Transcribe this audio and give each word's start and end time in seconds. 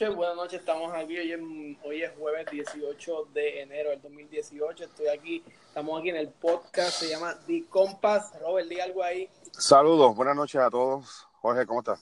Buenas 0.00 0.14
noches, 0.14 0.16
buenas 0.16 0.36
noches. 0.36 0.60
Estamos 0.60 0.94
aquí. 0.94 1.18
Hoy 1.18 1.32
es, 1.32 1.40
hoy 1.84 2.02
es 2.02 2.12
jueves 2.16 2.46
18 2.50 3.28
de 3.34 3.60
enero 3.60 3.90
del 3.90 4.00
2018. 4.00 4.84
Estoy 4.84 5.08
aquí, 5.08 5.44
estamos 5.68 6.00
aquí 6.00 6.08
en 6.08 6.16
el 6.16 6.30
podcast. 6.30 7.00
Se 7.00 7.10
llama 7.10 7.38
The 7.46 7.66
Compass. 7.68 8.32
Robert, 8.40 8.66
di 8.66 8.80
algo 8.80 9.02
ahí. 9.02 9.28
Saludos, 9.52 10.16
buenas 10.16 10.36
noches 10.36 10.58
a 10.58 10.70
todos. 10.70 11.26
Jorge, 11.42 11.66
¿cómo 11.66 11.80
estás? 11.80 12.00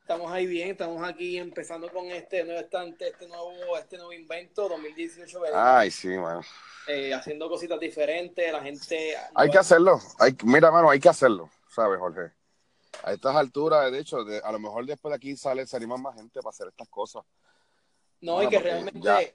Estamos 0.00 0.32
ahí 0.32 0.46
bien, 0.46 0.70
estamos 0.70 1.06
aquí 1.06 1.36
empezando 1.36 1.92
con 1.92 2.06
este 2.06 2.42
nuevo 2.44 2.60
estante, 2.60 3.08
este 3.08 3.28
nuevo, 3.28 3.76
este 3.76 3.98
nuevo 3.98 4.14
invento 4.14 4.66
2018. 4.66 5.40
Ay, 5.52 5.90
sí, 5.90 6.08
mano. 6.08 6.40
Eh, 6.86 7.12
haciendo 7.12 7.50
cositas 7.50 7.78
diferentes, 7.78 8.50
la 8.50 8.62
gente. 8.62 9.14
Hay 9.34 9.50
que 9.50 9.58
hacerlo. 9.58 10.00
Hay, 10.18 10.34
mira, 10.42 10.70
mano, 10.70 10.88
hay 10.88 11.00
que 11.00 11.10
hacerlo, 11.10 11.50
¿sabes, 11.68 11.98
Jorge? 11.98 12.37
A 13.02 13.12
estas 13.12 13.36
alturas, 13.36 13.90
de 13.92 13.98
hecho, 13.98 14.24
de, 14.24 14.38
a 14.38 14.50
lo 14.52 14.58
mejor 14.58 14.86
después 14.86 15.10
de 15.10 15.16
aquí 15.16 15.36
sale, 15.36 15.66
se 15.66 15.76
animan 15.76 16.02
más 16.02 16.16
gente 16.16 16.40
para 16.40 16.50
hacer 16.50 16.68
estas 16.68 16.88
cosas. 16.88 17.24
No, 18.20 18.42
y 18.42 18.48
que 18.48 18.58
realmente 18.58 19.34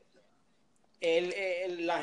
el, 1.00 1.86
la, 1.86 2.02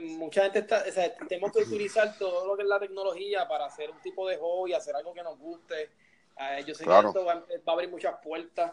mucha 0.00 0.42
gente 0.44 0.60
está, 0.60 0.84
o 0.88 0.92
sea, 0.92 1.14
tenemos 1.28 1.52
que 1.52 1.60
utilizar 1.60 2.16
todo 2.18 2.46
lo 2.46 2.56
que 2.56 2.62
es 2.62 2.68
la 2.68 2.80
tecnología 2.80 3.46
para 3.46 3.66
hacer 3.66 3.90
un 3.90 4.00
tipo 4.00 4.28
de 4.28 4.36
hobby, 4.38 4.72
hacer 4.72 4.94
algo 4.96 5.14
que 5.14 5.22
nos 5.22 5.38
guste 5.38 5.90
yo 6.66 6.74
sé 6.74 6.84
que 6.84 6.98
esto 6.98 7.24
va, 7.24 7.32
a 7.32 7.72
abrir 7.72 7.90
muchas 7.90 8.16
puertas. 8.22 8.72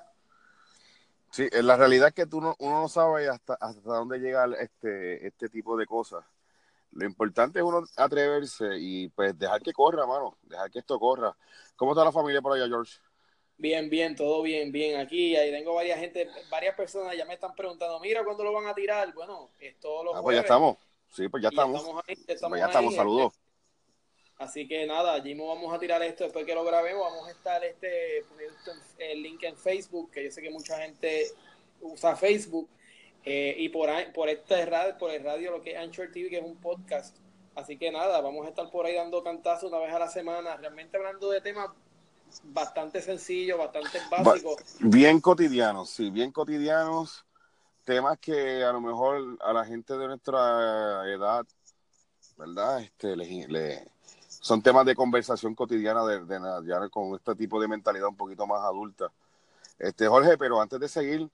Sí, 1.31 1.47
la 1.51 1.75
realidad 1.75 2.09
es 2.09 2.13
que 2.13 2.25
tú 2.25 2.39
no, 2.39 2.55
uno 2.59 2.81
no 2.81 2.89
sabe 2.89 3.27
hasta, 3.27 3.55
hasta 3.55 3.81
dónde 3.81 4.19
llega 4.19 4.45
este, 4.59 5.27
este 5.27 5.49
tipo 5.49 5.75
de 5.77 5.85
cosas. 5.85 6.23
Lo 6.91 7.05
importante 7.05 7.59
es 7.59 7.65
uno 7.65 7.83
atreverse 7.95 8.77
y 8.77 9.09
pues 9.09 9.37
dejar 9.37 9.61
que 9.61 9.73
corra, 9.73 10.05
mano, 10.07 10.37
dejar 10.43 10.71
que 10.71 10.79
esto 10.79 10.99
corra. 10.99 11.35
¿Cómo 11.75 11.91
está 11.91 12.03
la 12.03 12.11
familia 12.11 12.41
por 12.41 12.53
allá, 12.53 12.67
George? 12.67 12.97
Bien, 13.57 13.89
bien, 13.89 14.15
todo 14.15 14.41
bien, 14.43 14.71
bien. 14.71 14.99
Aquí 14.99 15.35
ahí 15.35 15.51
tengo 15.51 15.73
varias 15.73 15.99
gente, 15.99 16.29
varias 16.49 16.75
personas 16.75 17.17
ya 17.17 17.25
me 17.25 17.33
están 17.33 17.55
preguntando, 17.55 17.99
mira, 17.99 18.23
¿cuándo 18.23 18.43
lo 18.43 18.53
van 18.53 18.67
a 18.67 18.75
tirar? 18.75 19.13
Bueno, 19.13 19.49
es 19.59 19.79
todos 19.79 20.05
los 20.05 20.15
ah, 20.15 20.21
pues 20.21 20.35
ya 20.35 20.41
estamos. 20.41 20.77
Sí, 21.09 21.27
pues 21.27 21.41
ya 21.41 21.49
estamos. 21.49 21.83
Pues 22.05 22.59
ya 22.59 22.65
estamos, 22.67 22.95
saludos. 22.95 23.33
Así 24.37 24.67
que 24.67 24.85
nada, 24.85 25.13
allí 25.13 25.33
vamos 25.33 25.73
a 25.73 25.79
tirar 25.79 26.01
esto 26.03 26.25
después 26.25 26.45
que 26.45 26.53
lo 26.53 26.63
grabemos. 26.63 27.01
Vamos 27.11 27.27
a 27.27 27.31
estar 27.31 27.63
este 27.63 28.23
el 28.99 29.23
link 29.23 29.41
en 29.43 29.57
Facebook, 29.57 30.11
que 30.11 30.25
yo 30.25 30.31
sé 30.31 30.41
que 30.41 30.51
mucha 30.51 30.77
gente 30.77 31.31
usa 31.81 32.15
Facebook. 32.15 32.69
Eh, 33.29 33.55
y 33.57 33.67
por, 33.67 33.89
por 34.13 34.29
este 34.29 34.65
radio, 34.65 34.97
por 34.97 35.11
el 35.11 35.21
radio, 35.21 35.51
lo 35.51 35.61
que 35.61 35.71
es 35.71 35.77
Anchor 35.77 36.09
TV, 36.13 36.29
que 36.29 36.37
es 36.37 36.45
un 36.45 36.55
podcast. 36.55 37.17
Así 37.55 37.77
que 37.77 37.91
nada, 37.91 38.21
vamos 38.21 38.45
a 38.45 38.49
estar 38.49 38.69
por 38.69 38.85
ahí 38.85 38.95
dando 38.95 39.21
cantazos 39.21 39.69
una 39.69 39.81
vez 39.81 39.93
a 39.93 39.99
la 39.99 40.07
semana, 40.07 40.55
realmente 40.55 40.95
hablando 40.95 41.29
de 41.29 41.41
temas 41.41 41.67
bastante 42.43 43.01
sencillos, 43.01 43.57
bastante 43.57 43.99
básicos. 44.09 44.55
Bien 44.79 45.19
cotidianos, 45.19 45.89
sí, 45.89 46.09
bien 46.09 46.31
cotidianos. 46.31 47.25
Temas 47.83 48.17
que 48.17 48.63
a 48.63 48.71
lo 48.71 48.79
mejor 48.79 49.37
a 49.41 49.51
la 49.51 49.65
gente 49.65 49.97
de 49.97 50.07
nuestra 50.07 51.03
edad, 51.11 51.45
¿verdad? 52.37 52.81
Este, 52.81 53.17
le 53.17 53.87
son 54.39 54.61
temas 54.61 54.85
de 54.85 54.95
conversación 54.95 55.53
cotidiana 55.53 56.05
de, 56.05 56.23
de, 56.23 56.89
con 56.89 57.13
este 57.15 57.35
tipo 57.35 57.59
de 57.59 57.67
mentalidad 57.67 58.07
un 58.07 58.15
poquito 58.15 58.47
más 58.47 58.63
adulta. 58.63 59.11
Este, 59.77 60.07
Jorge, 60.07 60.37
pero 60.37 60.61
antes 60.61 60.79
de 60.79 60.87
seguir, 60.87 61.29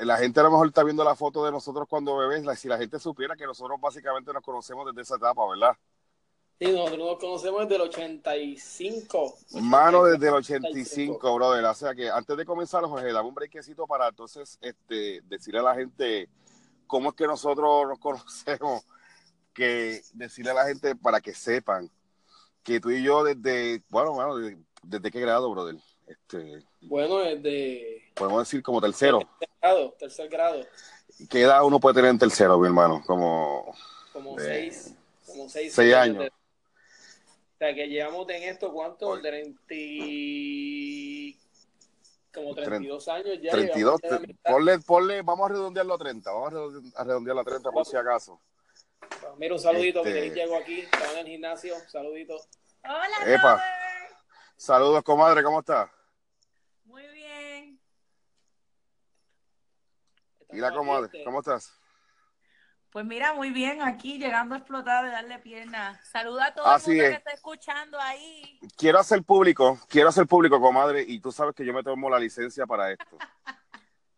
la 0.00 0.16
gente 0.16 0.40
a 0.40 0.44
lo 0.44 0.50
mejor 0.50 0.68
está 0.68 0.82
viendo 0.82 1.04
la 1.04 1.14
foto 1.14 1.44
de 1.44 1.52
nosotros 1.52 1.86
cuando 1.88 2.16
bebés, 2.16 2.44
si 2.58 2.68
la 2.68 2.78
gente 2.78 2.98
supiera 2.98 3.36
que 3.36 3.46
nosotros 3.46 3.80
básicamente 3.80 4.32
nos 4.32 4.42
conocemos 4.42 4.86
desde 4.86 5.02
esa 5.02 5.16
etapa, 5.16 5.46
¿verdad? 5.48 5.76
Sí, 6.60 6.72
nosotros 6.72 6.98
nos 6.98 7.18
conocemos 7.18 7.60
desde 7.62 7.76
el 7.76 7.82
85. 7.82 9.38
Mano, 9.60 10.04
desde 10.04 10.26
el 10.26 10.34
85, 10.34 11.34
brother. 11.36 11.64
O 11.64 11.74
sea 11.74 11.94
que 11.94 12.10
antes 12.10 12.36
de 12.36 12.44
comenzar, 12.44 12.82
Jorge, 12.82 13.12
dame 13.12 13.28
un 13.28 13.34
brequecito 13.34 13.86
para 13.86 14.08
entonces 14.08 14.58
este, 14.60 15.20
decirle 15.26 15.60
a 15.60 15.62
la 15.62 15.76
gente 15.76 16.28
cómo 16.88 17.10
es 17.10 17.14
que 17.14 17.28
nosotros 17.28 17.86
nos 17.86 17.98
conocemos, 18.00 18.82
que 19.54 20.02
decirle 20.14 20.50
a 20.50 20.54
la 20.54 20.66
gente 20.66 20.96
para 20.96 21.20
que 21.20 21.32
sepan 21.32 21.88
que 22.64 22.80
tú 22.80 22.90
y 22.90 23.04
yo 23.04 23.22
desde, 23.22 23.82
bueno, 23.88 24.12
bueno, 24.12 24.34
desde, 24.82 25.10
qué 25.12 25.20
grado, 25.20 25.50
brother? 25.50 25.76
Este, 26.08 26.64
bueno, 26.80 27.18
desde... 27.18 28.10
Podemos 28.14 28.48
decir 28.48 28.62
como 28.62 28.80
tercero. 28.80 29.18
Tercer 29.38 29.56
grado, 29.60 29.92
tercer 29.98 30.28
grado. 30.28 30.66
¿Qué 31.28 31.42
edad 31.42 31.64
uno 31.64 31.78
puede 31.78 31.96
tener 31.96 32.10
en 32.10 32.18
tercero, 32.18 32.58
mi 32.58 32.66
hermano? 32.66 33.02
Como... 33.06 33.74
Como 34.12 34.38
seis, 34.38 34.94
como 35.26 35.48
seis, 35.48 35.72
seis 35.72 35.94
años. 35.94 36.28
O 36.28 37.58
sea, 37.58 37.74
que 37.74 37.88
llevamos 37.88 38.28
en 38.30 38.42
esto, 38.44 38.72
¿cuánto? 38.72 39.20
30... 39.20 39.74
Como 42.32 42.54
32 42.54 43.08
años 43.08 43.38
ya. 43.42 43.50
32. 43.50 44.00
Ponle, 44.44 44.78
ponle, 44.80 45.22
vamos 45.22 45.50
a 45.50 45.52
redondearlo 45.52 45.94
a 45.94 45.98
30. 45.98 46.30
Vamos 46.30 46.92
a 46.94 47.04
redondearlo 47.04 47.40
a 47.42 47.44
30 47.44 47.70
por 47.70 47.84
si 47.84 47.96
acaso. 47.96 48.40
Mira, 49.38 49.54
un 49.54 49.60
saludito 49.60 50.02
que 50.02 50.26
este... 50.26 50.40
llego 50.40 50.56
aquí, 50.56 50.80
estaba 50.80 51.12
en 51.12 51.18
el 51.18 51.26
gimnasio, 51.26 51.74
saludito. 51.88 52.36
Hola, 52.84 53.34
Epa. 53.34 53.62
Saludos, 54.56 55.02
comadre, 55.02 55.42
¿cómo 55.42 55.60
estás? 55.60 55.88
Muy 56.84 57.06
bien. 57.08 57.80
¿Y 60.50 60.58
la 60.58 60.72
comadre? 60.72 61.22
¿Cómo 61.24 61.40
estás? 61.40 61.72
Pues 62.90 63.04
mira, 63.04 63.34
muy 63.34 63.50
bien, 63.50 63.82
aquí 63.82 64.18
llegando 64.18 64.54
a 64.54 64.58
explotar 64.58 65.04
de 65.04 65.10
darle 65.10 65.38
pierna. 65.40 66.00
Saluda 66.04 66.46
a 66.46 66.54
todo 66.54 66.64
el 66.64 66.82
mundo 66.82 67.04
que 67.04 67.12
está 67.12 67.30
escuchando 67.32 68.00
ahí. 68.00 68.58
Quiero 68.78 68.98
hacer 68.98 69.22
público, 69.22 69.78
quiero 69.88 70.08
hacer 70.08 70.26
público, 70.26 70.58
comadre, 70.58 71.04
y 71.06 71.20
tú 71.20 71.30
sabes 71.30 71.54
que 71.54 71.66
yo 71.66 71.74
me 71.74 71.82
tomo 71.82 72.08
la 72.08 72.18
licencia 72.18 72.66
para 72.66 72.90
esto. 72.92 73.18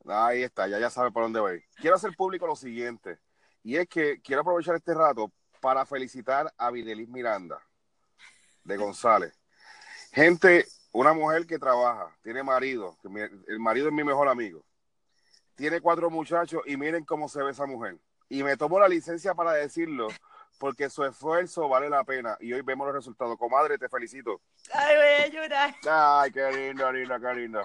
Ahí 0.06 0.42
está, 0.42 0.66
ya 0.66 0.78
ya 0.78 0.88
sabe 0.88 1.10
por 1.10 1.24
dónde 1.24 1.40
voy. 1.40 1.62
Quiero 1.76 1.96
hacer 1.96 2.16
público 2.16 2.46
lo 2.46 2.56
siguiente. 2.56 3.18
Y 3.62 3.76
es 3.76 3.86
que 3.86 4.20
quiero 4.22 4.40
aprovechar 4.40 4.74
este 4.74 4.94
rato 4.94 5.30
para 5.60 5.84
felicitar 5.84 6.52
a 6.56 6.70
Videlis 6.70 7.08
Miranda 7.08 7.60
de 8.64 8.76
González. 8.76 9.38
Gente, 10.12 10.66
una 10.92 11.12
mujer 11.12 11.46
que 11.46 11.58
trabaja, 11.58 12.16
tiene 12.22 12.42
marido, 12.42 12.96
el 13.46 13.60
marido 13.60 13.88
es 13.88 13.92
mi 13.92 14.04
mejor 14.04 14.28
amigo. 14.28 14.64
Tiene 15.60 15.82
cuatro 15.82 16.08
muchachos 16.08 16.62
y 16.64 16.78
miren 16.78 17.04
cómo 17.04 17.28
se 17.28 17.42
ve 17.42 17.50
esa 17.50 17.66
mujer. 17.66 17.98
Y 18.30 18.42
me 18.42 18.56
tomo 18.56 18.80
la 18.80 18.88
licencia 18.88 19.34
para 19.34 19.52
decirlo 19.52 20.08
porque 20.58 20.88
su 20.88 21.04
esfuerzo 21.04 21.68
vale 21.68 21.90
la 21.90 22.02
pena. 22.02 22.34
Y 22.40 22.50
hoy 22.54 22.62
vemos 22.62 22.86
los 22.86 22.96
resultados. 22.96 23.36
Comadre, 23.36 23.76
te 23.76 23.86
felicito. 23.86 24.40
Ay, 24.72 24.96
voy 24.96 25.06
a 25.06 25.26
llorar. 25.26 25.74
Ay, 25.86 26.32
qué 26.32 26.50
linda, 26.50 26.90
linda, 26.90 27.20
qué 27.20 27.34
linda. 27.34 27.62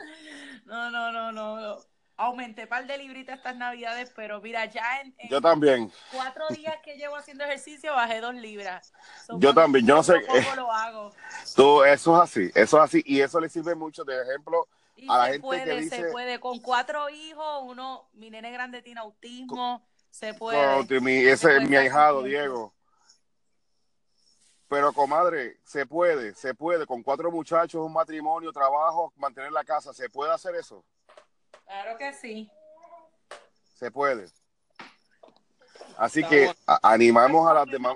No, 0.66 0.92
no, 0.92 1.10
no, 1.14 1.32
no 1.32 1.78
aumenté 2.18 2.68
par 2.68 2.86
de 2.86 2.98
libritas 2.98 3.38
estas 3.38 3.56
navidades, 3.56 4.12
pero 4.14 4.42
mira, 4.42 4.66
ya 4.66 5.02
en, 5.02 5.14
yo 5.30 5.42
también. 5.42 5.92
cuatro 6.14 6.48
días 6.50 6.76
que 6.84 6.96
llevo 6.96 7.18
haciendo 7.18 7.44
ejercicio 7.44 7.94
bajé 7.94 8.22
dos 8.22 8.36
libras. 8.36 8.94
yo 9.38 9.54
también, 9.54 9.86
yo 9.86 9.96
no 9.96 10.04
sé. 10.04 10.26
¿Cómo 10.26 10.56
lo 10.56 10.72
hago? 10.72 11.12
Tú, 11.56 11.84
eso 11.84 12.16
es 12.16 12.22
así, 12.22 12.52
eso 12.56 12.78
es 12.78 12.84
así, 12.84 13.04
y 13.06 13.20
eso 13.20 13.38
le 13.42 13.50
sirve 13.50 13.76
mucho 13.76 14.06
de 14.06 14.22
ejemplo 14.22 14.66
a 15.08 15.18
la 15.18 15.26
gente 15.26 15.40
puede, 15.42 15.66
que 15.66 15.82
dice... 15.82 15.96
Se 15.96 16.12
puede, 16.12 16.40
con 16.40 16.60
cuatro 16.60 17.10
hijos, 17.10 17.64
uno, 17.64 18.10
mi 18.14 18.30
nene 18.30 18.52
grande 18.52 18.82
tiene 18.82 19.02
autismo, 19.02 19.86
se 20.10 20.34
puede. 20.34 21.02
mi, 21.02 21.18
ese 21.18 21.58
es 21.58 21.70
mi 21.70 21.76
ahijado, 21.76 22.24
Diego. 22.24 22.74
Pero, 24.68 24.94
comadre, 24.94 25.60
se 25.64 25.86
puede, 25.86 26.34
se 26.34 26.56
puede, 26.56 26.86
con 26.86 27.04
cuatro 27.04 27.32
muchachos, 27.32 27.86
un 27.86 27.94
matrimonio, 27.94 28.52
trabajo, 28.52 29.14
mantener 29.16 29.52
la 29.52 29.64
casa, 29.64 29.94
¿se 29.94 30.10
puede 30.10 30.34
hacer 30.34 30.56
eso? 30.56 30.84
Claro 31.66 31.98
que 31.98 32.14
sí. 32.14 32.50
Se 33.76 33.92
puede. 33.92 34.28
Así 35.98 36.24
que 36.24 36.54
animamos 36.82 37.50
a 37.50 37.54
las 37.54 37.66
demás. 37.68 37.96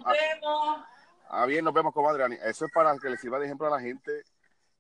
Ah, 1.27 1.45
bien, 1.45 1.63
nos 1.63 1.73
vemos, 1.73 1.93
comadre. 1.93 2.39
Eso 2.43 2.65
es 2.65 2.71
para 2.71 2.97
que 2.97 3.09
le 3.09 3.17
sirva 3.17 3.39
de 3.39 3.45
ejemplo 3.45 3.67
a 3.67 3.71
la 3.71 3.79
gente. 3.79 4.23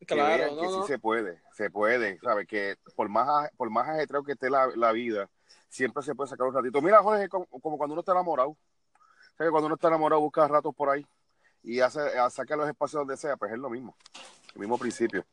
Claro, 0.05 0.57
que 0.57 0.67
sí 0.67 0.79
se 0.87 0.99
puede, 0.99 1.41
se 1.51 1.69
puede, 1.69 2.19
¿sabes? 2.19 2.47
Que 2.47 2.77
por 2.95 3.09
más, 3.09 3.49
por 3.57 3.69
más 3.69 3.87
ajetreo 3.89 4.23
que 4.23 4.31
esté 4.31 4.49
la, 4.49 4.91
vida, 4.91 5.29
siempre 5.67 6.01
se 6.03 6.15
puede 6.15 6.29
sacar 6.29 6.47
un 6.47 6.53
ratito. 6.53 6.81
Mira, 6.81 7.03
Jorge, 7.03 7.27
como, 7.27 7.45
cuando 7.77 7.93
uno 7.93 7.99
está 7.99 8.13
enamorado. 8.13 8.55
que 9.37 9.49
cuando 9.49 9.67
uno 9.67 9.75
está 9.75 9.89
enamorado 9.89 10.21
busca 10.21 10.47
ratos 10.47 10.73
por 10.73 10.89
ahí 10.89 11.05
y 11.63 11.81
hace, 11.81 11.99
saca 12.29 12.55
los 12.55 12.67
espacios 12.67 13.01
donde 13.01 13.17
sea, 13.17 13.35
pues 13.35 13.51
es 13.51 13.59
lo 13.59 13.69
mismo. 13.69 13.95
El 14.53 14.61
mismo 14.61 14.77
principio. 14.77 15.25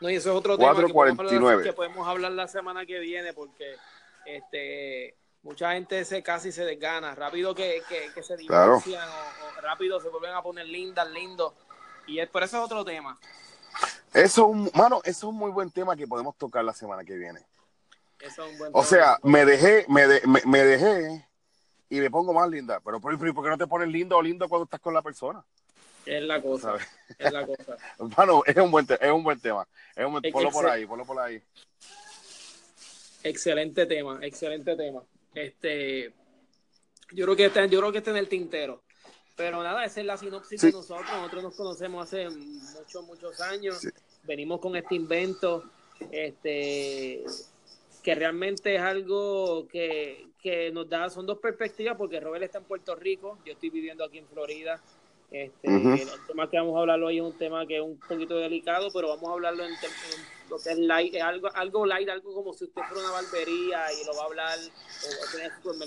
No, 0.00 0.08
y 0.10 0.16
eso 0.16 0.30
es 0.30 0.36
otro 0.36 0.56
tema 0.56 0.74
que 0.74 0.92
podemos, 0.92 1.62
que 1.62 1.72
podemos, 1.72 2.08
hablar 2.08 2.32
la 2.32 2.48
semana 2.48 2.86
que 2.86 2.98
viene 3.00 3.34
porque 3.34 3.76
este 4.24 5.14
mucha 5.42 5.72
gente 5.72 6.04
se 6.04 6.22
casi 6.22 6.52
se 6.52 6.64
desgana, 6.64 7.14
rápido 7.14 7.54
que, 7.54 7.82
que, 7.88 8.22
se 8.22 8.36
divorcian 8.36 9.08
o, 9.08 9.60
rápido 9.60 10.00
se 10.00 10.08
vuelven 10.08 10.34
a 10.34 10.42
poner 10.42 10.66
lindas, 10.66 11.10
lindos. 11.10 11.54
Y 12.06 12.18
es, 12.18 12.28
por 12.28 12.42
eso 12.42 12.58
es 12.58 12.64
otro 12.64 12.84
tema. 12.84 13.18
Eso, 14.12 14.52
mano, 14.74 15.00
eso 15.04 15.10
es 15.10 15.22
un 15.24 15.36
muy 15.36 15.50
buen 15.50 15.70
tema 15.70 15.96
que 15.96 16.06
podemos 16.06 16.36
tocar 16.36 16.64
la 16.64 16.72
semana 16.72 17.04
que 17.04 17.16
viene. 17.16 17.40
o 18.72 18.84
sea, 18.84 19.18
me 19.22 19.44
dejé, 19.44 19.86
me, 19.88 20.06
me, 20.46 20.64
dejé 20.64 21.26
y 21.88 22.00
me 22.00 22.10
pongo 22.10 22.32
más 22.32 22.48
linda. 22.48 22.80
Pero 22.84 23.00
¿por, 23.00 23.18
qué 23.18 23.48
no 23.48 23.58
te 23.58 23.66
pones 23.66 23.88
lindo 23.88 24.16
o 24.16 24.22
lindo 24.22 24.48
cuando 24.48 24.64
estás 24.64 24.80
con 24.80 24.94
la 24.94 25.02
persona? 25.02 25.44
Es 26.06 26.22
la 26.22 26.40
cosa. 26.42 26.74
Es 27.18 27.32
la 27.32 27.46
cosa. 27.46 27.76
bueno, 27.98 28.42
es 28.46 28.56
un 28.56 28.70
buen, 28.70 28.86
es 28.88 29.10
un 29.10 29.22
buen 29.22 29.38
tema. 29.38 29.66
Es 29.94 30.04
un 30.04 30.20
ponlo 30.32 30.50
por 30.50 30.68
ahí, 30.68 30.86
ponlo 30.86 31.04
por 31.04 31.18
ahí. 31.20 31.40
Excelente 33.22 33.86
tema, 33.86 34.18
excelente 34.22 34.76
tema. 34.76 35.02
Este, 35.34 36.12
yo 37.12 37.24
creo 37.26 37.36
que 37.36 37.46
está, 37.46 37.66
yo 37.66 37.78
creo 37.80 37.92
que 37.92 37.98
está 37.98 38.10
en 38.10 38.16
el 38.16 38.28
tintero. 38.28 38.82
Pero 39.40 39.62
nada, 39.62 39.86
esa 39.86 40.00
es 40.00 40.06
la 40.06 40.18
sinopsis 40.18 40.60
de 40.60 40.70
nosotros. 40.70 41.10
Nosotros 41.10 41.42
nos 41.42 41.54
conocemos 41.54 42.04
hace 42.04 42.28
muchos, 42.28 43.06
muchos 43.06 43.40
años. 43.40 43.88
Venimos 44.24 44.60
con 44.60 44.76
este 44.76 44.94
invento, 44.94 45.64
este, 46.10 47.24
que 48.02 48.14
realmente 48.14 48.74
es 48.74 48.82
algo 48.82 49.66
que, 49.66 50.26
que 50.42 50.70
nos 50.72 50.90
da, 50.90 51.08
son 51.08 51.24
dos 51.24 51.38
perspectivas, 51.38 51.96
porque 51.96 52.20
Robert 52.20 52.44
está 52.44 52.58
en 52.58 52.64
Puerto 52.64 52.94
Rico, 52.94 53.38
yo 53.46 53.54
estoy 53.54 53.70
viviendo 53.70 54.04
aquí 54.04 54.18
en 54.18 54.26
Florida. 54.28 54.78
Este, 55.30 55.68
El 55.68 56.08
tema 56.26 56.50
que 56.50 56.56
vamos 56.56 56.76
a 56.76 56.80
hablar 56.80 57.00
hoy 57.02 57.18
es 57.18 57.22
un 57.22 57.38
tema 57.38 57.64
que 57.64 57.76
es 57.76 57.82
un 57.82 57.98
poquito 58.00 58.36
delicado, 58.36 58.88
pero 58.92 59.08
vamos 59.08 59.28
a 59.28 59.32
hablarlo 59.34 59.64
en, 59.64 59.72
lo 60.50 60.58
que 60.58 60.70
es 60.70 60.78
light, 60.78 61.14
algo, 61.16 61.48
algo 61.54 61.86
light, 61.86 62.08
algo 62.08 62.34
como 62.34 62.52
si 62.52 62.64
usted 62.64 62.82
fuera 62.82 63.00
una 63.00 63.12
barbería 63.12 63.92
y 63.92 64.04
lo 64.06 64.16
va 64.16 64.22
a 64.22 64.26
hablar 64.26 64.58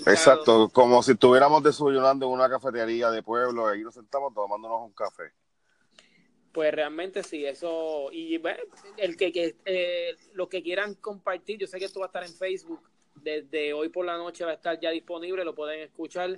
Exacto, 0.06 0.70
como 0.70 1.02
si 1.02 1.12
estuviéramos 1.12 1.62
desayunando 1.62 2.24
en 2.26 2.32
una 2.32 2.48
cafetería 2.48 3.10
de 3.10 3.22
pueblo 3.22 3.74
y 3.74 3.82
nos 3.82 3.92
sentamos 3.92 4.32
tomándonos 4.32 4.80
un 4.80 4.92
café. 4.92 5.24
Pues 6.50 6.72
realmente 6.72 7.22
sí, 7.22 7.44
eso. 7.44 8.10
Y 8.12 8.40
el 8.96 9.16
que, 9.16 9.30
que 9.30 9.56
eh, 9.66 10.16
los 10.32 10.48
que 10.48 10.62
quieran 10.62 10.94
compartir, 10.94 11.58
yo 11.58 11.66
sé 11.66 11.78
que 11.78 11.84
esto 11.84 12.00
va 12.00 12.06
a 12.06 12.08
estar 12.08 12.24
en 12.24 12.32
Facebook. 12.32 12.80
Desde 13.16 13.72
hoy 13.72 13.88
por 13.90 14.06
la 14.06 14.16
noche 14.16 14.44
va 14.44 14.52
a 14.52 14.54
estar 14.54 14.78
ya 14.80 14.90
disponible, 14.90 15.44
lo 15.44 15.54
pueden 15.54 15.80
escuchar. 15.80 16.30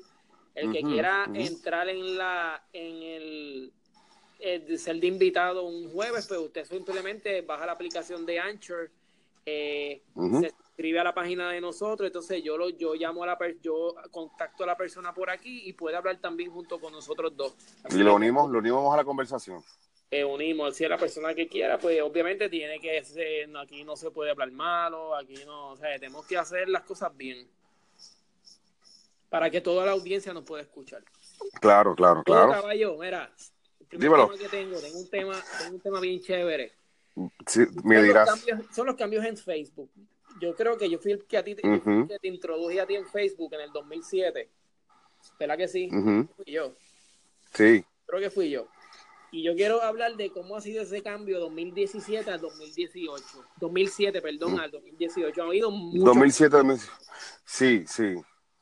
El 0.56 0.73
que 0.73 0.82
quiera 0.82 1.29
entrar 1.35 1.87
en 1.91 2.17
la 2.17 2.64
en 2.73 3.03
el, 3.03 4.79
ser 4.79 4.97
de 4.97 5.06
invitado 5.06 5.64
un 5.64 5.91
jueves, 5.91 6.26
pues 6.26 6.41
usted 6.41 6.64
simplemente 6.64 7.43
baja 7.43 7.67
la 7.67 7.73
aplicación 7.73 8.25
de 8.25 8.41
Anchor, 8.41 8.91
eh, 9.44 10.03
se 10.41 10.47
escribe 10.47 10.99
a 10.99 11.05
la 11.05 11.14
página 11.14 11.50
de 11.50 11.61
nosotros, 11.61 12.06
entonces 12.06 12.43
yo 12.43 12.56
lo 12.56 12.70
yo 12.70 12.94
llamo 12.94 13.23
a 13.23 13.26
la 13.26 13.38
yo 13.61 13.94
contacto 14.11 14.64
a 14.64 14.67
la 14.67 14.79
persona 14.79 15.12
por 15.12 15.29
aquí 15.29 15.62
y 15.67 15.75
puede 15.75 15.94
hablar 15.94 16.17
también 16.23 16.50
junto 16.50 16.81
con 16.81 16.91
nosotros 16.91 17.37
dos. 17.37 17.55
y 17.91 17.99
lo 17.99 18.14
unimos, 18.14 18.50
lo 18.50 18.59
unimos 18.59 18.94
a 18.94 18.97
la 18.97 19.05
conversación. 19.05 19.62
Eh, 20.11 20.25
unimos, 20.25 20.75
si 20.75 20.85
es 20.85 20.91
la 20.91 20.97
persona 20.97 21.35
que 21.35 21.49
quiera, 21.49 21.79
pues 21.79 22.00
obviamente 22.00 22.49
tiene 22.49 22.81
que 22.81 23.05
ser, 23.05 23.55
aquí 23.59 23.85
no 23.85 23.94
se 23.94 24.11
puede 24.11 24.31
hablar 24.31 24.52
malo, 24.52 25.14
aquí 25.14 25.35
no, 25.44 25.73
o 25.73 25.76
sea, 25.76 25.99
tenemos 25.99 26.25
que 26.26 26.38
hacer 26.38 26.69
las 26.70 26.85
cosas 26.85 27.14
bien 27.14 27.47
para 29.28 29.50
que 29.50 29.61
toda 29.61 29.84
la 29.84 29.93
audiencia 29.93 30.32
nos 30.32 30.44
pueda 30.44 30.62
escuchar. 30.62 31.02
Claro, 31.61 31.94
claro, 31.94 32.23
claro. 32.23 32.52
caballo, 32.52 32.96
mira, 32.99 33.32
el 33.90 33.99
tema 33.99 34.28
que 34.38 34.49
tengo, 34.49 34.78
tengo 34.78 34.99
un 34.99 35.11
tema, 35.11 35.43
tengo 35.58 35.75
un 35.75 35.81
tema 35.81 36.00
bien 36.00 36.20
chévere. 36.20 36.73
Sí, 37.46 37.62
me 37.82 38.02
dirás. 38.02 38.28
son 38.75 38.87
los 38.87 38.96
cambios 38.96 39.25
en 39.25 39.37
Facebook. 39.37 39.90
Yo 40.40 40.55
creo 40.55 40.76
que 40.76 40.90
yo 40.90 40.99
fui 40.99 41.12
el 41.12 41.25
que 41.25 41.38
a 41.38 41.44
ti 41.44 41.55
que 41.55 42.19
te 42.20 42.28
introduje 42.28 42.81
a 42.81 42.87
ti 42.87 42.94
en 42.94 43.06
Facebook 43.06 43.55
en 43.55 43.61
el 43.62 43.73
2007. 43.73 44.50
¿Verdad 45.38 45.56
que 45.56 45.69
sí? 45.69 45.88
Fui 45.88 46.44
yo. 46.46 46.75
Sí. 47.55 47.84
Creo 48.05 48.20
que 48.20 48.31
fui 48.31 48.50
yo. 48.50 48.69
Y 49.32 49.43
yo 49.43 49.55
quiero 49.55 49.82
hablar 49.82 50.17
de 50.17 50.31
cómo 50.31 50.56
ha 50.56 50.61
sido 50.61 50.82
ese 50.82 51.02
cambio 51.02 51.40
2017 51.40 52.31
al 52.31 52.40
2018. 52.40 53.25
2007, 53.61 54.23
perdón, 54.23 54.61
al 54.61 54.70
2018. 54.70 55.43
Ha 55.43 55.46
habido 55.46 55.70
mucho. 55.70 56.05
2007, 56.05 56.56
sí, 57.44 57.84
sí. 57.87 58.14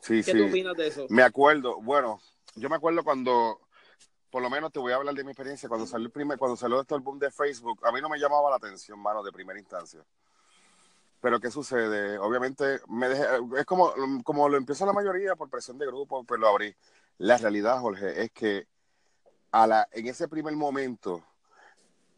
Sí, 0.04 0.22
¿Qué 0.22 0.42
opinas 0.42 0.76
de 0.76 0.88
eso? 0.88 1.06
Me 1.08 1.22
acuerdo, 1.22 1.80
bueno, 1.80 2.20
yo 2.56 2.68
me 2.68 2.76
acuerdo 2.76 3.02
cuando, 3.02 3.58
por 4.28 4.42
lo 4.42 4.50
menos 4.50 4.70
te 4.70 4.78
voy 4.78 4.92
a 4.92 4.96
hablar 4.96 5.14
de 5.14 5.24
mi 5.24 5.30
experiencia, 5.30 5.66
cuando 5.66 5.86
salió 5.86 6.08
el 6.08 6.12
primer, 6.12 6.36
cuando 6.36 6.58
salió 6.58 6.78
esto 6.78 6.94
el 6.94 7.00
boom 7.00 7.18
de 7.18 7.30
Facebook, 7.30 7.80
a 7.86 7.90
mí 7.90 8.02
no 8.02 8.10
me 8.10 8.18
llamaba 8.18 8.50
la 8.50 8.56
atención, 8.56 8.98
mano, 8.98 9.22
de 9.22 9.32
primera 9.32 9.58
instancia. 9.58 10.04
Pero 11.22 11.40
¿qué 11.40 11.50
sucede? 11.50 12.18
Obviamente, 12.18 12.80
me 12.86 13.08
dejé, 13.08 13.24
es 13.56 13.64
como, 13.64 13.94
como 14.24 14.46
lo 14.46 14.58
empieza 14.58 14.84
la 14.84 14.92
mayoría 14.92 15.36
por 15.36 15.48
presión 15.48 15.78
de 15.78 15.86
grupo, 15.86 16.22
pues 16.24 16.38
lo 16.38 16.48
abrí. 16.48 16.76
La 17.16 17.38
realidad, 17.38 17.80
Jorge, 17.80 18.24
es 18.24 18.30
que 18.30 18.66
a 19.52 19.66
la, 19.66 19.88
en 19.90 20.06
ese 20.06 20.28
primer 20.28 20.54
momento, 20.54 21.24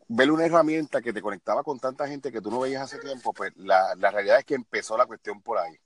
ver 0.08 0.32
una 0.32 0.44
herramienta 0.44 1.00
que 1.00 1.12
te 1.12 1.22
conectaba 1.22 1.62
con 1.62 1.78
tanta 1.78 2.08
gente 2.08 2.32
que 2.32 2.40
tú 2.40 2.50
no 2.50 2.58
veías 2.58 2.82
hace 2.82 2.98
tiempo, 2.98 3.32
pues 3.32 3.56
la, 3.56 3.94
la 3.94 4.10
realidad 4.10 4.40
es 4.40 4.44
que 4.44 4.56
empezó 4.56 4.98
la 4.98 5.06
cuestión 5.06 5.40
por 5.40 5.58
ahí 5.58 5.78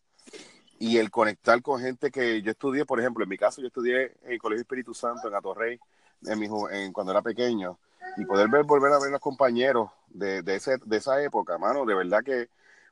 y 0.81 0.97
el 0.97 1.11
conectar 1.11 1.61
con 1.61 1.79
gente 1.79 2.11
que 2.11 2.41
yo 2.41 2.51
estudié, 2.51 2.87
por 2.87 2.99
ejemplo, 2.99 3.23
en 3.23 3.29
mi 3.29 3.37
caso 3.37 3.61
yo 3.61 3.67
estudié 3.67 4.17
en 4.23 4.33
el 4.33 4.39
Colegio 4.39 4.63
Espíritu 4.63 4.95
Santo 4.95 5.29
en 5.29 5.35
Atorrey 5.35 5.79
en 6.27 6.39
mi, 6.39 6.49
cuando 6.49 7.13
era 7.13 7.21
pequeño 7.21 7.79
y 8.17 8.25
poder 8.25 8.49
ver, 8.49 8.65
volver 8.65 8.91
a 8.95 8.99
ver 8.99 9.09
a 9.09 9.13
los 9.13 9.21
compañeros 9.21 9.91
de, 10.09 10.41
de, 10.43 10.57
ese, 10.57 10.79
de 10.83 10.97
esa 10.97 11.23
época, 11.23 11.59
mano, 11.59 11.85
de 11.85 11.95
verdad 11.95 12.25
que 12.25 12.49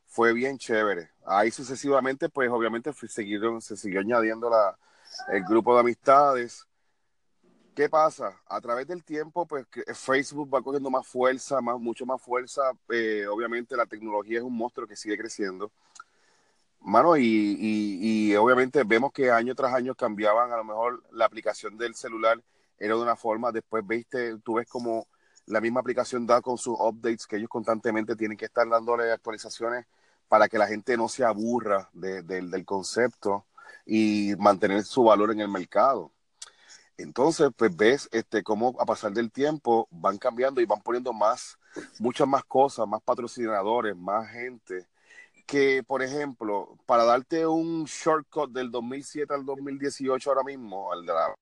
fue 0.06 0.35
bien 0.35 0.58
chévere. 0.58 1.11
Ahí 1.25 1.50
sucesivamente, 1.50 2.29
pues 2.29 2.50
obviamente 2.50 2.93
se 2.93 3.08
siguió 3.08 4.00
añadiendo 4.00 4.50
la, 4.50 4.76
el 5.32 5.43
grupo 5.44 5.73
de 5.75 5.81
amistades. 5.81 6.67
¿Qué 7.75 7.88
pasa? 7.88 8.38
A 8.49 8.61
través 8.61 8.87
del 8.87 9.02
tiempo, 9.02 9.46
pues 9.46 9.67
Facebook 9.94 10.52
va 10.55 10.61
cogiendo 10.61 10.91
más 10.91 11.06
fuerza, 11.06 11.62
más, 11.62 11.79
mucho 11.79 12.05
más 12.05 12.20
fuerza. 12.20 12.61
Eh, 12.91 13.26
obviamente 13.26 13.76
la 13.76 13.87
tecnología 13.87 14.38
es 14.38 14.44
un 14.44 14.56
monstruo 14.56 14.87
que 14.87 14.96
sigue 14.96 15.17
creciendo. 15.17 15.70
Mano, 16.81 17.17
y, 17.17 17.57
y, 17.61 18.35
obviamente 18.37 18.83
vemos 18.85 19.13
que 19.13 19.31
año 19.31 19.55
tras 19.55 19.75
año 19.75 19.95
cambiaban, 19.95 20.53
a 20.53 20.57
lo 20.57 20.65
mejor 20.65 21.03
la 21.13 21.25
aplicación 21.27 21.77
del 21.77 21.95
celular 21.95 22.43
era 22.79 22.95
de 22.95 23.03
una 23.03 23.17
forma, 23.17 23.53
después 23.53 23.87
viste, 23.87 24.39
tú 24.39 24.55
ves 24.55 24.69
como 24.69 25.07
la 25.47 25.61
misma 25.61 25.81
aplicación 25.81 26.27
da 26.27 26.41
con 26.41 26.57
sus 26.57 26.77
updates, 26.79 27.27
que 27.27 27.37
ellos 27.37 27.49
constantemente 27.49 28.17
tienen 28.17 28.37
que 28.37 28.45
estar 28.47 28.69
dándole 28.69 29.11
actualizaciones 29.13 29.87
para 30.29 30.49
que 30.49 30.59
la 30.59 30.67
gente 30.67 30.97
no 30.97 31.09
se 31.09 31.25
aburra 31.25 31.91
del 31.93 32.65
concepto 32.65 33.47
y 33.87 34.35
mantener 34.39 34.85
su 34.85 35.05
valor 35.05 35.33
en 35.33 35.41
el 35.41 35.49
mercado. 35.49 36.13
Entonces, 36.97 37.51
pues 37.57 37.75
ves 37.77 38.09
este, 38.13 38.43
cómo 38.43 38.75
a 38.81 38.85
pasar 38.85 39.13
del 39.13 39.31
tiempo 39.31 39.89
van 39.91 40.19
cambiando 40.19 40.61
y 40.61 40.67
van 40.67 40.83
poniendo 40.83 41.13
más, 41.13 41.59
muchas 41.99 42.27
más 42.29 42.45
cosas, 42.45 42.87
más 42.89 43.03
patrocinadores, 43.03 43.97
más 43.97 44.29
gente 44.31 44.87
que, 45.49 45.82
por 45.82 46.03
ejemplo, 46.03 46.77
para 46.84 47.05
darte 47.05 47.46
un 47.46 47.84
shortcut 47.84 48.53
del 48.53 48.70
2007 48.70 49.32
al 49.32 49.46
2018 49.46 50.31
ahora 50.31 50.44
mismo, 50.44 50.93
al 50.93 51.06
de 51.06 51.13
la... 51.15 51.34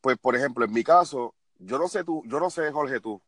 Pues, 0.00 0.16
por 0.16 0.34
ejemplo, 0.34 0.64
en 0.64 0.72
mi 0.72 0.82
caso, 0.82 1.34
yo 1.58 1.78
no 1.78 1.86
sé 1.86 2.02
tú, 2.02 2.22
yo 2.24 2.40
no 2.40 2.48
sé, 2.48 2.72
Jorge, 2.72 2.98
tú. 2.98 3.22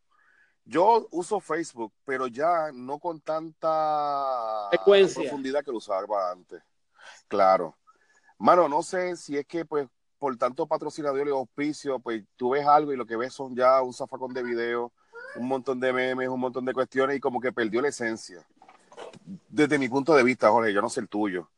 Yo 0.65 1.07
uso 1.11 1.41
Facebook, 1.41 1.93
pero 2.07 2.27
ya 2.27 2.73
no 2.73 2.99
con 2.99 3.21
tanta 3.21 4.71
profundidad 4.83 5.63
que 5.63 5.73
lo 5.73 5.77
usaba 5.77 6.33
antes. 6.33 6.63
Claro. 7.29 7.77
Mano, 8.39 8.67
no 8.67 8.83
sé 8.83 9.17
si 9.17 9.37
es 9.37 9.45
que, 9.47 9.67
pues, 9.67 9.89
por 10.19 10.39
tanto 10.39 10.67
patrocinador 10.67 11.29
y 11.29 11.31
auspicio, 11.33 12.01
pues 12.01 12.25
tú 12.37 12.51
ves 12.51 12.67
algo 12.67 12.95
y 12.95 12.97
lo 12.97 13.05
que 13.05 13.17
ves 13.17 13.35
son 13.35 13.55
ya 13.55 13.83
un 13.83 13.93
zafacón 13.93 14.33
de 14.33 14.43
video, 14.43 14.91
un 15.37 15.49
montón 15.49 15.81
de 15.81 15.93
memes, 15.93 16.29
un 16.29 16.41
montón 16.41 16.65
de 16.65 16.73
cuestiones 16.73 17.19
y 17.19 17.21
como 17.21 17.41
que 17.41 17.53
perdió 17.53 17.83
la 17.83 17.89
esencia 17.89 18.47
desde 19.49 19.79
mi 19.79 19.89
punto 19.89 20.15
de 20.15 20.23
vista, 20.23 20.51
Jorge, 20.51 20.73
yo 20.73 20.81
no 20.81 20.89
sé 20.89 21.01
el 21.01 21.09
tuyo, 21.09 21.49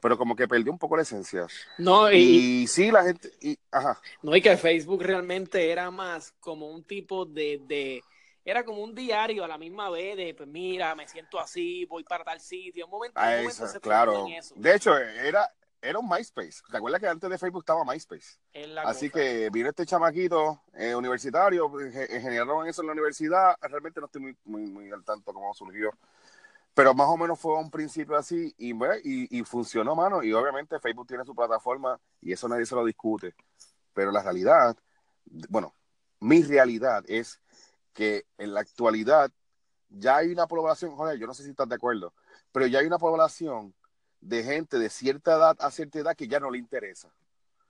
pero 0.00 0.18
como 0.18 0.36
que 0.36 0.48
perdió 0.48 0.72
un 0.72 0.78
poco 0.78 0.96
la 0.96 1.02
esencia. 1.02 1.46
No, 1.78 2.10
y, 2.12 2.66
sí, 2.66 2.90
la 2.90 3.04
gente, 3.04 3.32
y, 3.40 3.58
ajá. 3.70 4.00
No, 4.22 4.34
y 4.36 4.42
que 4.42 4.56
Facebook 4.56 5.02
realmente 5.02 5.70
era 5.70 5.90
más 5.90 6.32
como 6.40 6.70
un 6.70 6.84
tipo 6.84 7.24
de, 7.24 7.60
de, 7.66 8.02
era 8.44 8.64
como 8.64 8.82
un 8.82 8.94
diario 8.94 9.44
a 9.44 9.48
la 9.48 9.56
misma 9.56 9.88
vez 9.88 10.16
de, 10.16 10.34
pues 10.34 10.48
mira, 10.48 10.94
me 10.94 11.08
siento 11.08 11.40
así, 11.40 11.86
voy 11.86 12.04
para 12.04 12.24
tal 12.24 12.40
sitio, 12.40 12.84
un 12.84 12.90
momento, 12.90 13.20
un 13.20 13.26
momento 13.26 13.66
se 13.66 13.80
claro. 13.80 14.26
eso. 14.28 14.54
De 14.56 14.74
hecho, 14.74 14.96
era, 14.96 15.48
era 15.80 15.98
un 15.98 16.08
MySpace. 16.08 16.62
¿Te 16.70 16.76
acuerdas 16.76 17.00
que 17.00 17.08
antes 17.08 17.30
de 17.30 17.38
Facebook 17.38 17.62
estaba 17.62 17.84
MySpace? 17.84 18.38
Así 18.84 19.08
que 19.08 19.48
vino 19.50 19.68
este 19.68 19.86
chamaquito 19.86 20.62
eh, 20.74 20.94
universitario, 20.94 21.70
generaron 21.90 22.66
eso 22.66 22.82
en 22.82 22.86
la 22.88 22.92
universidad. 22.92 23.56
Realmente 23.62 24.00
no 24.00 24.06
estoy 24.06 24.20
muy, 24.20 24.36
muy, 24.44 24.62
muy 24.66 24.90
al 24.90 25.04
tanto 25.04 25.32
cómo 25.32 25.54
surgió 25.54 25.90
pero 26.74 26.92
más 26.92 27.08
o 27.08 27.16
menos 27.16 27.38
fue 27.38 27.56
un 27.56 27.70
principio 27.70 28.16
así 28.16 28.52
y, 28.58 28.72
y, 28.72 29.38
y, 29.38 29.44
funcionó, 29.44 29.94
mano. 29.94 30.22
Y 30.22 30.32
obviamente 30.32 30.80
Facebook 30.80 31.06
tiene 31.06 31.24
su 31.24 31.34
plataforma 31.34 31.98
y 32.20 32.32
eso 32.32 32.48
nadie 32.48 32.66
se 32.66 32.74
lo 32.74 32.84
discute. 32.84 33.34
Pero 33.92 34.10
la 34.10 34.22
realidad, 34.22 34.76
bueno, 35.48 35.72
mi 36.18 36.42
realidad 36.42 37.04
es 37.06 37.40
que 37.92 38.26
en 38.38 38.52
la 38.52 38.60
actualidad 38.60 39.30
ya 39.88 40.16
hay 40.16 40.32
una 40.32 40.48
población, 40.48 40.96
joder, 40.96 41.16
yo 41.16 41.28
no 41.28 41.34
sé 41.34 41.44
si 41.44 41.50
estás 41.50 41.68
de 41.68 41.76
acuerdo, 41.76 42.12
pero 42.50 42.66
ya 42.66 42.80
hay 42.80 42.86
una 42.86 42.98
población 42.98 43.72
de 44.20 44.42
gente 44.42 44.78
de 44.78 44.90
cierta 44.90 45.36
edad 45.36 45.56
a 45.60 45.70
cierta 45.70 46.00
edad 46.00 46.16
que 46.16 46.26
ya 46.26 46.40
no 46.40 46.50
le 46.50 46.58
interesa. 46.58 47.14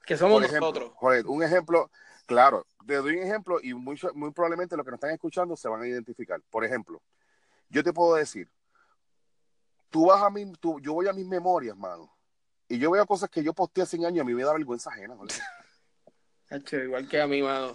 Que 0.07 0.17
somos 0.17 0.41
nosotros. 0.41 0.93
Joder, 0.97 1.27
un 1.27 1.43
ejemplo, 1.43 1.91
claro, 2.27 2.67
te 2.87 2.95
doy 2.95 3.17
un 3.17 3.23
ejemplo 3.23 3.59
y 3.63 3.75
muy, 3.75 3.99
muy 4.15 4.31
probablemente 4.31 4.77
los 4.77 4.85
que 4.85 4.93
nos 4.93 4.99
están 4.99 5.11
escuchando 5.11 5.57
se 5.57 5.69
van 5.69 5.83
a 5.83 5.89
identificar. 5.89 6.41
Por 6.51 6.65
ejemplo, 6.65 7.03
yo 7.69 7.83
te 7.83 7.93
puedo 7.93 8.15
decir, 8.15 8.49
tú 9.95 10.07
vas 10.07 10.21
a 10.21 10.29
mi, 10.29 10.51
tú, 10.55 10.81
yo 10.81 10.93
voy 10.93 11.07
a 11.07 11.13
mis 11.13 11.25
memorias, 11.25 11.77
mano, 11.77 12.13
y 12.67 12.79
yo 12.81 12.91
veo 12.91 13.07
cosas 13.07 13.31
que 13.31 13.45
yo 13.45 13.55
posteé 13.55 13.85
hace 13.85 13.97
años, 14.05 14.23
a 14.23 14.25
mí 14.25 14.35
me 14.35 14.43
da 14.43 14.53
vergüenza 14.53 14.91
ajena, 14.91 15.15
igual 16.85 17.09
que 17.09 17.21
a 17.21 17.29
mi 17.29 17.41
mano. 17.41 17.73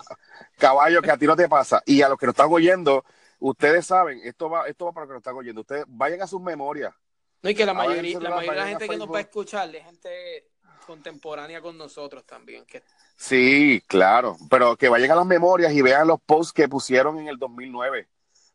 Caballo, 0.57 1.01
que 1.01 1.11
a 1.11 1.17
ti 1.17 1.25
no 1.25 1.37
te 1.37 1.47
pasa. 1.47 1.81
Y 1.85 2.01
a 2.01 2.09
los 2.09 2.17
que 2.17 2.25
nos 2.25 2.33
están 2.33 2.51
oyendo, 2.51 3.05
ustedes 3.39 3.85
saben, 3.85 4.19
esto 4.25 4.49
va, 4.49 4.67
esto 4.67 4.83
va 4.83 4.91
para 4.91 5.05
los 5.05 5.09
que 5.09 5.13
nos 5.13 5.21
están 5.21 5.35
oyendo. 5.35 5.61
Ustedes 5.61 5.85
vayan 5.87 6.21
a 6.21 6.27
sus 6.27 6.41
memorias. 6.41 6.93
No, 7.41 7.49
y 7.49 7.55
que 7.55 7.65
la 7.65 7.73
mayoría, 7.73 8.19
la 8.19 8.31
mayoría 8.31 8.51
de 8.51 8.57
la 8.57 8.67
gente 8.67 8.89
que 8.89 8.97
nos 8.97 9.09
va 9.09 9.19
a 9.19 9.21
escuchar 9.21 9.73
es 9.73 9.85
gente 9.85 10.49
contemporánea 10.85 11.61
con 11.61 11.77
nosotros 11.77 12.25
también. 12.25 12.65
Que... 12.65 12.83
Sí, 13.15 13.81
claro, 13.87 14.35
pero 14.49 14.75
que 14.75 14.89
vayan 14.89 15.11
a 15.11 15.15
las 15.15 15.25
memorias 15.25 15.71
y 15.71 15.81
vean 15.81 16.05
los 16.05 16.19
posts 16.19 16.51
que 16.51 16.67
pusieron 16.67 17.17
en 17.17 17.29
el 17.29 17.37
2009. 17.37 18.09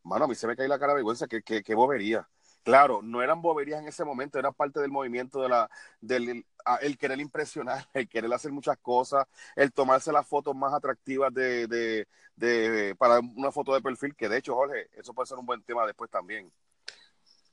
Mano, 0.04 0.26
a 0.26 0.28
mí 0.28 0.35
se 0.35 0.47
me 0.47 0.54
cae 0.54 0.68
la 0.68 0.78
cara 0.78 0.92
de 0.92 0.97
vergüenza, 0.97 1.26
que, 1.26 1.42
que, 1.42 1.75
bobería. 1.75 2.28
Claro, 2.64 3.00
no 3.02 3.23
eran 3.23 3.42
boberías 3.42 3.80
en 3.80 3.88
ese 3.88 4.06
momento, 4.06 4.38
era 4.38 4.50
parte 4.50 4.80
del 4.80 4.90
movimiento 4.90 5.42
de 5.42 5.50
la, 5.50 5.71
del 6.00 6.47
el 6.80 6.99
querer 6.99 7.21
impresionar, 7.21 7.87
el 7.92 8.09
querer 8.09 8.33
hacer 8.33 8.52
muchas 8.52 8.78
cosas, 8.78 9.26
el 9.54 9.71
tomarse 9.71 10.11
las 10.11 10.26
fotos 10.26 10.56
más 10.56 10.73
atractivas 10.73 11.33
de, 11.33 11.66
de, 11.66 12.09
de, 12.37 12.94
para 12.97 13.21
una 13.21 13.52
foto 13.52 13.75
de 13.75 13.83
perfil, 13.83 14.16
que 14.16 14.30
de 14.30 14.38
hecho, 14.38 14.54
Jorge, 14.54 14.88
eso 14.94 15.12
puede 15.12 15.26
ser 15.26 15.37
un 15.37 15.44
buen 15.44 15.62
tema 15.62 15.87
después 15.87 16.11
también. 16.11 16.50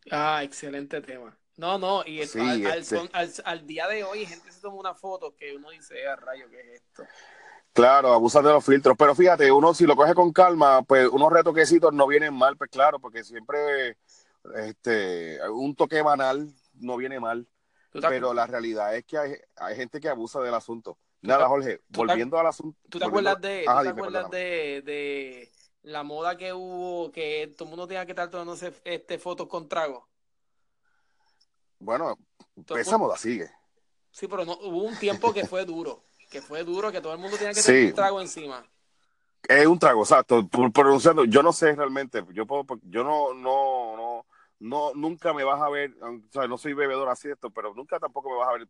Ah, 0.09 0.43
excelente 0.43 1.01
tema. 1.01 1.37
No, 1.57 1.77
no, 1.77 2.03
y 2.05 2.21
este 2.21 2.39
al, 3.43 3.67
día 3.67 3.87
de 3.87 4.05
hoy 4.05 4.25
gente 4.25 4.49
se 4.49 4.61
toma 4.61 4.77
una 4.77 4.95
foto 4.95 5.35
que 5.35 5.53
uno 5.53 5.71
dice, 5.71 6.07
a 6.07 6.13
ah, 6.13 6.15
rayo, 6.15 6.49
¿qué 6.49 6.59
es 6.61 6.81
esto? 6.81 7.03
Claro, 7.73 8.13
abusan 8.13 8.43
de 8.43 8.51
los 8.51 8.65
filtros, 8.65 8.95
pero 8.97 9.13
fíjate, 9.13 9.51
uno 9.51 9.73
si 9.73 9.85
lo 9.85 9.95
coge 9.95 10.13
con 10.13 10.31
calma, 10.31 10.81
pues 10.83 11.07
unos 11.09 11.31
retoquecitos 11.31 11.93
no 11.93 12.07
vienen 12.07 12.33
mal, 12.33 12.57
pues 12.57 12.69
claro, 12.69 12.99
porque 12.99 13.23
siempre 13.23 13.97
este 14.55 15.39
un 15.49 15.75
toque 15.75 16.01
banal 16.01 16.51
no 16.75 16.97
viene 16.97 17.19
mal, 17.19 17.47
pero 17.91 18.33
la 18.33 18.47
realidad 18.47 18.95
es 18.95 19.05
que 19.05 19.17
hay, 19.17 19.35
hay 19.57 19.75
gente 19.75 19.99
que 19.99 20.09
abusa 20.09 20.39
del 20.41 20.53
asunto. 20.53 20.97
Nada, 21.21 21.47
Jorge, 21.47 21.81
volviendo 21.89 22.39
al 22.39 22.47
asunto. 22.47 22.79
¿Tú 22.89 22.97
te 22.97 23.05
acuerdas, 23.05 23.39
de, 23.39 23.63
¿tú 23.65 23.83
te 23.83 23.89
acuerdas 23.89 24.31
de, 24.31 24.81
de, 24.83 25.51
la 25.83 26.03
moda 26.03 26.35
que 26.35 26.51
hubo, 26.51 27.11
que 27.11 27.53
todo 27.55 27.65
el 27.65 27.69
mundo 27.69 27.87
tenía 27.87 28.05
que 28.05 28.13
estar 28.13 28.29
tomándose 28.29 28.73
este, 28.83 29.19
fotos 29.19 29.47
con 29.47 29.69
trago? 29.69 30.07
Bueno, 31.77 32.17
esa 32.75 32.97
moda 32.97 33.17
sigue. 33.17 33.51
Sí, 34.11 34.27
pero 34.27 34.45
no, 34.45 34.53
hubo 34.53 34.83
un 34.83 34.97
tiempo 34.97 35.31
que 35.33 35.45
fue 35.45 35.63
duro, 35.63 36.03
que 36.29 36.41
fue 36.41 36.63
duro, 36.63 36.91
que 36.91 37.01
todo 37.01 37.13
el 37.13 37.19
mundo 37.19 37.37
tenía 37.37 37.53
que 37.53 37.61
tener 37.61 37.85
un 37.87 37.93
trago 37.93 38.21
encima. 38.21 38.65
Es 39.47 39.65
un 39.65 39.79
trago, 39.79 40.01
exacto. 40.01 40.47
Pronunciando, 40.47 41.25
yo 41.25 41.41
no 41.43 41.53
sé 41.53 41.75
realmente, 41.75 42.23
yo 42.33 42.45
puedo, 42.45 42.65
yo 42.83 43.03
no, 43.03 43.33
no, 43.33 43.95
no, 43.95 44.25
no, 44.61 44.93
nunca 44.93 45.33
me 45.33 45.43
vas 45.43 45.59
a 45.59 45.69
ver, 45.69 45.95
o 46.01 46.21
sea, 46.31 46.47
no 46.47 46.57
soy 46.57 46.73
bebedor 46.73 47.09
así 47.09 47.29
esto, 47.29 47.49
pero 47.49 47.73
nunca 47.73 47.99
tampoco 47.99 48.29
me 48.29 48.37
vas 48.37 48.49
a 48.49 48.53
ver 48.53 48.67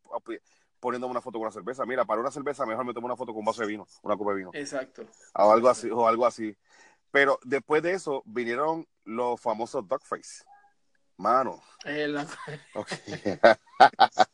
poniéndome 0.80 1.12
una 1.12 1.22
foto 1.22 1.38
con 1.38 1.44
una 1.44 1.52
cerveza. 1.52 1.86
Mira, 1.86 2.06
para 2.06 2.22
una 2.22 2.32
cerveza 2.32 2.66
mejor 2.66 2.86
me 2.86 2.94
tomo 2.94 3.08
una 3.08 3.18
foto 3.18 3.34
con 3.34 3.40
un 3.40 3.46
vaso 3.46 3.62
de 3.62 3.68
vino, 3.68 3.86
una 4.02 4.16
copa 4.16 4.32
de 4.32 4.38
vino. 4.38 4.52
Exacto. 4.54 5.04
O 5.36 5.52
algo 5.52 5.68
así, 5.68 5.90
o 5.92 6.08
algo 6.08 6.26
así. 6.26 6.56
Pero 7.12 7.38
después 7.44 7.84
de 7.84 7.92
eso 7.92 8.24
vinieron 8.26 8.88
los 9.04 9.40
famosos 9.40 9.84
face 10.04 10.46
Mano. 11.18 11.62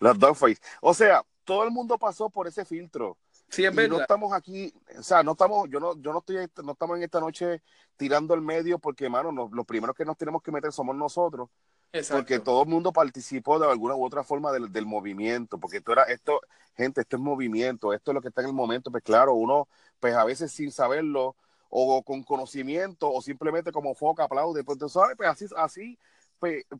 Los 0.00 0.18
dogface. 0.18 0.60
O 0.80 0.92
sea, 0.92 1.24
todo 1.44 1.64
el 1.64 1.70
mundo 1.70 1.98
pasó 1.98 2.30
por 2.30 2.48
ese 2.48 2.64
filtro. 2.64 3.16
Sí, 3.48 3.64
es 3.64 3.74
No 3.74 4.00
estamos 4.00 4.32
aquí, 4.32 4.72
o 4.98 5.02
sea, 5.02 5.22
no 5.22 5.32
estamos, 5.32 5.68
yo 5.70 5.78
no, 5.78 5.96
yo 6.00 6.12
no 6.12 6.18
estoy, 6.18 6.36
no 6.64 6.72
estamos 6.72 6.96
en 6.96 7.04
esta 7.04 7.20
noche 7.20 7.62
tirando 7.96 8.34
el 8.34 8.42
medio 8.42 8.78
porque, 8.78 9.08
mano, 9.08 9.48
los 9.52 9.66
primeros 9.66 9.94
que 9.94 10.04
nos 10.04 10.16
tenemos 10.16 10.42
que 10.42 10.52
meter 10.52 10.72
somos 10.72 10.96
nosotros. 10.96 11.48
Porque 12.10 12.40
todo 12.40 12.62
el 12.62 12.68
mundo 12.68 12.92
participó 12.92 13.58
de 13.58 13.70
alguna 13.70 13.94
u 13.94 14.04
otra 14.04 14.22
forma 14.22 14.52
del, 14.52 14.70
del, 14.70 14.84
movimiento, 14.84 15.58
porque 15.58 15.78
esto 15.78 15.92
era, 15.92 16.02
esto, 16.02 16.40
gente, 16.76 17.00
esto 17.00 17.16
es 17.16 17.22
movimiento, 17.22 17.92
esto 17.92 18.10
es 18.10 18.14
lo 18.14 18.20
que 18.20 18.28
está 18.28 18.42
en 18.42 18.48
el 18.48 18.52
momento, 18.52 18.90
pues 18.90 19.02
claro, 19.02 19.32
uno, 19.32 19.68
pues 19.98 20.14
a 20.14 20.24
veces 20.24 20.52
sin 20.52 20.70
saberlo, 20.70 21.36
o 21.70 22.02
con 22.02 22.22
conocimiento, 22.22 23.10
o 23.10 23.22
simplemente 23.22 23.72
como 23.72 23.94
foca, 23.94 24.24
aplaude, 24.24 24.62
pues, 24.64 24.78
¿sabes? 24.92 25.16
Pues 25.16 25.28
así, 25.28 25.46
así 25.56 25.98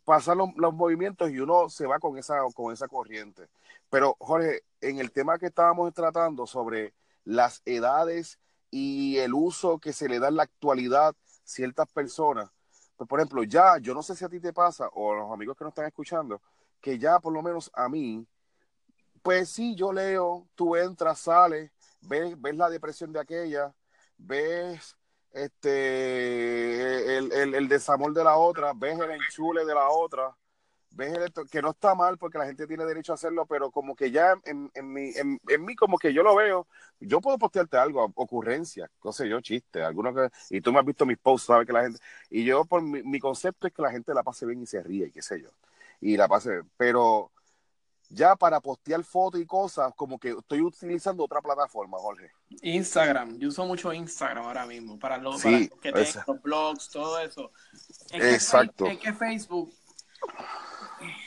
pasan 0.05 0.39
los, 0.39 0.49
los, 0.57 0.75
movimientos 0.75 1.31
y 1.31 1.39
uno 1.39 1.69
se 1.69 1.87
va 1.87 1.99
con 1.99 2.19
esa, 2.19 2.39
con 2.55 2.73
esa 2.73 2.89
corriente. 2.89 3.49
Pero, 3.91 4.17
Jorge, 4.19 4.63
en 4.81 4.99
el 4.99 5.13
tema 5.13 5.39
que 5.39 5.47
estábamos 5.47 5.93
tratando 5.95 6.47
sobre 6.47 6.95
las 7.25 7.63
edades 7.65 8.39
y 8.71 9.19
el 9.19 9.35
uso 9.35 9.79
que 9.79 9.93
se 9.93 10.09
le 10.09 10.19
da 10.19 10.29
en 10.29 10.37
la 10.37 10.45
actualidad 10.45 11.15
ciertas 11.45 11.91
personas, 11.93 12.51
pues 12.97 13.09
por 13.09 13.21
ejemplo, 13.21 13.45
ya, 13.45 13.79
yo 13.79 13.95
no 13.95 14.03
sé 14.03 14.15
si 14.17 14.25
a 14.25 14.29
ti 14.29 14.41
te 14.41 14.53
pasa, 14.53 14.89
o 14.95 15.13
a 15.13 15.17
los 15.17 15.33
amigos 15.33 15.57
que 15.57 15.65
nos 15.65 15.73
están 15.73 15.87
escuchando, 15.87 16.41
que 16.81 16.99
ya 16.99 17.19
por 17.19 17.33
lo 17.33 17.43
menos 17.43 17.71
a 17.75 17.89
mí, 17.89 18.27
pues 19.23 19.49
sí, 19.51 19.75
yo 19.75 19.93
leo, 19.93 20.47
tú 20.55 20.77
entras, 20.77 21.19
sales, 21.21 21.71
ves, 22.01 22.41
ves 22.41 22.57
la 22.57 22.71
depresión 22.71 23.13
de 23.13 23.21
aquella, 23.21 23.75
ves 24.17 24.97
este 25.37 27.19
el, 27.19 27.33
el, 27.33 27.55
el, 27.55 27.69
desamor 27.69 28.13
de 28.15 28.25
la 28.25 28.37
otra, 28.37 28.73
ves 28.75 28.99
el 28.99 29.11
enchule 29.11 29.65
de 29.65 29.75
la 29.75 29.91
otra, 29.91 30.35
ves 30.91 31.13
el, 31.13 31.49
que 31.51 31.61
no 31.61 31.71
está 31.71 31.95
mal 31.95 32.17
porque 32.17 32.39
la 32.39 32.47
gente 32.47 32.67
tiene 32.67 32.85
derecho 32.85 33.13
a 33.13 33.17
hacerlo, 33.17 33.47
pero 33.47 33.71
como 33.71 33.95
que 33.95 34.11
ya 34.11 34.35
en, 34.45 34.71
en, 34.75 34.93
mí, 34.93 35.13
en, 35.15 35.65
mí 35.65 35.77
como 35.77 35.99
que 35.99 36.13
yo 36.13 36.23
lo 36.23 36.35
veo, 36.35 36.67
yo 37.01 37.21
puedo 37.21 37.39
postearte 37.39 37.77
algo, 37.77 38.11
ocurrencia, 38.15 38.91
no 39.05 39.13
sé 39.13 39.29
yo, 39.29 39.41
chiste, 39.41 39.83
algunos 39.83 40.15
que, 40.15 40.57
y 40.57 40.61
tú 40.63 40.73
me 40.73 40.79
has 40.79 40.87
visto 40.87 41.05
mis 41.05 41.19
posts, 41.19 41.49
sabes 41.49 41.67
que 41.67 41.73
la 41.73 41.83
gente, 41.83 42.01
y 42.31 42.45
yo 42.45 42.65
por 42.65 42.83
mi, 42.83 43.03
mi 43.03 43.21
concepto 43.21 43.67
es 43.67 43.75
que 43.75 43.83
la 43.83 43.91
gente 43.91 44.15
la 44.15 44.23
pase 44.23 44.47
bien 44.47 44.63
y 44.63 44.67
se 44.67 44.83
ríe, 44.83 45.09
y 45.09 45.13
qué 45.13 45.23
sé 45.23 45.43
yo, 45.43 45.51
y 46.01 46.17
la 46.17 46.29
pase, 46.29 46.63
pero 46.79 47.31
ya 48.09 48.37
para 48.37 48.61
postear 48.61 49.03
fotos 49.05 49.41
y 49.41 49.47
cosas, 49.47 49.93
como 49.97 50.19
que 50.19 50.31
estoy 50.31 50.61
utilizando 50.61 51.25
otra 51.25 51.41
plataforma, 51.41 51.99
Jorge. 51.99 52.31
Instagram, 52.63 53.39
yo 53.39 53.49
uso 53.49 53.65
mucho 53.65 53.93
Instagram 53.93 54.45
ahora 54.45 54.67
mismo, 54.67 54.99
para 54.99 55.19
los, 55.19 55.43
que 55.43 55.71
los 55.93 56.43
blogs, 56.43 56.89
todo 56.89 57.19
eso. 57.19 57.51
Exacto. 58.11 58.87
es 58.87 58.99
que 58.99 59.13
Facebook 59.13 59.73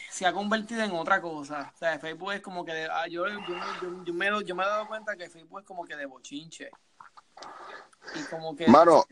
se 0.09 0.25
ha 0.25 0.33
convertido 0.33 0.83
en 0.83 0.91
otra 0.91 1.21
cosa. 1.21 1.71
O 1.73 1.77
sea, 1.77 1.99
Facebook 1.99 2.33
es 2.33 2.41
como 2.41 2.65
que, 2.65 2.87
ah, 2.91 3.07
yo, 3.07 3.25
yo, 4.05 4.13
me, 4.13 4.27
he 4.27 4.29
dado 4.55 4.87
cuenta 4.87 5.15
que 5.15 5.29
Facebook 5.29 5.61
es 5.61 5.65
como 5.65 5.85
que 5.85 5.95
de 5.95 6.05
bochinche. 6.05 6.69
Y 8.15 8.23
como 8.29 8.55
que... 8.55 8.67
Mano, 8.67 9.05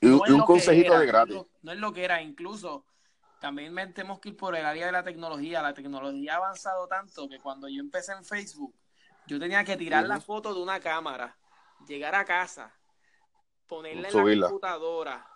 y, 0.00 0.08
un 0.08 0.42
consejito 0.42 0.98
de 0.98 1.06
gratis. 1.06 1.36
no 1.62 1.72
es 1.72 1.78
lo 1.78 1.92
que 1.92 2.04
era, 2.04 2.20
incluso 2.20 2.84
también 3.44 3.74
tenemos 3.92 4.20
que 4.20 4.30
ir 4.30 4.38
por 4.38 4.56
el 4.56 4.64
área 4.64 4.86
de 4.86 4.92
la 4.92 5.02
tecnología. 5.02 5.60
La 5.60 5.74
tecnología 5.74 6.32
ha 6.32 6.36
avanzado 6.36 6.88
tanto 6.88 7.28
que 7.28 7.38
cuando 7.40 7.68
yo 7.68 7.78
empecé 7.78 8.12
en 8.12 8.24
Facebook, 8.24 8.74
yo 9.26 9.38
tenía 9.38 9.62
que 9.64 9.76
tirar 9.76 10.06
la 10.06 10.18
foto 10.18 10.54
de 10.54 10.62
una 10.62 10.80
cámara, 10.80 11.36
llegar 11.86 12.14
a 12.14 12.24
casa, 12.24 12.74
ponerla 13.66 14.08
en 14.08 14.40
la 14.40 14.46
computadora, 14.46 15.28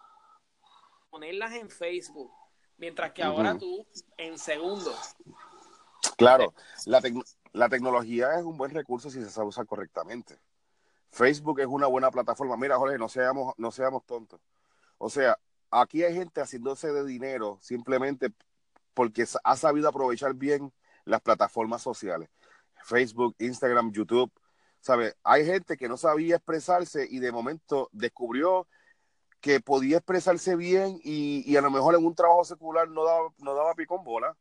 ponerlas 1.10 1.52
en 1.52 1.68
Facebook, 1.68 2.32
mientras 2.78 3.12
que 3.12 3.22
ahora 3.22 3.58
tú 3.58 3.86
en 4.16 4.38
segundos. 4.38 5.14
Claro, 6.16 6.54
la, 6.86 7.02
la 7.52 7.68
tecnología 7.68 8.38
es 8.38 8.42
un 8.42 8.56
buen 8.56 8.70
recurso 8.70 9.10
si 9.10 9.22
se 9.22 9.28
sabe 9.28 9.48
usar 9.48 9.66
correctamente. 9.66 10.40
Facebook 11.10 11.60
es 11.60 11.66
una 11.66 11.88
buena 11.88 12.10
plataforma. 12.10 12.56
Mira, 12.56 12.78
Jorge, 12.78 12.96
no 12.96 13.10
seamos, 13.10 13.52
no 13.58 13.70
seamos 13.70 14.06
tontos. 14.06 14.40
O 14.96 15.10
sea, 15.10 15.38
aquí 15.70 16.02
hay 16.04 16.14
gente 16.14 16.40
haciéndose 16.40 16.92
de 16.92 17.04
dinero 17.04 17.58
simplemente 17.60 18.32
porque 18.94 19.26
ha 19.44 19.56
sabido 19.56 19.88
aprovechar 19.88 20.34
bien 20.34 20.72
las 21.04 21.20
plataformas 21.20 21.82
sociales. 21.82 22.28
Facebook, 22.82 23.34
Instagram, 23.38 23.92
YouTube. 23.92 24.32
¿Sabe? 24.80 25.14
Hay 25.24 25.44
gente 25.44 25.76
que 25.76 25.88
no 25.88 25.96
sabía 25.96 26.36
expresarse 26.36 27.06
y 27.08 27.18
de 27.18 27.32
momento 27.32 27.88
descubrió 27.92 28.66
que 29.40 29.60
podía 29.60 29.98
expresarse 29.98 30.56
bien 30.56 31.00
y, 31.02 31.56
a 31.56 31.60
lo 31.60 31.70
mejor 31.70 31.94
en 31.94 32.04
un 32.04 32.14
trabajo 32.14 32.44
secular 32.44 32.88
no 32.88 33.04
daba, 33.04 33.28
no 33.38 33.54
daba 33.54 33.74
picón 33.74 34.02
bola, 34.04 34.36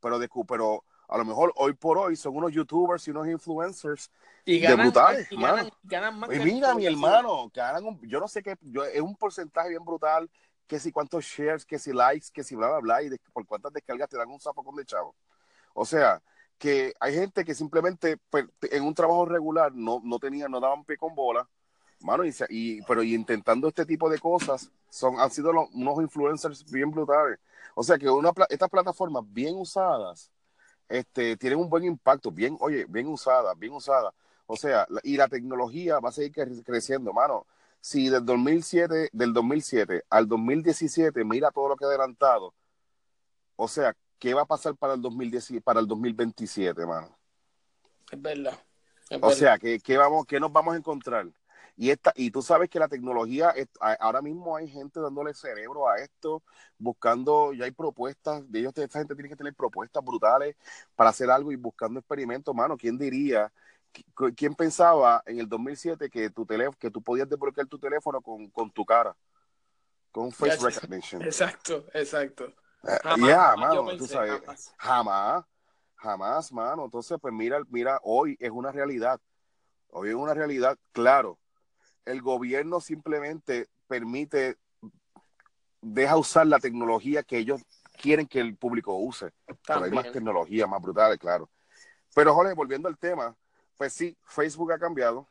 pero, 0.00 0.18
pero 0.46 0.84
a 1.08 1.18
lo 1.18 1.24
mejor 1.24 1.52
hoy 1.56 1.74
por 1.74 1.98
hoy 1.98 2.16
son 2.16 2.36
unos 2.36 2.52
youtubers 2.52 3.06
y 3.06 3.10
unos 3.10 3.28
influencers 3.28 4.10
y 4.44 4.58
ganan, 4.58 4.86
brutales, 4.86 5.30
y 5.30 5.36
ganan, 5.36 6.18
más 6.18 6.30
y 6.34 6.38
mira, 6.40 6.74
mi 6.74 6.86
hermano, 6.86 7.50
ganan 7.54 7.98
yo 8.02 8.20
no 8.20 8.28
sé 8.28 8.42
qué, 8.42 8.56
es 8.92 9.00
un 9.00 9.16
porcentaje 9.16 9.70
bien 9.70 9.84
brutal 9.84 10.28
que 10.66 10.78
si 10.78 10.92
cuántos 10.92 11.24
shares, 11.24 11.64
que 11.64 11.78
si 11.78 11.92
likes, 11.92 12.28
que 12.32 12.42
si 12.42 12.54
bla, 12.56 12.68
bla, 12.68 12.80
bla, 12.80 13.02
y 13.02 13.10
por 13.32 13.46
cuántas 13.46 13.72
descargas 13.72 14.08
te 14.08 14.16
dan 14.16 14.28
un 14.30 14.38
con 14.38 14.76
de 14.76 14.84
chavo. 14.84 15.14
O 15.74 15.84
sea, 15.84 16.22
que 16.58 16.94
hay 17.00 17.14
gente 17.14 17.44
que 17.44 17.54
simplemente 17.54 18.16
pues, 18.30 18.46
en 18.62 18.84
un 18.84 18.94
trabajo 18.94 19.26
regular 19.26 19.72
no, 19.74 20.00
no 20.02 20.18
tenían, 20.18 20.50
no 20.50 20.60
daban 20.60 20.84
pie 20.84 20.96
con 20.96 21.14
bola, 21.14 21.48
mano, 22.00 22.24
y, 22.24 22.82
pero 22.82 23.02
y 23.02 23.14
intentando 23.14 23.68
este 23.68 23.84
tipo 23.86 24.08
de 24.08 24.18
cosas, 24.18 24.70
son, 24.88 25.18
han 25.18 25.30
sido 25.30 25.50
unos 25.50 26.00
influencers 26.00 26.64
bien 26.70 26.90
brutales. 26.90 27.38
O 27.74 27.82
sea 27.82 27.98
que 27.98 28.08
una, 28.08 28.32
estas 28.48 28.70
plataformas 28.70 29.24
bien 29.26 29.56
usadas, 29.56 30.30
este, 30.88 31.36
tienen 31.36 31.58
un 31.58 31.68
buen 31.68 31.84
impacto, 31.84 32.30
bien, 32.30 32.56
oye, 32.60 32.86
bien 32.88 33.08
usadas, 33.08 33.58
bien 33.58 33.72
usadas. 33.72 34.14
O 34.46 34.56
sea, 34.56 34.86
y 35.02 35.16
la 35.16 35.28
tecnología 35.28 35.98
va 36.00 36.10
a 36.10 36.12
seguir 36.12 36.62
creciendo, 36.64 37.12
mano 37.12 37.46
si 37.84 38.08
del 38.08 38.24
2007, 38.24 39.10
del 39.12 39.34
2007 39.34 40.04
al 40.08 40.26
2017, 40.26 41.22
mira 41.22 41.50
todo 41.50 41.68
lo 41.68 41.76
que 41.76 41.84
ha 41.84 41.88
adelantado. 41.88 42.54
O 43.56 43.68
sea, 43.68 43.94
¿qué 44.18 44.32
va 44.32 44.40
a 44.40 44.46
pasar 44.46 44.74
para 44.74 44.94
el 44.94 45.02
2010, 45.02 45.62
para 45.62 45.80
el 45.80 45.86
2027, 45.86 46.86
mano? 46.86 47.14
Es 48.10 48.22
verdad. 48.22 48.58
o 49.20 49.30
sea, 49.32 49.58
¿qué, 49.58 49.98
vamos, 49.98 50.24
¿qué 50.24 50.40
nos 50.40 50.50
vamos 50.50 50.72
a 50.72 50.78
encontrar? 50.78 51.26
Y, 51.76 51.90
esta, 51.90 52.10
y 52.16 52.30
tú 52.30 52.40
sabes 52.40 52.70
que 52.70 52.78
la 52.78 52.88
tecnología, 52.88 53.52
ahora 54.00 54.22
mismo 54.22 54.56
hay 54.56 54.66
gente 54.66 55.00
dándole 55.00 55.34
cerebro 55.34 55.86
a 55.86 55.98
esto, 55.98 56.42
buscando, 56.78 57.52
ya 57.52 57.66
hay 57.66 57.72
propuestas, 57.72 58.50
de 58.50 58.60
ellos, 58.60 58.72
esta 58.78 58.98
gente 58.98 59.14
tiene 59.14 59.28
que 59.28 59.36
tener 59.36 59.52
propuestas 59.52 60.02
brutales 60.02 60.56
para 60.96 61.10
hacer 61.10 61.30
algo 61.30 61.52
y 61.52 61.56
buscando 61.56 62.00
experimentos, 62.00 62.54
mano, 62.54 62.78
¿quién 62.78 62.96
diría? 62.96 63.52
¿Quién 64.36 64.54
pensaba 64.54 65.22
en 65.26 65.38
el 65.38 65.48
2007 65.48 66.10
que 66.10 66.30
tu 66.30 66.44
teléfono, 66.44 66.76
que 66.78 66.90
tú 66.90 67.02
podías 67.02 67.28
desbloquear 67.28 67.66
tu 67.66 67.78
teléfono 67.78 68.20
con, 68.20 68.48
con 68.50 68.70
tu 68.70 68.84
cara? 68.84 69.16
Con 70.10 70.30
face 70.30 70.56
recognition. 70.56 71.22
Exacto, 71.22 71.86
exacto. 71.92 72.52
Eh, 72.86 72.98
ya, 73.26 73.54
mano, 73.56 73.96
tú 73.96 74.06
sabes, 74.06 74.42
jamás. 74.76 75.44
jamás, 75.96 76.52
mano. 76.52 76.84
Entonces, 76.84 77.18
pues 77.20 77.32
mira, 77.32 77.60
mira, 77.68 77.98
hoy 78.02 78.36
es 78.38 78.50
una 78.50 78.70
realidad. 78.70 79.20
Hoy 79.88 80.10
es 80.10 80.14
una 80.14 80.34
realidad, 80.34 80.76
claro 80.92 81.38
el 82.04 82.22
gobierno 82.22 82.80
simplemente 82.80 83.68
permite, 83.86 84.56
deja 85.80 86.16
usar 86.16 86.46
la 86.46 86.58
tecnología 86.58 87.22
que 87.22 87.38
ellos 87.38 87.62
quieren 88.00 88.26
que 88.26 88.40
el 88.40 88.56
público 88.56 88.96
use. 88.96 89.32
Pero 89.66 89.84
hay 89.84 89.90
más 89.90 90.10
tecnología, 90.12 90.66
más 90.66 90.82
brutales, 90.82 91.18
claro. 91.18 91.50
Pero, 92.14 92.34
Jorge, 92.34 92.54
volviendo 92.54 92.88
al 92.88 92.98
tema, 92.98 93.34
pues 93.76 93.92
sí, 93.92 94.16
Facebook 94.24 94.72
ha 94.72 94.78
cambiado. 94.78 95.28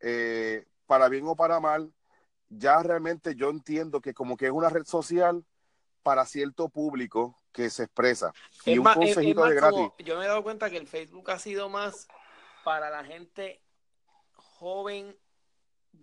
Eh, 0.00 0.66
para 0.86 1.08
bien 1.08 1.26
o 1.26 1.36
para 1.36 1.60
mal, 1.60 1.92
ya 2.48 2.82
realmente 2.82 3.34
yo 3.34 3.50
entiendo 3.50 4.00
que 4.00 4.14
como 4.14 4.36
que 4.36 4.46
es 4.46 4.52
una 4.52 4.68
red 4.68 4.84
social 4.84 5.44
para 6.02 6.26
cierto 6.26 6.68
público 6.68 7.36
que 7.52 7.70
se 7.70 7.84
expresa. 7.84 8.32
Y 8.64 8.78
un 8.78 8.84
consejito 8.84 9.44
de 9.44 9.54
gratis. 9.54 9.88
yo 9.98 10.18
me 10.18 10.24
he 10.24 10.28
dado 10.28 10.42
cuenta 10.42 10.68
que 10.68 10.76
el 10.76 10.86
Facebook 10.86 11.30
ha 11.30 11.38
sido 11.38 11.68
más 11.68 12.08
para 12.64 12.90
la 12.90 13.04
gente 13.04 13.62
joven 14.34 15.16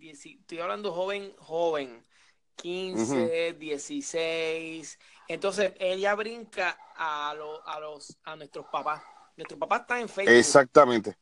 estoy 0.00 0.60
hablando 0.60 0.92
joven, 0.92 1.34
joven, 1.38 2.04
15, 2.56 3.54
16. 3.54 4.98
Entonces 5.28 5.72
ella 5.78 6.14
brinca 6.14 6.78
a, 6.96 7.30
a, 7.30 7.80
los, 7.80 8.18
a 8.24 8.36
nuestros 8.36 8.66
papás. 8.66 9.02
Nuestros 9.36 9.58
papás 9.58 9.82
están 9.82 10.00
en 10.00 10.08
Facebook. 10.08 10.34
Exactamente. 10.34 11.16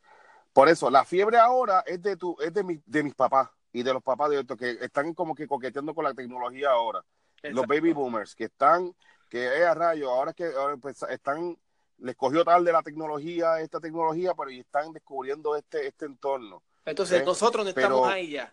Por 0.58 0.68
eso, 0.68 0.90
la 0.90 1.04
fiebre 1.04 1.38
ahora 1.38 1.84
es 1.86 2.02
de 2.02 2.16
tu, 2.16 2.36
es 2.40 2.52
de, 2.52 2.82
de 2.84 3.02
mis 3.04 3.14
papás 3.14 3.48
y 3.72 3.84
de 3.84 3.92
los 3.92 4.02
papás 4.02 4.30
de 4.30 4.40
estos 4.40 4.58
que 4.58 4.70
están 4.80 5.14
como 5.14 5.32
que 5.32 5.46
coqueteando 5.46 5.94
con 5.94 6.02
la 6.02 6.12
tecnología 6.12 6.70
ahora. 6.70 7.04
Los 7.44 7.64
baby 7.64 7.92
boomers 7.92 8.34
que 8.34 8.46
están, 8.46 8.92
que 9.28 9.56
es 9.56 9.64
a 9.64 9.74
rayo, 9.74 10.10
ahora 10.10 10.32
que 10.32 10.50
pues, 10.82 11.00
están, 11.04 11.56
les 11.98 12.16
cogió 12.16 12.44
tarde 12.44 12.72
la 12.72 12.82
tecnología, 12.82 13.60
esta 13.60 13.78
tecnología, 13.78 14.34
pero 14.34 14.50
están 14.50 14.92
descubriendo 14.92 15.54
este, 15.54 15.86
este 15.86 16.06
entorno. 16.06 16.64
Entonces, 16.84 17.24
nosotros 17.24 17.64
no 17.64 17.70
estamos 17.70 18.08
ahí 18.08 18.30
ya. 18.30 18.52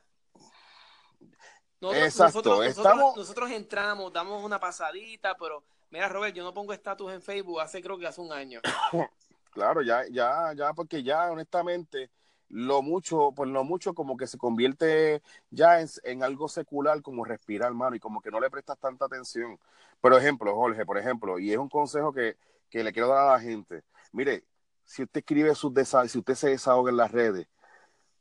Nosotros, 1.82 2.04
Exacto, 2.06 2.64
estamos... 2.64 3.18
nosotros, 3.18 3.50
entramos, 3.50 4.14
damos 4.14 4.44
una 4.44 4.60
pasadita, 4.60 5.36
pero 5.40 5.64
mira, 5.90 6.08
Robert, 6.08 6.36
yo 6.36 6.44
no 6.44 6.54
pongo 6.54 6.72
estatus 6.72 7.12
en 7.12 7.24
Facebook 7.24 7.62
hace 7.62 7.82
creo 7.82 7.98
que 7.98 8.06
hace 8.06 8.22
un 8.22 8.32
año. 8.32 8.62
claro, 9.56 9.82
ya, 9.82 10.04
ya, 10.12 10.54
ya, 10.56 10.74
porque 10.74 11.02
ya 11.04 11.32
honestamente 11.32 12.12
lo 12.50 12.82
mucho, 12.82 13.32
pues 13.36 13.50
lo 13.50 13.64
mucho 13.64 13.94
como 13.96 14.18
que 14.18 14.28
se 14.28 14.38
convierte 14.38 15.24
ya 15.50 15.80
en, 16.04 16.24
algo 16.24 16.48
secular 16.50 17.02
como 17.02 17.26
respirar, 17.26 17.70
hermano, 17.70 17.96
y 17.96 18.00
como 18.00 18.22
que 18.22 18.32
no 18.32 18.40
le 18.40 18.52
prestas 18.52 18.78
tanta 18.80 19.06
atención. 19.06 19.58
Por 20.02 20.14
ejemplo, 20.14 20.54
Jorge, 20.56 20.86
por 20.86 20.98
ejemplo, 20.98 21.40
y 21.40 21.52
es 21.52 21.58
un 21.58 21.70
consejo 21.70 22.14
que, 22.14 22.38
que 22.70 22.84
le 22.84 22.94
quiero 22.94 23.08
dar 23.10 23.28
a 23.30 23.32
la 23.34 23.40
gente. 23.40 23.84
Mire, 24.12 24.44
si 24.84 25.04
usted 25.04 25.20
escribe 25.22 25.56
sus 25.56 25.74
desahogos, 25.74 26.12
si 26.12 26.20
usted 26.20 26.36
se 26.36 26.50
desahoga 26.50 26.92
en 26.92 26.98
las 26.98 27.12
redes, 27.12 27.48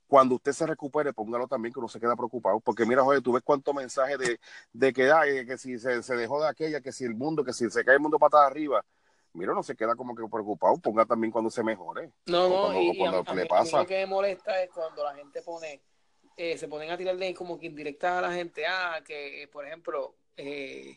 cuando 0.06 0.36
usted 0.36 0.52
se 0.52 0.66
recupere, 0.66 1.12
póngalo 1.12 1.48
también 1.48 1.72
que 1.72 1.80
uno 1.80 1.88
se 1.88 2.00
queda 2.00 2.16
preocupado. 2.16 2.60
Porque 2.60 2.86
mira, 2.86 3.02
oye, 3.02 3.20
tú 3.20 3.32
ves 3.32 3.42
cuántos 3.44 3.74
mensajes 3.74 4.18
de, 4.18 4.40
de 4.72 4.92
que, 4.92 5.10
ay, 5.10 5.44
que 5.46 5.58
si 5.58 5.78
se, 5.78 6.00
dejó 6.16 6.40
de 6.40 6.48
aquella, 6.48 6.80
que 6.80 6.92
si 6.92 7.04
el 7.04 7.14
mundo, 7.14 7.44
que 7.44 7.52
si 7.52 7.68
se 7.70 7.84
cae 7.84 7.96
el 7.96 8.00
mundo 8.00 8.18
patada 8.18 8.46
arriba. 8.46 8.84
Mira, 9.34 9.52
uno 9.52 9.62
se 9.62 9.74
queda 9.74 9.96
como 9.96 10.14
que 10.14 10.22
preocupado. 10.30 10.78
Ponga 10.78 11.04
también 11.04 11.32
cuando 11.32 11.50
se 11.50 11.62
mejore. 11.62 12.10
No, 12.26 12.48
no, 12.48 12.80
y, 12.80 12.96
cuando 12.96 13.34
le 13.34 13.46
pasa. 13.46 13.78
lo 13.78 13.86
que 13.86 13.98
me 13.98 14.06
molesta 14.06 14.62
es 14.62 14.70
cuando 14.70 15.04
la 15.04 15.14
gente 15.14 15.42
pone, 15.42 15.82
eh, 16.36 16.56
se 16.56 16.68
ponen 16.68 16.90
a 16.90 16.96
tirarle 16.96 17.34
como 17.34 17.58
que 17.58 17.66
indirecta 17.66 18.18
a 18.18 18.22
la 18.22 18.32
gente. 18.32 18.64
Ah, 18.66 19.00
que, 19.04 19.48
por 19.52 19.66
ejemplo, 19.66 20.14
eh, 20.36 20.96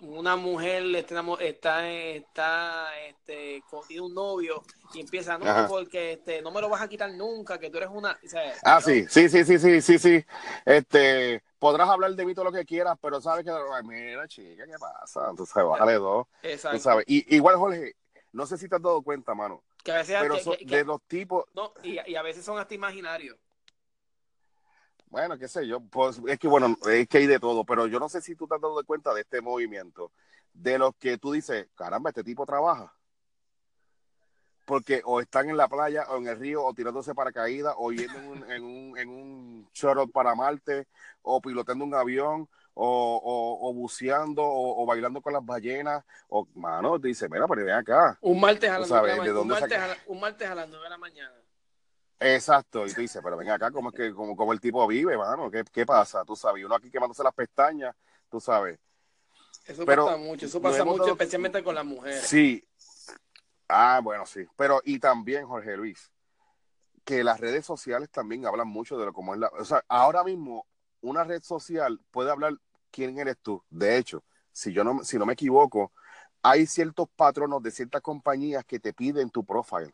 una 0.00 0.36
mujer 0.36 0.84
está, 0.96 1.24
está, 1.40 1.88
está 1.88 2.88
este, 3.06 3.62
tiene 3.86 4.02
un 4.02 4.14
novio 4.14 4.62
y 4.92 5.00
empieza, 5.00 5.38
no, 5.38 5.68
porque 5.68 6.14
este, 6.14 6.42
no 6.42 6.50
me 6.50 6.60
lo 6.60 6.68
vas 6.68 6.82
a 6.82 6.88
quitar 6.88 7.10
nunca, 7.12 7.58
que 7.58 7.70
tú 7.70 7.78
eres 7.78 7.90
una... 7.92 8.18
ah, 8.64 8.80
sí, 8.80 9.06
sí, 9.08 9.28
sí, 9.28 9.44
sí, 9.44 9.58
sí, 9.58 9.80
sí, 9.80 9.98
sí. 9.98 10.24
Este, 10.64 11.42
podrás 11.58 11.88
hablar 11.88 12.14
de 12.14 12.24
mí 12.24 12.34
todo 12.34 12.46
lo 12.46 12.52
que 12.52 12.64
quieras, 12.64 12.96
pero 13.00 13.20
sabes 13.20 13.44
que, 13.44 13.52
mira, 13.84 14.26
chica, 14.28 14.66
¿qué 14.66 14.78
pasa? 14.78 15.28
Entonces, 15.30 15.64
bájale 15.64 15.94
dos. 15.94 16.26
Exacto. 16.42 16.78
sabes. 16.78 17.04
Y, 17.08 17.34
igual, 17.34 17.56
Jorge, 17.56 17.96
no 18.32 18.46
sé 18.46 18.58
si 18.58 18.68
te 18.68 18.76
has 18.76 18.82
dado 18.82 19.02
cuenta, 19.02 19.34
mano. 19.34 19.62
Que 19.82 19.92
a 19.92 19.96
veces... 19.96 20.16
Pero 20.20 20.36
de 20.36 20.84
los 20.84 21.02
tipos... 21.02 21.44
No, 21.54 21.72
y, 21.82 21.98
y 22.10 22.16
a 22.16 22.22
veces 22.22 22.44
son 22.44 22.58
hasta 22.58 22.74
imaginarios. 22.74 23.36
Bueno, 25.08 25.38
qué 25.38 25.48
sé 25.48 25.66
yo, 25.66 25.80
pues 25.80 26.20
es 26.26 26.38
que 26.38 26.48
bueno, 26.48 26.76
es 26.90 27.08
que 27.08 27.18
hay 27.18 27.26
de 27.26 27.38
todo, 27.38 27.64
pero 27.64 27.86
yo 27.86 28.00
no 28.00 28.08
sé 28.08 28.20
si 28.20 28.34
tú 28.34 28.46
te 28.46 28.56
has 28.56 28.60
dado 28.60 28.84
cuenta 28.84 29.14
de 29.14 29.20
este 29.20 29.40
movimiento, 29.40 30.12
de 30.52 30.78
los 30.78 30.94
que 30.96 31.16
tú 31.16 31.32
dices, 31.32 31.68
caramba, 31.74 32.10
este 32.10 32.24
tipo 32.24 32.44
trabaja. 32.44 32.92
Porque 34.66 35.00
o 35.04 35.20
están 35.20 35.48
en 35.48 35.56
la 35.56 35.68
playa 35.68 36.04
o 36.10 36.18
en 36.18 36.26
el 36.26 36.38
río 36.38 36.62
o 36.62 36.74
tirándose 36.74 37.14
paracaídas 37.14 37.74
o 37.78 37.92
yendo 37.92 38.18
en 38.18 38.26
un, 38.26 38.50
en 38.50 38.64
un, 38.64 38.98
en 38.98 39.08
un 39.08 39.68
shuttle 39.72 40.08
para 40.08 40.34
Marte 40.34 40.88
o 41.22 41.40
pilotando 41.40 41.84
un 41.84 41.94
avión 41.94 42.48
o, 42.78 43.58
o, 43.62 43.72
buceando 43.72 44.42
o, 44.44 44.84
bailando 44.84 45.22
con 45.22 45.32
las 45.32 45.44
ballenas 45.44 46.04
o, 46.28 46.46
mano, 46.56 46.98
dice, 46.98 47.26
mira, 47.28 47.48
pero 47.48 47.64
ven 47.64 47.74
acá. 47.74 48.18
Un 48.20 48.38
martes 48.38 48.68
a, 48.68 48.78
las 48.78 48.90
un 48.90 50.20
martes 50.20 50.48
a 50.48 50.54
las 50.54 50.68
9 50.68 50.84
de 50.84 50.90
la 50.90 50.98
mañana 50.98 51.34
Exacto, 52.18 52.86
y 52.86 52.92
tú 52.92 53.00
dices, 53.02 53.20
pero 53.22 53.36
ven 53.36 53.50
acá, 53.50 53.70
¿cómo 53.70 53.90
es 53.90 53.94
que 53.94 54.12
como, 54.12 54.36
como 54.36 54.52
el 54.52 54.60
tipo 54.60 54.86
vive, 54.86 55.16
mano? 55.16 55.50
¿Qué, 55.50 55.64
¿Qué, 55.70 55.86
pasa? 55.86 56.24
Tú 56.24 56.34
sabes, 56.34 56.64
uno 56.64 56.74
aquí 56.74 56.90
quemándose 56.90 57.22
las 57.22 57.34
pestañas, 57.34 57.94
tú 58.30 58.40
sabes. 58.40 58.78
Eso 59.66 59.84
pasa 59.84 60.16
mucho, 60.16 60.46
eso 60.46 60.60
pasa 60.60 60.84
mucho, 60.84 61.12
especialmente 61.12 61.62
con 61.62 61.74
las 61.74 61.84
mujeres. 61.84 62.22
Sí. 62.22 62.62
Ah, 63.68 64.00
bueno, 64.02 64.26
sí. 64.26 64.46
Pero, 64.56 64.80
y 64.84 64.98
también, 64.98 65.46
Jorge 65.46 65.76
Luis, 65.76 66.10
que 67.04 67.22
las 67.24 67.40
redes 67.40 67.64
sociales 67.64 68.10
también 68.10 68.46
hablan 68.46 68.68
mucho 68.68 68.98
de 68.98 69.06
lo 69.06 69.12
como 69.12 69.34
es 69.34 69.40
la. 69.40 69.48
O 69.58 69.64
sea, 69.64 69.84
ahora 69.88 70.24
mismo, 70.24 70.66
una 71.00 71.24
red 71.24 71.42
social 71.42 72.00
puede 72.10 72.30
hablar 72.30 72.54
quién 72.90 73.18
eres 73.18 73.36
tú. 73.38 73.62
De 73.70 73.96
hecho, 73.96 74.24
si 74.52 74.72
yo 74.72 74.84
no, 74.84 75.04
si 75.04 75.18
no 75.18 75.26
me 75.26 75.34
equivoco, 75.34 75.92
hay 76.42 76.66
ciertos 76.66 77.08
patronos 77.14 77.62
de 77.62 77.70
ciertas 77.70 78.02
compañías 78.02 78.64
que 78.64 78.80
te 78.80 78.92
piden 78.92 79.30
tu 79.30 79.44
profile. 79.44 79.92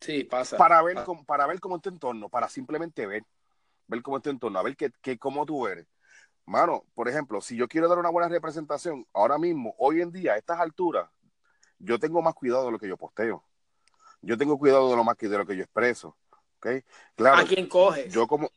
Sí, 0.00 0.24
pasa. 0.24 0.56
Para 0.56 0.82
ver, 0.82 1.02
Cómo, 1.04 1.24
para 1.24 1.46
ver 1.46 1.60
cómo 1.60 1.76
es 1.76 1.82
tu 1.82 1.88
entorno, 1.88 2.28
para 2.28 2.48
simplemente 2.48 3.06
ver, 3.06 3.24
ver 3.86 4.02
cómo 4.02 4.18
es 4.18 4.22
tu 4.22 4.30
entorno, 4.30 4.58
a 4.58 4.62
ver 4.62 4.76
qué, 4.76 4.90
qué, 5.00 5.18
cómo 5.18 5.46
tú 5.46 5.66
eres. 5.66 5.86
Mano, 6.46 6.84
por 6.94 7.08
ejemplo, 7.08 7.40
si 7.40 7.56
yo 7.56 7.68
quiero 7.68 7.88
dar 7.88 7.98
una 7.98 8.10
buena 8.10 8.28
representación, 8.28 9.06
ahora 9.14 9.38
mismo, 9.38 9.74
hoy 9.78 10.02
en 10.02 10.12
día, 10.12 10.34
a 10.34 10.36
estas 10.36 10.60
alturas, 10.60 11.08
yo 11.84 11.98
tengo 11.98 12.22
más 12.22 12.34
cuidado 12.34 12.66
de 12.66 12.72
lo 12.72 12.78
que 12.78 12.88
yo 12.88 12.96
posteo. 12.96 13.44
Yo 14.22 14.38
tengo 14.38 14.58
cuidado 14.58 14.90
de 14.90 14.96
lo 14.96 15.04
más 15.04 15.16
que 15.16 15.28
de 15.28 15.38
lo 15.38 15.46
que 15.46 15.56
yo 15.56 15.62
expreso. 15.62 16.16
¿okay? 16.58 16.82
Claro, 17.14 17.42
¿A 17.42 17.44
quién 17.44 17.68
coges? 17.68 18.12
Yo 18.12 18.26
como, 18.26 18.50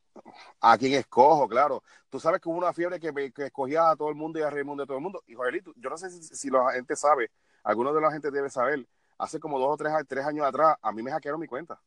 a 0.61 0.77
quién 0.77 0.93
escojo, 0.93 1.47
claro. 1.47 1.83
Tú 2.09 2.19
sabes 2.19 2.41
que 2.41 2.49
hubo 2.49 2.57
una 2.57 2.73
fiebre 2.73 2.99
que, 2.99 3.11
me, 3.11 3.31
que 3.31 3.47
escogía 3.47 3.89
a 3.89 3.95
todo 3.95 4.09
el 4.09 4.15
mundo 4.15 4.39
y 4.39 4.43
a 4.43 4.63
mundo 4.63 4.83
de 4.83 4.87
todo 4.87 4.97
el 4.97 5.03
mundo. 5.03 5.23
Y 5.27 5.35
Joelito, 5.35 5.73
yo 5.75 5.89
no 5.89 5.97
sé 5.97 6.09
si, 6.09 6.23
si 6.23 6.49
la 6.49 6.71
gente 6.71 6.95
sabe, 6.95 7.31
algunos 7.63 7.93
de 7.93 8.01
la 8.01 8.11
gente 8.11 8.31
debe 8.31 8.49
saber, 8.49 8.87
hace 9.17 9.39
como 9.39 9.59
dos 9.59 9.73
o 9.73 9.77
tres, 9.77 9.91
tres 10.07 10.25
años 10.25 10.45
atrás, 10.45 10.77
a 10.81 10.91
mí 10.91 11.03
me 11.03 11.11
hackearon 11.11 11.39
mi 11.39 11.47
cuenta. 11.47 11.79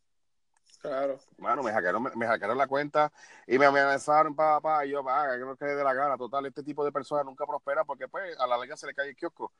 Claro. 0.80 1.18
Bueno, 1.36 1.62
me 1.62 1.72
hackearon, 1.72 2.02
me, 2.14 2.26
hackearon 2.26 2.56
la 2.56 2.66
cuenta 2.66 3.12
y 3.46 3.58
me 3.58 3.66
amenazaron, 3.66 4.34
papá, 4.34 4.60
pa, 4.60 4.86
y 4.86 4.90
yo, 4.90 5.04
pa, 5.04 5.36
que 5.36 5.44
no 5.44 5.56
quede 5.56 5.76
de 5.76 5.84
la 5.84 5.92
gana. 5.92 6.16
Total, 6.16 6.46
este 6.46 6.62
tipo 6.62 6.84
de 6.84 6.92
personas 6.92 7.24
nunca 7.24 7.46
prospera 7.46 7.84
porque, 7.84 8.08
pues, 8.08 8.38
a 8.38 8.46
la 8.46 8.56
larga 8.56 8.76
se 8.76 8.86
le 8.86 8.94
cae 8.94 9.10
el 9.10 9.16
kiosco. 9.16 9.52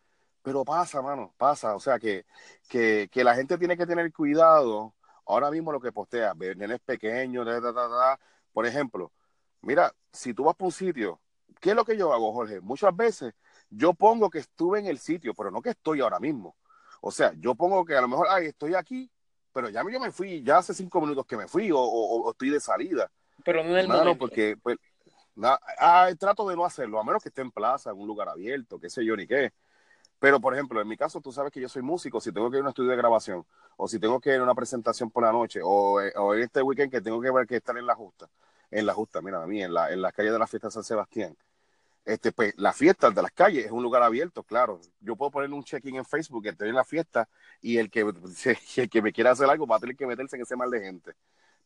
Pero 0.42 0.64
pasa, 0.64 1.03
mano, 1.03 1.35
pasa. 1.37 1.74
O 1.74 1.81
sea, 1.81 1.98
que, 1.98 2.24
que, 2.68 3.09
que 3.11 3.24
la 3.24 3.35
gente 3.35 3.59
tiene 3.59 3.76
que 3.76 3.87
tener 3.87 4.12
cuidado. 4.12 4.94
Ahora 5.26 5.50
mismo 5.50 5.70
lo 5.70 5.81
que 5.81 5.92
postea, 5.92 6.35
nenes 6.35 6.81
pequeños, 6.81 7.46
por 8.53 8.66
ejemplo, 8.66 9.12
mira, 9.61 9.94
si 10.12 10.35
tú 10.35 10.44
vas 10.44 10.57
por 10.57 10.66
un 10.66 10.72
sitio, 10.72 11.20
¿qué 11.61 11.70
es 11.70 11.76
lo 11.76 11.85
que 11.85 11.96
yo 11.96 12.12
hago, 12.12 12.33
Jorge? 12.33 12.61
Muchas 12.61 12.94
veces 12.96 13.35
yo 13.68 13.94
pongo 13.94 14.29
que 14.29 14.40
estuve 14.40 14.81
en 14.81 14.87
el 14.87 14.98
sitio, 14.98 15.33
pero 15.35 15.50
no 15.50 15.62
que 15.62 15.70
estoy 15.70 16.00
ahora 16.00 16.18
mismo. 16.18 16.57
O 17.00 17.11
sea, 17.11 17.33
yo 17.38 17.55
pongo 17.55 17.85
que 17.85 17.94
a 17.94 18.00
lo 18.00 18.09
mejor, 18.09 18.26
ay, 18.29 18.46
estoy 18.46 18.74
aquí, 18.74 19.11
pero 19.53 19.68
ya 19.68 19.83
yo 19.88 20.00
me 20.00 20.11
fui, 20.11 20.42
ya 20.42 20.59
hace 20.59 20.74
cinco 20.74 21.00
minutos 21.00 21.26
que 21.26 21.37
me 21.37 21.48
fui 21.48 21.70
o, 21.72 22.31
estoy 22.31 22.50
de 22.50 22.61
salida. 22.61 23.11
Pero 23.44 23.62
no 23.64 23.76
en 23.79 24.09
el 24.09 24.18
porque 24.18 24.57
pues, 24.62 24.76
ah, 25.42 26.11
trato 26.18 26.48
de 26.48 26.57
no 26.57 26.64
hacerlo, 26.64 27.00
a 27.00 27.05
menos 27.05 27.22
que 27.22 27.31
esté 27.31 27.42
en 27.42 27.50
plaza, 27.50 27.90
en 27.90 27.98
un 27.98 28.07
lugar 28.07 28.29
abierto, 28.29 28.79
qué 28.79 28.90
sé 28.90 29.05
yo, 29.05 29.16
ni 29.16 29.26
qué. 29.26 29.53
Pero, 30.20 30.38
por 30.38 30.52
ejemplo, 30.54 30.80
en 30.80 30.87
mi 30.87 30.98
caso, 30.98 31.20
tú 31.20 31.33
sabes 31.33 31.50
que 31.50 31.61
yo 31.61 31.68
soy 31.68 31.83
músico, 31.83 32.20
si 32.20 32.30
tengo 32.30 32.50
que 32.50 32.59
ir 32.59 32.61
a 32.61 32.64
un 32.64 32.68
estudio 32.68 32.90
de 32.90 32.96
grabación, 32.96 33.44
o 33.76 33.88
si 33.88 33.98
tengo 33.98 34.20
que 34.20 34.35
ir 34.35 34.40
a 34.40 34.42
una 34.42 34.54
presentación 34.54 35.11
por 35.11 35.24
la 35.24 35.33
noche, 35.33 35.61
o, 35.64 36.00
eh, 36.00 36.12
o 36.16 36.35
en 36.35 36.42
este 36.42 36.61
weekend 36.62 36.92
que 36.92 37.00
tengo 37.00 37.20
que 37.22 37.30
ver 37.30 37.46
que 37.46 37.56
estar 37.56 37.76
en 37.78 37.87
la 37.87 37.94
justa, 37.94 38.28
en 38.70 38.85
la 38.85 38.92
justa, 38.92 39.22
mira, 39.22 39.42
a 39.42 39.46
mí, 39.46 39.62
en 39.62 39.72
la, 39.72 39.90
en 39.90 40.02
las 40.02 40.12
calles 40.12 40.33
de 40.33 40.38
la 40.38 40.46
fiesta 40.46 40.68
de 40.68 40.72
San 40.72 40.85
Sebastián, 40.85 41.35
este, 42.04 42.33
pues 42.33 42.52
la 42.59 42.74
fiesta 42.74 43.11
de 43.11 43.22
las 43.22 43.33
calles 43.33 43.64
es 43.64 43.72
un 43.72 43.83
lugar 43.83 44.02
abierto, 44.02 44.42
claro. 44.42 44.80
Yo 45.00 45.16
puedo 45.16 45.30
poner 45.30 45.50
un 45.52 45.64
check-in 45.64 45.96
en 45.96 46.04
Facebook, 46.04 46.42
que 46.42 46.50
estoy 46.50 46.68
en 46.68 46.74
la 46.74 46.85
fiesta, 46.85 47.26
y 47.62 47.78
el 47.78 47.90
que, 47.90 48.00
el 48.76 48.90
que 48.90 49.02
me 49.02 49.12
quiera 49.12 49.30
hacer 49.30 49.48
algo 49.48 49.66
va 49.66 49.76
a 49.76 49.80
tener 49.80 49.96
que 49.96 50.06
meterse 50.06 50.37
en 50.37 50.42
ese 50.42 50.54
mal 50.54 50.70
de 50.70 50.80
gente. 50.80 51.12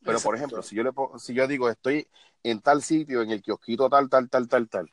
Pero, 0.01 0.19
por 0.21 0.35
ejemplo, 0.35 0.61
si 0.61 0.75
yo, 0.75 0.83
le, 0.83 0.91
si 1.17 1.33
yo 1.33 1.45
digo, 1.47 1.69
estoy 1.69 2.07
en 2.43 2.61
tal 2.61 2.83
sitio, 2.83 3.21
en 3.21 3.31
el 3.31 3.41
kiosquito 3.41 3.89
tal, 3.89 4.07
tal, 4.07 4.29
tal, 4.29 4.47
tal, 4.47 4.69
tal, 4.69 4.91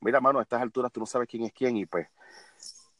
mira, 0.00 0.20
mano, 0.20 0.40
a 0.40 0.42
estas 0.42 0.60
alturas 0.60 0.92
tú 0.92 1.00
no 1.00 1.06
sabes 1.06 1.28
quién 1.28 1.44
es 1.44 1.52
quién 1.52 1.76
y 1.76 1.86
pues 1.86 2.08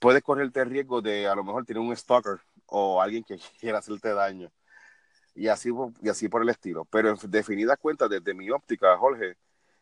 puedes 0.02 0.20
correrte 0.24 0.60
el 0.60 0.68
riesgo 0.68 1.00
de 1.00 1.28
a 1.28 1.34
lo 1.36 1.44
mejor 1.44 1.64
tener 1.64 1.80
un 1.80 1.96
stalker 1.96 2.40
o 2.66 3.00
alguien 3.00 3.22
que 3.22 3.38
quiera 3.60 3.78
hacerte 3.78 4.12
daño. 4.12 4.50
Y 5.34 5.46
así, 5.46 5.70
y 6.02 6.08
así 6.08 6.28
por 6.28 6.42
el 6.42 6.48
estilo. 6.48 6.84
Pero 6.86 7.10
en 7.10 7.16
definidas 7.30 7.78
cuentas, 7.78 8.10
desde 8.10 8.34
mi 8.34 8.50
óptica, 8.50 8.98
Jorge, 8.98 9.36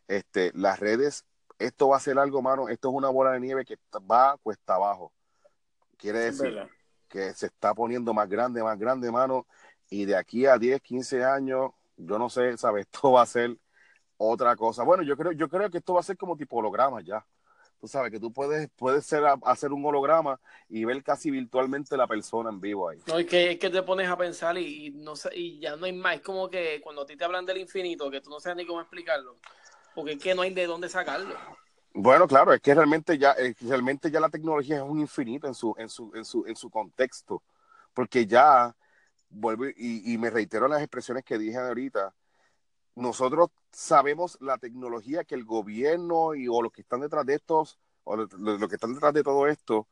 este, 0.06 0.52
las 0.54 0.78
redes, 0.78 1.24
esto 1.59 1.88
va 1.88 1.96
a 1.96 2.00
ser 2.00 2.18
algo, 2.18 2.42
mano, 2.42 2.68
esto 2.68 2.90
es 2.90 2.94
una 2.94 3.09
bola 3.09 3.33
de 3.33 3.40
nieve 3.40 3.64
que 3.64 3.78
va 4.11 4.37
cuesta 4.42 4.74
abajo. 4.74 5.11
Quiere 5.96 6.18
decir 6.20 6.68
que 7.09 7.33
se 7.33 7.46
está 7.46 7.74
poniendo 7.74 8.12
más 8.12 8.28
grande, 8.28 8.62
más 8.62 8.78
grande, 8.78 9.11
mano, 9.11 9.46
y 9.88 10.04
de 10.04 10.16
aquí 10.16 10.46
a 10.46 10.59
10, 10.59 10.80
15 10.83 11.24
años, 11.24 11.72
yo 11.96 12.18
no 12.18 12.28
sé, 12.28 12.56
¿sabes? 12.59 12.87
Esto 12.92 13.12
va 13.12 13.22
a 13.22 13.26
ser 13.26 13.56
otra 14.18 14.54
cosa. 14.54 14.85
Bueno, 14.85 15.02
yo 15.02 15.16
creo, 15.16 15.33
yo 15.33 15.48
creo 15.48 15.70
que 15.70 15.78
esto 15.78 15.94
va 15.94 16.00
a 16.00 16.02
ser 16.02 16.18
como 16.18 16.37
tipo 16.37 16.59
holograma 16.59 17.00
ya. 17.00 17.24
Tú 17.81 17.88
sabes 17.88 18.12
que 18.12 18.21
tú 18.21 18.31
puedes, 18.31 18.69
puedes 18.77 19.07
ser, 19.07 19.25
hacer 19.43 19.73
un 19.73 19.85
holograma 19.85 20.38
y 20.69 20.85
ver 20.85 21.03
casi 21.03 21.31
virtualmente 21.31 21.97
la 21.97 22.07
persona 22.07 22.51
en 22.51 22.61
vivo 22.61 22.90
ahí. 22.90 22.99
No, 23.07 23.19
es 23.19 23.27
que, 23.27 23.53
es 23.53 23.59
que 23.59 23.71
te 23.71 23.83
pones 23.83 24.09
a 24.09 24.19
pensar 24.19 24.59
y, 24.59 24.90
no 24.90 25.16
sé, 25.16 25.31
y 25.35 25.59
ya 25.61 25.77
no 25.77 25.87
hay 25.87 25.93
más. 25.95 26.16
Es 26.16 26.21
como 26.21 26.51
que 26.51 26.81
cuando 26.83 27.03
a 27.03 27.07
ti 27.07 27.16
te 27.16 27.25
hablan 27.25 27.47
del 27.47 27.57
infinito, 27.57 28.11
que 28.11 28.21
tú 28.21 28.29
no 28.29 28.38
sabes 28.38 28.59
ni 28.59 28.66
cómo 28.66 28.83
explicarlo. 28.83 29.38
Porque 29.95 30.12
es 30.12 30.23
que 30.23 30.35
no 30.35 30.43
hay 30.43 30.53
de 30.53 30.66
dónde 30.66 30.90
sacarlo. 30.90 31.35
Bueno, 31.95 32.29
claro, 32.29 32.53
es 32.53 32.61
que 32.61 32.75
realmente 32.75 33.16
ya, 33.16 33.35
realmente 33.62 34.11
ya 34.11 34.21
la 34.21 34.29
tecnología 34.29 34.77
es 34.77 34.83
un 34.83 35.01
infinito 35.01 35.47
en 35.47 35.55
su, 35.55 35.75
en 35.79 35.88
su, 35.88 36.12
en 36.14 36.25
su, 36.25 36.47
en 36.47 36.57
su 36.57 36.69
contexto. 36.69 37.43
Porque 37.95 38.27
ya 38.27 38.77
vuelvo 39.31 39.64
y, 39.75 40.19
me 40.19 40.29
reitero 40.29 40.69
las 40.69 40.83
expresiones 40.83 41.25
que 41.25 41.38
dije 41.38 41.57
ahorita, 41.57 42.12
nosotros 42.94 43.50
sabemos 43.70 44.37
la 44.40 44.59
tecnología 44.59 45.24
que 45.24 45.35
el 45.35 45.44
gobierno 45.44 46.35
y 46.35 46.48
o 46.48 46.62
los 46.62 46.72
que 46.72 46.83
están 46.83 47.00
detrás 47.00 47.24
de 47.26 47.35
estos, 47.35 47.79
o 48.05 48.16
los, 48.16 48.29
que 48.68 48.74
están 48.74 48.94
detrás 48.94 49.12
de 49.14 49.22
todo 49.22 49.46
esto, 49.46 49.87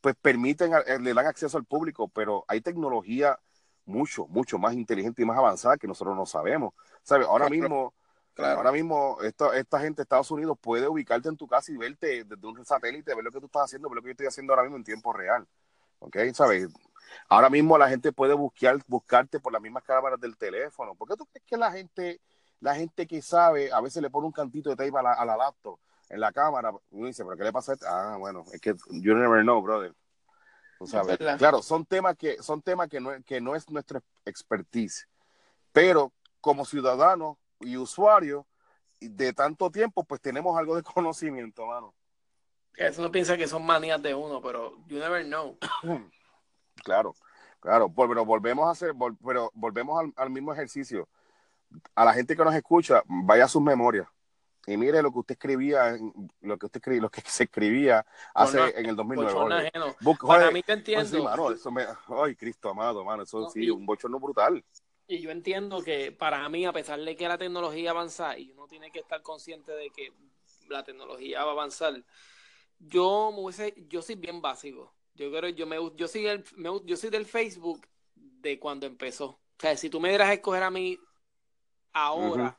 pues 0.00 0.14
permiten, 0.20 0.72
eh, 0.86 0.98
le 1.00 1.14
dan 1.14 1.26
acceso 1.26 1.58
al 1.58 1.64
público, 1.64 2.08
pero 2.08 2.44
hay 2.48 2.60
tecnología 2.60 3.38
mucho, 3.84 4.26
mucho 4.28 4.58
más 4.58 4.74
inteligente 4.74 5.22
y 5.22 5.24
más 5.24 5.38
avanzada 5.38 5.76
que 5.76 5.88
nosotros 5.88 6.16
no 6.16 6.26
sabemos. 6.26 6.74
¿Sabes? 7.02 7.26
Ahora 7.26 7.48
mismo, 7.48 7.94
ahora 8.36 8.70
mismo 8.70 9.18
esta, 9.22 9.56
esta 9.56 9.80
gente 9.80 9.96
de 9.96 10.02
Estados 10.02 10.30
Unidos 10.30 10.56
puede 10.60 10.86
ubicarte 10.86 11.28
en 11.28 11.36
tu 11.36 11.48
casa 11.48 11.72
y 11.72 11.76
verte 11.76 12.24
desde 12.24 12.46
un 12.46 12.64
satélite, 12.64 13.14
ver 13.14 13.24
lo 13.24 13.32
que 13.32 13.40
tú 13.40 13.46
estás 13.46 13.64
haciendo, 13.64 13.88
ver 13.88 13.96
lo 13.96 14.02
que 14.02 14.08
yo 14.08 14.12
estoy 14.12 14.26
haciendo 14.26 14.52
ahora 14.52 14.62
mismo 14.62 14.76
en 14.76 14.84
tiempo 14.84 15.12
real. 15.12 15.46
¿Ok? 16.00 16.16
¿Sabes? 16.32 16.68
Ahora 17.28 17.50
mismo 17.50 17.76
la 17.78 17.88
gente 17.88 18.12
puede 18.12 18.34
buscar, 18.34 18.78
buscarte 18.86 19.40
por 19.40 19.52
las 19.52 19.62
mismas 19.62 19.82
cámaras 19.82 20.20
del 20.20 20.36
teléfono. 20.36 20.94
¿Por 20.94 21.08
qué 21.08 21.16
tú 21.16 21.26
crees 21.26 21.44
que 21.46 21.56
la 21.56 21.72
gente, 21.72 22.20
la 22.60 22.74
gente 22.74 23.06
que 23.06 23.22
sabe, 23.22 23.72
a 23.72 23.80
veces 23.80 24.02
le 24.02 24.10
pone 24.10 24.26
un 24.26 24.32
cantito 24.32 24.70
de 24.70 24.76
tape 24.76 24.98
a 24.98 25.02
la, 25.02 25.12
a 25.12 25.24
la 25.24 25.36
laptop 25.36 25.78
en 26.08 26.20
la 26.20 26.32
cámara? 26.32 26.72
Uno 26.90 27.06
dice, 27.06 27.24
¿pero 27.24 27.36
qué 27.36 27.44
le 27.44 27.52
pasa 27.52 27.72
a 27.72 27.74
esto? 27.74 27.86
Ah, 27.88 28.16
bueno, 28.18 28.44
es 28.52 28.60
que 28.60 28.74
you 28.90 29.14
never 29.14 29.42
know, 29.42 29.60
brother. 29.62 29.94
Tú 30.78 30.86
sabes. 30.86 31.18
Claro, 31.38 31.60
son 31.60 31.84
temas 31.84 32.16
que, 32.16 32.40
son 32.40 32.62
temas 32.62 32.88
que 32.88 33.00
no, 33.00 33.10
que 33.24 33.40
no 33.40 33.56
es 33.56 33.68
nuestra 33.68 34.00
expertise. 34.24 35.08
Pero 35.72 36.12
como 36.40 36.64
ciudadanos 36.64 37.36
y 37.60 37.76
usuarios 37.76 38.44
de 39.00 39.32
tanto 39.32 39.70
tiempo, 39.70 40.04
pues 40.04 40.20
tenemos 40.20 40.56
algo 40.56 40.76
de 40.76 40.82
conocimiento, 40.94 41.66
mano. 41.66 41.94
Eso 42.76 43.02
no 43.02 43.10
piensa 43.10 43.36
que 43.36 43.48
son 43.48 43.66
manías 43.66 44.00
de 44.00 44.14
uno, 44.14 44.40
pero 44.40 44.76
you 44.86 44.98
never 44.98 45.24
know. 45.24 45.58
Claro, 46.84 47.14
claro, 47.60 47.92
pero 47.94 48.24
volvemos 48.24 48.66
a 48.66 48.70
hacer, 48.70 48.92
pero 49.24 49.50
volvemos 49.54 50.12
al, 50.16 50.30
mismo 50.30 50.52
ejercicio. 50.52 51.08
A 51.94 52.04
la 52.04 52.14
gente 52.14 52.36
que 52.36 52.44
nos 52.44 52.54
escucha, 52.54 53.02
vaya 53.06 53.44
a 53.44 53.48
sus 53.48 53.62
memorias 53.62 54.08
y 54.66 54.76
mire 54.76 55.02
lo 55.02 55.10
que 55.10 55.18
usted 55.18 55.32
escribía, 55.32 55.96
lo 56.42 56.58
que 56.58 56.66
usted 56.66 56.78
escribía, 56.78 57.02
lo 57.02 57.10
que 57.10 57.22
se 57.26 57.44
escribía 57.44 58.04
hace 58.34 58.58
en 58.78 58.86
el 58.86 58.96
2009. 58.96 59.72
Para 60.26 60.50
mí 60.50 60.62
te 60.62 60.72
entiendo. 60.74 61.52
eso 61.52 61.70
me, 61.70 61.84
ay, 62.08 62.36
Cristo 62.36 62.70
amado, 62.70 63.04
mano, 63.04 63.22
eso 63.22 63.48
sí, 63.50 63.70
un 63.70 63.86
bochorno 63.86 64.20
brutal. 64.20 64.62
Y 65.06 65.20
yo 65.20 65.30
entiendo 65.30 65.82
que 65.82 66.12
para 66.12 66.46
mí, 66.50 66.66
a 66.66 66.72
pesar 66.72 67.00
de 67.00 67.16
que 67.16 67.26
la 67.26 67.38
tecnología 67.38 67.92
avanza 67.92 68.38
y 68.38 68.50
uno 68.50 68.66
tiene 68.66 68.90
que 68.90 68.98
estar 68.98 69.22
consciente 69.22 69.72
de 69.72 69.88
que 69.88 70.12
la 70.68 70.84
tecnología 70.84 71.44
va 71.44 71.50
a 71.50 71.54
avanzar, 71.54 71.94
yo, 72.78 73.34
yo 73.88 74.02
soy 74.02 74.14
bien 74.16 74.42
básico. 74.42 74.92
Yo 75.18 75.32
creo, 75.32 75.50
yo 75.50 75.66
me 75.66 75.76
yo 75.96 76.06
soy 76.06 76.28
el, 76.28 76.44
yo 76.84 76.96
soy 76.96 77.10
del 77.10 77.26
Facebook 77.26 77.84
de 78.14 78.60
cuando 78.60 78.86
empezó. 78.86 79.26
O 79.26 79.40
sea, 79.58 79.76
si 79.76 79.90
tú 79.90 79.98
me 79.98 80.10
dieras 80.10 80.28
a 80.28 80.34
escoger 80.34 80.62
a 80.62 80.70
mí 80.70 80.96
ahora 81.92 82.56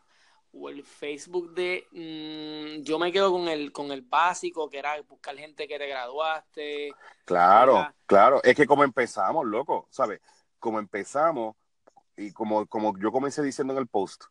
o 0.52 0.68
el 0.68 0.84
Facebook 0.84 1.54
de 1.54 1.88
mm, 1.92 2.84
yo 2.84 3.00
me 3.00 3.14
quedo 3.14 3.32
con 3.32 3.48
el 3.48 3.72
con 3.72 3.94
el 3.94 4.02
básico 4.02 4.70
que 4.70 4.80
era 4.80 5.02
buscar 5.04 5.38
gente 5.38 5.70
que 5.70 5.80
te 5.80 5.88
graduaste. 5.88 6.92
Claro, 7.24 7.88
claro, 8.06 8.44
es 8.44 8.56
que 8.58 8.66
como 8.66 8.84
empezamos, 8.84 9.46
loco, 9.46 9.88
¿sabes? 9.90 10.20
Como 10.60 10.80
empezamos 10.80 11.56
y 12.18 12.34
como 12.34 12.68
como 12.68 12.98
yo 13.00 13.10
comencé 13.10 13.42
diciendo 13.42 13.72
en 13.72 13.80
el 13.80 13.88
post. 13.88 14.26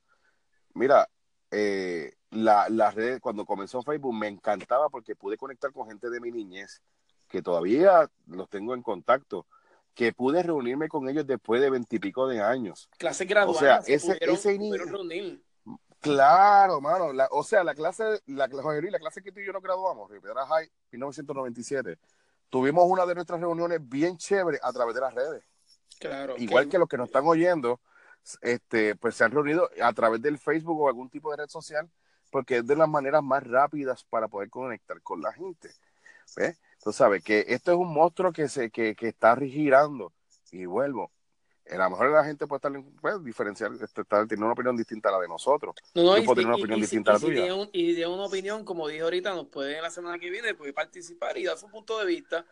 Mira, 0.75 1.09
eh, 1.51 2.13
la, 2.29 2.69
la 2.69 2.91
red 2.91 3.21
cuando 3.21 3.47
comenzó 3.47 3.83
Facebook 3.83 4.13
me 4.13 4.29
encantaba 4.29 4.91
porque 4.91 5.17
pude 5.17 5.39
conectar 5.39 5.73
con 5.73 5.89
gente 5.89 6.11
de 6.11 6.21
mi 6.21 6.31
niñez 6.31 6.83
que 7.29 7.43
todavía 7.43 8.11
los 8.27 8.49
tengo 8.49 8.75
en 8.75 8.83
contacto, 8.83 9.47
que 9.95 10.13
pude 10.13 10.43
reunirme 10.43 10.89
con 10.89 11.09
ellos 11.09 11.27
después 11.27 11.61
de 11.61 11.71
veintipico 11.71 12.29
de 12.29 12.41
años. 12.41 12.89
Clase 12.99 13.25
graduada. 13.25 13.59
O 13.59 13.61
sea, 13.61 13.95
ese, 13.95 14.17
ese 14.21 14.59
Claro, 16.01 16.81
mano. 16.81 17.07
o 17.33 17.43
sea, 17.43 17.65
la 17.65 17.75
clase, 17.75 18.05
la, 18.27 18.47
la 18.47 18.99
clase 18.99 19.23
que 19.23 19.33
tú 19.33 19.41
y 19.41 19.47
yo 19.47 19.53
nos 19.53 19.63
graduamos, 19.63 20.09
Rivera 20.11 20.47
High, 20.47 20.71
1997, 20.93 21.99
tuvimos 22.49 22.85
una 22.87 23.05
de 23.05 23.17
nuestras 23.17 23.41
reuniones 23.41 23.81
bien 23.83 24.17
chévere 24.17 24.61
a 24.63 24.73
través 24.73 24.95
de 24.95 25.01
las 25.01 25.13
redes. 25.15 25.45
Claro. 25.99 26.35
Igual 26.39 26.69
que 26.69 26.79
los 26.79 26.89
que 26.89 26.97
nos 26.97 27.09
están 27.09 27.27
oyendo, 27.27 27.81
este, 28.41 28.95
pues 28.95 29.17
se 29.17 29.25
han 29.25 29.33
reunido 29.33 29.69
a 29.83 29.93
través 29.93 30.23
del 30.23 30.39
Facebook 30.39 30.81
o 30.81 30.89
algún 30.89 31.11
tipo 31.11 31.33
de 31.33 31.39
red 31.39 31.49
social, 31.49 31.91
porque 32.31 32.59
es 32.59 32.67
de 32.67 32.77
las 32.77 32.89
maneras 32.89 33.23
más 33.23 33.43
rápidas 33.43 34.05
para 34.05 34.29
poder 34.29 34.51
conectar 34.51 35.03
con 35.03 35.21
la 35.21 35.33
gente. 35.33 35.71
¿Ves? 36.37 36.61
Tú 36.83 36.93
sabes 36.93 37.23
que 37.23 37.45
esto 37.49 37.73
es 37.73 37.79
un 37.79 37.93
monstruo 37.93 38.33
que 38.33 38.49
se 38.49 38.71
que, 38.71 38.95
que 38.95 39.09
está 39.09 39.37
girando. 39.37 40.13
Y 40.51 40.67
vuelvo. 40.67 41.11
A 41.71 41.77
lo 41.77 41.91
mejor 41.91 42.11
la 42.11 42.25
gente 42.25 42.47
puede 42.47 42.59
estar 42.59 42.73
puede 43.01 43.23
diferenciar, 43.23 43.73
este, 43.73 44.03
tener 44.05 44.43
una 44.43 44.53
opinión 44.53 44.77
distinta 44.77 45.11
a 45.11 45.13
la 45.13 45.19
de 45.19 45.29
nosotros. 45.29 45.75
No, 45.95 46.17
Yo 46.17 46.25
puedo 46.25 46.37
tener 46.37 46.47
una 46.47 46.57
opinión 46.57 46.81
distinta 46.81 47.11
a 47.11 47.15
la 47.15 47.21
tuya. 47.21 47.45
y 47.73 47.93
de 47.93 48.07
una 48.07 48.25
opinión, 48.25 48.65
como 48.65 48.89
dije 48.89 49.03
ahorita, 49.03 49.35
nos 49.35 49.49
puede 49.49 49.81
la 49.83 49.91
semana 49.91 50.19
que 50.19 50.31
viene 50.31 50.55
puede 50.55 50.73
participar 50.73 51.37
y 51.37 51.45
dar 51.45 51.59
su 51.59 51.69
punto 51.69 51.99
de 51.99 52.07
vista. 52.07 52.47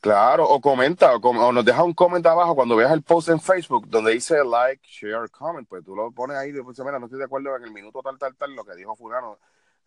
Claro, 0.00 0.48
o 0.48 0.60
comenta, 0.60 1.14
o, 1.14 1.52
nos 1.52 1.64
deja 1.64 1.82
un 1.82 1.94
comentario 1.94 2.38
abajo 2.38 2.54
cuando 2.54 2.76
veas 2.76 2.92
el 2.92 3.02
post 3.02 3.28
en 3.28 3.40
Facebook 3.40 3.88
donde 3.88 4.12
dice 4.12 4.44
like, 4.44 4.82
share, 4.86 5.30
comment, 5.30 5.66
pues 5.68 5.84
tú 5.84 5.94
lo 5.94 6.10
pones 6.10 6.36
ahí 6.36 6.50
y 6.50 6.52
dices, 6.52 6.84
mira, 6.84 6.98
no 6.98 7.06
estoy 7.06 7.18
de 7.18 7.24
acuerdo 7.24 7.56
en 7.56 7.64
el 7.64 7.70
minuto 7.70 8.00
tal, 8.02 8.18
tal, 8.18 8.36
tal, 8.36 8.54
lo 8.54 8.64
que 8.64 8.74
dijo 8.74 8.94
fulano 8.94 9.38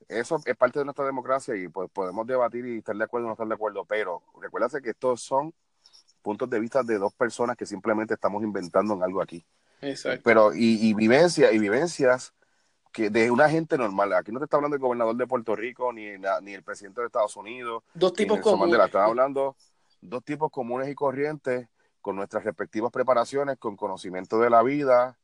eso 0.08 0.40
es 0.46 0.56
parte 0.56 0.80
de 0.80 0.86
nuestra 0.86 1.06
democracia 1.06 1.56
y 1.56 1.68
pues 1.68 1.90
podemos 1.92 2.26
debatir 2.28 2.66
y 2.66 2.78
estar 2.80 2.96
de 2.96 3.04
acuerdo 3.04 3.28
o 3.28 3.30
no 3.30 3.34
estar 3.34 3.48
de 3.48 3.54
acuerdo, 3.54 3.86
pero 3.86 4.24
recuérdate 4.40 4.82
que 4.82 4.92
estos 4.92 5.22
son 5.22 5.54
puntos 6.22 6.50
de 6.50 6.60
vista 6.60 6.84
de 6.84 6.98
dos 6.98 7.14
personas 7.14 7.58
que 7.58 7.66
simplemente 7.66 8.14
estamos 8.14 8.44
inventando 8.44 8.94
en 8.94 9.04
algo 9.04 9.22
aquí. 9.22 9.46
Exacto. 9.82 10.22
Pero, 10.24 10.54
y, 10.54 10.90
y 10.90 10.94
vivencias, 10.94 11.52
y 11.54 11.60
vivencias 11.60 12.34
que 12.92 13.10
de 13.10 13.32
una 13.32 13.50
gente 13.50 13.78
normal. 13.78 14.14
Aquí 14.14 14.32
no 14.32 14.40
te 14.40 14.46
está 14.46 14.58
hablando 14.58 14.76
el 14.76 14.82
gobernador 14.82 15.16
de 15.16 15.28
Puerto 15.28 15.56
Rico 15.56 15.92
ni, 15.94 16.08
ni 16.42 16.54
el 16.54 16.64
presidente 16.64 17.02
de 17.02 17.08
Estados 17.08 17.36
Unidos. 17.38 17.84
Dos 17.94 18.14
tipos 18.14 18.40
comunes. 18.40 18.80
Están 18.80 19.04
hablando 19.04 19.56
dos 20.02 20.24
tipos 20.24 20.52
comunes 20.52 20.90
y 20.90 20.96
corrientes 20.96 21.68
con 22.02 22.16
nuestras 22.16 22.44
respectivas 22.44 22.92
preparaciones, 22.92 23.58
con 23.58 23.76
conocimiento 23.76 24.40
de 24.40 24.50
la 24.50 24.64
vida, 24.64 25.18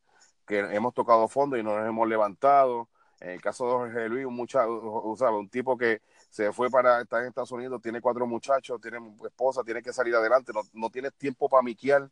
que 0.46 0.60
hemos 0.60 0.94
tocado 0.94 1.28
fondo 1.28 1.58
y 1.58 1.64
no 1.64 1.78
nos 1.78 1.88
hemos 1.88 2.08
levantado 2.08 2.88
en 3.20 3.30
el 3.32 3.42
caso 3.42 3.66
de 3.66 3.72
Jorge 3.72 4.10
Luis, 4.10 4.26
un 4.26 4.36
muchacho, 4.36 4.70
un 4.70 5.50
tipo 5.50 5.78
que 5.78 6.02
se 6.30 6.52
fue 6.54 6.70
para 6.70 7.02
estar 7.02 7.22
en 7.22 7.30
Estados 7.30 7.52
Unidos, 7.52 7.82
tiene 7.82 8.02
cuatro 8.02 8.28
muchachos, 8.28 8.80
tiene 8.82 9.00
esposa, 9.26 9.64
tiene 9.64 9.82
que 9.82 9.94
salir 9.94 10.16
adelante, 10.16 10.52
no, 10.54 10.62
no 10.74 10.90
tienes 10.90 11.14
tiempo 11.16 11.50
para 11.50 11.64
miquear 11.64 12.10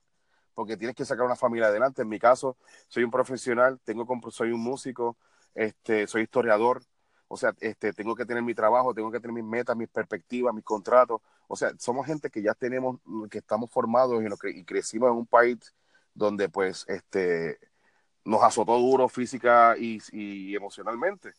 porque 0.56 0.78
tienes 0.78 0.96
que 0.96 1.06
sacar 1.06 1.26
una 1.26 1.36
familia 1.36 1.68
adelante. 1.68 2.02
En 2.02 2.10
mi 2.10 2.18
caso, 2.18 2.58
soy 2.88 3.04
un 3.04 3.12
profesional, 3.12 3.80
tengo 3.84 4.08
soy 4.32 4.52
un 4.52 4.62
músico, 4.62 5.18
este, 5.54 6.08
soy 6.08 6.24
historiador, 6.24 6.82
o 7.28 7.38
sea, 7.38 7.54
este, 7.60 7.94
tengo 7.94 8.16
que 8.16 8.26
tener 8.26 8.42
mi 8.42 8.56
trabajo, 8.56 8.94
tengo 8.94 9.12
que 9.12 9.20
tener 9.20 9.34
mis 9.34 9.44
metas, 9.44 9.76
mis 9.76 9.90
perspectivas, 9.90 10.54
mis 10.54 10.64
contratos. 10.64 11.22
o 11.48 11.56
sea, 11.56 11.72
somos 11.78 12.06
gente 12.08 12.30
que 12.30 12.42
ya 12.42 12.54
tenemos, 12.54 13.00
que 13.30 13.40
estamos 13.40 13.70
formados 13.70 14.24
y, 14.46 14.64
crecimos 14.64 15.12
en 15.12 15.18
un 15.18 15.28
país 15.28 15.58
donde 16.14 16.50
pues 16.50 16.86
este 16.88 17.60
nos 18.26 18.44
azotó 18.44 18.78
duro 18.78 19.08
física 19.08 19.76
y, 19.78 20.56
emocionalmente. 20.56 21.34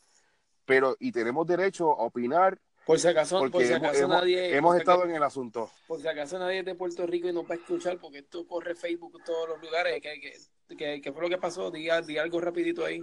Pero, 0.65 0.97
y 0.99 1.13
tenemos 1.13 1.47
derecho 1.47 1.91
a 1.91 2.05
opinar. 2.05 2.59
Por 2.85 2.99
si 2.99 3.09
acaso, 3.09 3.51
por 3.51 3.65
si 3.65 3.73
acaso 3.73 4.05
hemos, 4.05 4.21
nadie. 4.21 4.57
Hemos 4.57 4.77
estado 4.77 5.05
en 5.05 5.11
el 5.11 5.23
asunto. 5.23 5.71
Por 5.87 6.01
si 6.01 6.09
acaso 6.09 6.39
nadie 6.39 6.61
es 6.61 6.65
de 6.65 6.75
Puerto 6.75 7.05
Rico 7.07 7.29
y 7.29 7.33
no 7.33 7.45
va 7.45 7.57
a 7.57 7.59
escuchar, 7.59 7.99
porque 7.99 8.19
esto 8.19 8.47
corre 8.47 8.75
Facebook 8.75 9.13
en 9.19 9.25
todos 9.25 9.49
los 9.49 9.61
lugares. 9.61 10.01
¿Qué, 10.01 11.13
fue 11.13 11.23
lo 11.23 11.29
que 11.29 11.39
pasó? 11.39 11.71
Diga 11.71 12.03
algo 12.21 12.41
rapidito 12.41 12.85
ahí. 12.85 13.01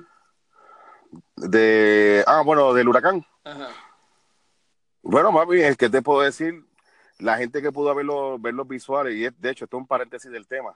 De. 1.35 2.23
Ah, 2.25 2.41
bueno, 2.45 2.73
del 2.73 2.87
huracán. 2.87 3.25
Ajá. 3.43 3.69
Bueno, 5.03 5.33
mami, 5.33 5.59
es 5.59 5.75
que 5.75 5.89
te 5.89 6.01
puedo 6.01 6.21
decir, 6.21 6.63
la 7.19 7.37
gente 7.37 7.61
que 7.61 7.73
pudo 7.73 7.93
ver 7.93 8.05
los, 8.05 8.41
ver 8.41 8.53
los 8.53 8.65
visuales, 8.65 9.15
y 9.15 9.25
es, 9.25 9.39
de 9.39 9.51
hecho, 9.51 9.65
esto 9.65 9.75
es 9.75 9.81
un 9.81 9.87
paréntesis 9.87 10.31
del 10.31 10.47
tema, 10.47 10.73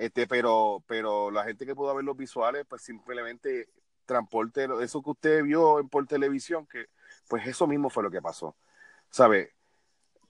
este, 0.00 0.26
pero, 0.26 0.82
pero 0.86 1.30
la 1.30 1.44
gente 1.44 1.66
que 1.66 1.74
pudo 1.74 1.94
ver 1.94 2.04
los 2.04 2.16
visuales, 2.16 2.64
pues 2.68 2.82
simplemente 2.82 3.68
transporte, 4.06 4.66
eso 4.82 5.02
que 5.02 5.10
usted 5.10 5.42
vio 5.44 5.86
por 5.88 6.06
televisión, 6.06 6.66
que 6.66 6.86
pues 7.28 7.46
eso 7.46 7.66
mismo 7.66 7.90
fue 7.90 8.02
lo 8.02 8.10
que 8.10 8.22
pasó. 8.22 8.56
¿Sabe? 9.10 9.52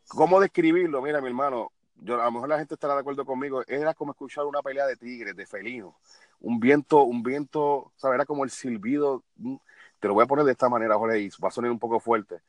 ¿Cómo 0.08 0.40
describirlo? 0.40 1.00
Mira, 1.02 1.20
mi 1.20 1.28
hermano, 1.28 1.72
yo, 1.96 2.20
a 2.20 2.24
lo 2.24 2.32
mejor 2.32 2.48
la 2.48 2.58
gente 2.58 2.74
estará 2.74 2.94
de 2.94 3.00
acuerdo 3.00 3.24
conmigo, 3.24 3.62
era 3.66 3.94
como 3.94 4.12
escuchar 4.12 4.44
una 4.44 4.62
pelea 4.62 4.86
de 4.86 4.96
tigres, 4.96 5.36
de 5.36 5.46
felinos, 5.46 5.94
un 6.40 6.58
viento, 6.60 7.02
un 7.04 7.22
viento, 7.22 7.92
¿sabes? 7.96 8.16
Era 8.16 8.26
como 8.26 8.44
el 8.44 8.50
silbido, 8.50 9.22
mm, 9.36 9.56
te 10.00 10.08
lo 10.08 10.14
voy 10.14 10.24
a 10.24 10.26
poner 10.26 10.44
de 10.44 10.52
esta 10.52 10.68
manera, 10.68 10.96
Jorge, 10.96 11.20
y 11.20 11.28
va 11.42 11.48
a 11.48 11.52
sonar 11.52 11.70
un 11.70 11.78
poco 11.78 12.00
fuerte 12.00 12.40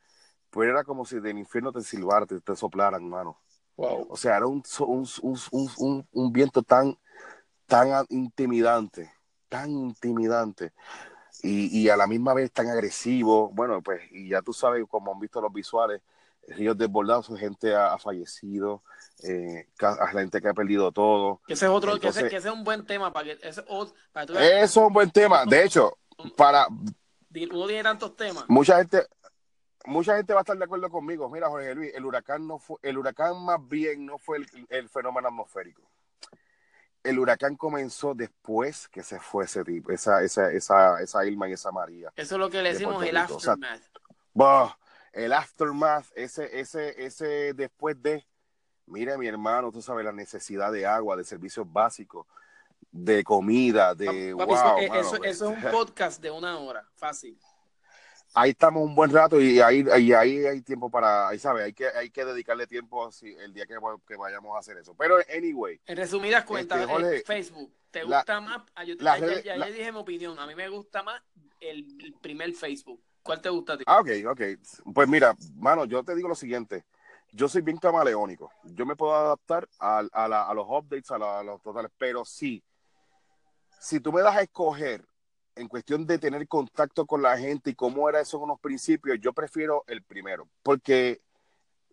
pero 0.52 0.70
era 0.70 0.84
como 0.84 1.04
si 1.04 1.18
del 1.18 1.38
infierno 1.38 1.72
te 1.72 1.80
silbaran, 1.80 2.28
te, 2.28 2.40
te 2.40 2.54
soplaran, 2.54 3.02
hermano. 3.02 3.38
Wow. 3.76 4.06
O 4.10 4.16
sea, 4.16 4.36
era 4.36 4.46
un, 4.46 4.62
un, 4.80 5.08
un, 5.78 6.06
un, 6.12 6.32
viento 6.32 6.62
tan, 6.62 6.96
tan 7.72 8.06
intimidante, 8.10 9.10
tan 9.48 9.70
intimidante. 9.70 10.72
Y, 11.42 11.80
y, 11.80 11.88
a 11.88 11.96
la 11.96 12.06
misma 12.06 12.34
vez 12.34 12.52
tan 12.52 12.68
agresivo. 12.68 13.48
Bueno, 13.48 13.80
pues, 13.82 14.02
y 14.12 14.28
ya 14.28 14.42
tú 14.42 14.52
sabes, 14.52 14.84
como 14.88 15.12
han 15.12 15.18
visto 15.18 15.40
los 15.40 15.52
visuales, 15.52 16.02
ríos 16.48 16.76
desbordados, 16.76 17.28
gente 17.38 17.74
ha, 17.74 17.96
fallecido, 17.98 18.82
eh, 19.24 19.66
gente 20.12 20.40
que 20.40 20.48
ha 20.48 20.54
perdido 20.54 20.92
todo. 20.92 21.40
Que 21.46 21.54
ese 21.54 21.64
es 21.64 21.70
otro, 21.70 21.98
que, 21.98 22.08
ese, 22.08 22.28
que 22.28 22.36
ese 22.36 22.48
es 22.48 22.54
un 22.54 22.62
buen 22.62 22.84
tema 22.84 23.12
para 23.12 23.24
que 23.24 23.48
ese, 23.48 23.64
para 24.12 24.24
eso 24.60 24.80
es 24.80 24.86
un 24.86 24.92
buen 24.92 25.10
tema. 25.10 25.44
De 25.46 25.64
hecho, 25.64 25.96
para 26.36 26.68
uno 26.68 27.66
tiene 27.66 27.82
tantos 27.82 28.14
temas. 28.16 28.44
Mucha 28.48 28.76
gente, 28.76 29.06
mucha 29.86 30.16
gente 30.16 30.34
va 30.34 30.40
a 30.40 30.42
estar 30.42 30.58
de 30.58 30.64
acuerdo 30.64 30.90
conmigo. 30.90 31.28
Mira, 31.30 31.48
Jorge 31.48 31.74
Luis, 31.74 31.92
el 31.94 32.04
huracán 32.04 32.46
no 32.46 32.58
fue, 32.58 32.76
el 32.82 32.98
huracán 32.98 33.42
más 33.42 33.66
bien 33.66 34.04
no 34.04 34.18
fue 34.18 34.38
el, 34.68 34.88
fenómeno 34.90 35.28
atmosférico. 35.28 35.82
El 37.02 37.18
huracán 37.18 37.56
comenzó 37.56 38.14
después 38.14 38.88
que 38.88 39.02
se 39.02 39.18
fue 39.18 39.44
ese 39.44 39.64
tipo, 39.64 39.90
esa, 39.90 40.22
esa, 40.22 40.52
esa, 40.52 41.00
esa 41.00 41.26
Irma 41.26 41.48
y 41.48 41.52
esa 41.52 41.72
María. 41.72 42.12
Eso 42.16 42.34
es 42.36 42.38
lo 42.38 42.48
que 42.48 42.62
le 42.62 42.72
decimos 42.72 43.04
el 43.04 43.16
aftermath. 43.16 43.82
el 45.12 45.32
aftermath, 45.32 46.06
ese, 46.14 46.60
ese, 46.60 47.04
ese 47.04 47.54
después 47.54 48.00
de, 48.00 48.24
mire 48.86 49.18
mi 49.18 49.26
hermano, 49.26 49.72
tú 49.72 49.82
sabes 49.82 50.04
la 50.04 50.12
necesidad 50.12 50.70
de 50.70 50.86
agua, 50.86 51.16
de 51.16 51.24
servicios 51.24 51.70
básicos, 51.70 52.26
de 52.90 53.24
comida, 53.24 53.94
de 53.94 54.32
wow, 54.32 54.78
eso, 54.78 55.22
eso, 55.22 55.24
es 55.24 55.40
un 55.40 55.60
podcast 55.72 56.22
de 56.22 56.30
una 56.30 56.58
hora, 56.58 56.86
fácil 56.94 57.38
ahí 58.34 58.50
estamos 58.50 58.82
un 58.82 58.94
buen 58.94 59.10
rato 59.10 59.40
y 59.40 59.60
ahí, 59.60 59.84
ahí, 59.90 60.12
ahí 60.12 60.46
hay 60.46 60.62
tiempo 60.62 60.90
para, 60.90 61.28
ahí 61.28 61.38
sabe, 61.38 61.64
hay 61.64 61.72
que, 61.72 61.86
hay 61.88 62.10
que 62.10 62.24
dedicarle 62.24 62.66
tiempo 62.66 63.10
el 63.22 63.52
día 63.52 63.66
que, 63.66 63.76
que, 64.06 64.16
vayamos 64.16 64.56
a 64.56 64.60
hacer 64.60 64.76
eso. 64.78 64.94
Pero 64.94 65.16
anyway. 65.34 65.80
En 65.86 65.96
resumidas 65.96 66.44
cuentas, 66.44 66.88
este, 66.88 67.16
eh, 67.16 67.22
Facebook, 67.24 67.72
¿te 67.90 68.04
gusta 68.04 68.40
más? 68.40 68.62
Ah, 68.74 68.84
yo, 68.84 68.94
ya, 68.94 69.18
ya, 69.42 69.66
dije 69.66 69.92
mi 69.92 69.98
opinión, 69.98 70.38
a 70.38 70.46
mí 70.46 70.54
me 70.54 70.68
gusta 70.68 71.02
más 71.02 71.22
el, 71.60 71.86
primer 72.20 72.52
Facebook. 72.52 73.00
¿Cuál 73.22 73.40
te 73.40 73.50
gusta 73.50 73.74
a 73.74 73.78
ti? 73.78 73.84
Ah, 73.86 74.00
ok, 74.00 74.10
ok. 74.30 74.40
Pues 74.92 75.08
mira, 75.08 75.36
mano, 75.54 75.84
yo 75.84 76.02
te 76.02 76.14
digo 76.14 76.28
lo 76.28 76.34
siguiente. 76.34 76.84
Yo 77.30 77.48
soy 77.48 77.62
bien 77.62 77.78
camaleónico. 77.78 78.50
Yo 78.64 78.84
me 78.84 78.96
puedo 78.96 79.14
adaptar 79.14 79.68
a, 79.78 80.02
a, 80.12 80.24
a 80.24 80.54
los 80.54 80.66
updates, 80.68 81.10
a, 81.12 81.38
a 81.38 81.42
los 81.42 81.62
totales, 81.62 81.90
pero 81.96 82.24
sí, 82.24 82.62
si 83.78 84.00
tú 84.00 84.12
me 84.12 84.22
das 84.22 84.36
a 84.36 84.42
escoger 84.42 85.04
en 85.56 85.68
cuestión 85.68 86.06
de 86.06 86.18
tener 86.18 86.46
contacto 86.48 87.06
con 87.06 87.22
la 87.22 87.36
gente 87.38 87.70
y 87.70 87.74
cómo 87.74 88.08
era 88.08 88.20
eso 88.20 88.36
en 88.36 88.44
unos 88.44 88.60
principios, 88.60 89.18
yo 89.20 89.32
prefiero 89.32 89.84
el 89.86 90.02
primero. 90.02 90.48
Porque, 90.62 91.20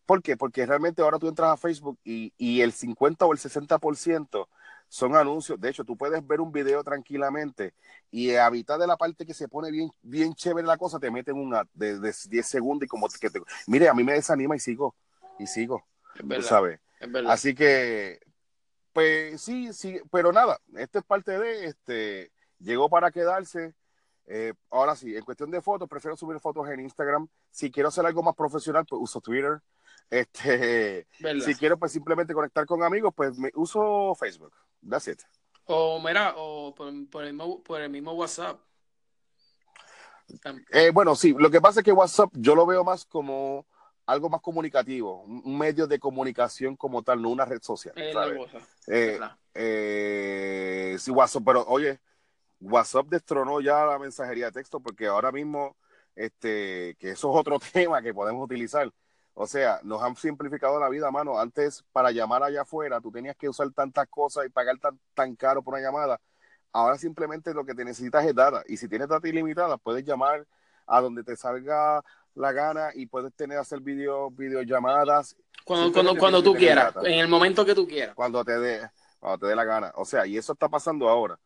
¿Por 0.05 0.23
qué? 0.23 0.37
Porque 0.37 0.65
realmente 0.65 1.01
ahora 1.01 1.19
tú 1.19 1.27
entras 1.27 1.51
a 1.51 1.57
Facebook 1.57 1.99
y, 2.03 2.33
y 2.37 2.61
el 2.61 2.71
50 2.71 3.25
o 3.25 3.31
el 3.31 3.37
60% 3.37 4.47
son 4.87 5.15
anuncios. 5.15 5.61
De 5.61 5.69
hecho, 5.69 5.85
tú 5.85 5.95
puedes 5.95 6.25
ver 6.25 6.41
un 6.41 6.51
video 6.51 6.83
tranquilamente 6.83 7.73
y 8.11 8.35
a 8.35 8.49
mitad 8.49 8.79
de 8.79 8.87
la 8.87 8.97
parte 8.97 9.25
que 9.25 9.35
se 9.35 9.47
pone 9.47 9.69
bien, 9.71 9.91
bien 10.01 10.33
chévere 10.33 10.65
la 10.65 10.77
cosa, 10.77 10.99
te 10.99 11.11
meten 11.11 11.35
un 11.35 11.55
de, 11.73 11.99
de 11.99 12.15
10 12.27 12.47
segundos 12.47 12.85
y 12.85 12.87
como 12.87 13.07
que 13.07 13.29
te... 13.29 13.39
Mire, 13.67 13.87
a 13.87 13.93
mí 13.93 14.03
me 14.03 14.13
desanima 14.13 14.55
y 14.55 14.59
sigo, 14.59 14.95
y 15.37 15.45
sigo. 15.45 15.85
Es 16.29 16.47
¿sabes? 16.47 16.79
Así 17.27 17.53
que, 17.53 18.19
pues 18.91 19.39
sí, 19.39 19.71
sí, 19.73 20.01
pero 20.11 20.33
nada, 20.33 20.59
esto 20.75 20.99
es 20.99 21.05
parte 21.05 21.37
de 21.37 21.65
este 21.65 22.31
llegó 22.59 22.89
para 22.89 23.11
quedarse. 23.11 23.73
Eh, 24.25 24.53
ahora 24.69 24.95
sí, 24.95 25.15
en 25.15 25.23
cuestión 25.23 25.49
de 25.49 25.61
fotos, 25.61 25.89
prefiero 25.89 26.15
subir 26.15 26.39
fotos 26.39 26.69
en 26.69 26.81
Instagram. 26.81 27.27
Si 27.49 27.71
quiero 27.71 27.89
hacer 27.89 28.05
algo 28.05 28.21
más 28.21 28.35
profesional, 28.35 28.85
pues 28.85 29.01
uso 29.01 29.21
Twitter. 29.21 29.59
Este, 30.11 31.05
si 31.45 31.53
quiero 31.53 31.77
pues 31.77 31.91
simplemente 31.91 32.33
conectar 32.33 32.65
con 32.65 32.81
amigos, 32.81 33.13
pues 33.15 33.37
me 33.37 33.51
uso 33.53 34.15
Facebook. 34.15 34.51
That's 34.81 35.07
it. 35.07 35.21
O 35.65 35.99
mira, 35.99 36.33
o 36.35 36.73
por, 36.73 36.87
el, 36.87 37.33
mismo, 37.33 37.61
por 37.61 37.79
el 37.79 37.91
mismo 37.91 38.13
WhatsApp. 38.13 38.59
Eh, 40.71 40.89
bueno, 40.91 41.15
sí, 41.15 41.35
lo 41.37 41.51
que 41.51 41.61
pasa 41.61 41.81
es 41.81 41.83
que 41.83 41.91
WhatsApp 41.91 42.31
yo 42.33 42.55
lo 42.55 42.65
veo 42.65 42.83
más 42.83 43.05
como 43.05 43.67
algo 44.07 44.29
más 44.29 44.41
comunicativo, 44.41 45.21
un 45.21 45.55
medio 45.55 45.85
de 45.85 45.99
comunicación 45.99 46.75
como 46.75 47.03
tal, 47.03 47.21
no 47.21 47.29
una 47.29 47.45
red 47.45 47.61
social. 47.61 47.93
Eh, 48.87 49.19
eh, 49.53 50.95
sí, 50.97 51.11
WhatsApp, 51.11 51.43
pero 51.45 51.63
oye, 51.67 51.99
WhatsApp 52.59 53.07
destronó 53.07 53.61
ya 53.61 53.85
la 53.85 53.99
mensajería 53.99 54.47
de 54.47 54.51
texto 54.51 54.79
porque 54.79 55.07
ahora 55.07 55.31
mismo, 55.31 55.75
este, 56.15 56.95
que 56.99 57.11
eso 57.11 57.31
es 57.31 57.39
otro 57.39 57.59
tema 57.73 58.01
que 58.01 58.13
podemos 58.13 58.43
utilizar. 58.43 58.91
O 59.33 59.47
sea, 59.47 59.79
nos 59.83 60.01
han 60.03 60.15
simplificado 60.15 60.79
la 60.79 60.89
vida, 60.89 61.09
mano. 61.11 61.39
Antes, 61.39 61.85
para 61.93 62.11
llamar 62.11 62.43
allá 62.43 62.63
afuera, 62.63 62.99
tú 62.99 63.09
tenías 63.11 63.37
que 63.37 63.47
usar 63.47 63.71
tantas 63.71 64.07
cosas 64.09 64.45
y 64.45 64.49
pagar 64.49 64.77
tan, 64.79 64.99
tan 65.13 65.35
caro 65.35 65.63
por 65.63 65.75
una 65.75 65.83
llamada. 65.83 66.19
Ahora 66.73 66.97
simplemente 66.97 67.53
lo 67.53 67.65
que 67.65 67.73
te 67.73 67.85
necesitas 67.85 68.25
es 68.25 68.35
data. 68.35 68.63
Y 68.67 68.77
si 68.77 68.89
tienes 68.89 69.07
data 69.07 69.27
ilimitada, 69.27 69.77
puedes 69.77 70.03
llamar 70.03 70.45
a 70.85 71.01
donde 71.01 71.23
te 71.23 71.35
salga 71.35 72.03
la 72.35 72.51
gana 72.51 72.89
y 72.93 73.05
puedes 73.05 73.33
tener 73.33 73.57
hacer 73.57 73.79
video, 73.79 74.29
videollamadas. 74.31 75.35
Cuando, 75.63 75.91
cuando, 75.93 76.15
cuando 76.17 76.43
tú 76.43 76.53
quieras, 76.53 76.93
en 77.03 77.19
el 77.19 77.27
momento 77.27 77.65
que 77.65 77.75
tú 77.75 77.87
quieras. 77.87 78.15
Cuando 78.15 78.43
te 78.43 78.59
dé, 78.59 78.89
cuando 79.19 79.39
te 79.39 79.47
dé 79.47 79.55
la 79.55 79.63
gana. 79.63 79.91
O 79.95 80.05
sea, 80.05 80.25
y 80.25 80.37
eso 80.37 80.53
está 80.53 80.67
pasando 80.67 81.07
ahora. 81.09 81.39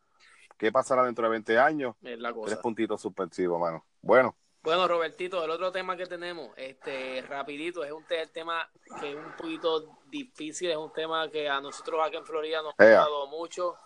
¿Qué 0.56 0.72
pasará 0.72 1.04
dentro 1.04 1.24
de 1.24 1.30
20 1.30 1.58
años? 1.58 1.96
Es 2.02 2.18
la 2.18 2.32
cosa. 2.32 2.46
Tres 2.46 2.58
puntitos 2.58 3.00
suspensivos, 3.00 3.60
mano. 3.60 3.84
Bueno. 4.02 4.36
Bueno, 4.62 4.88
Robertito, 4.88 5.44
el 5.44 5.50
otro 5.50 5.70
tema 5.70 5.94
que 5.94 6.06
tenemos, 6.06 6.50
este, 6.56 7.20
rapidito, 7.28 7.84
es 7.84 7.92
un 7.92 8.04
tema 8.32 8.66
que 8.98 9.10
es 9.10 9.16
un 9.16 9.36
poquito 9.36 9.98
difícil, 10.06 10.70
es 10.70 10.76
un 10.76 10.90
tema 10.90 11.30
que 11.30 11.48
a 11.50 11.60
nosotros 11.60 12.00
aquí 12.02 12.16
en 12.16 12.24
Florida 12.24 12.62
nos 12.62 12.74
ha 12.78 12.84
gustado 12.84 13.26
mucho. 13.26 13.76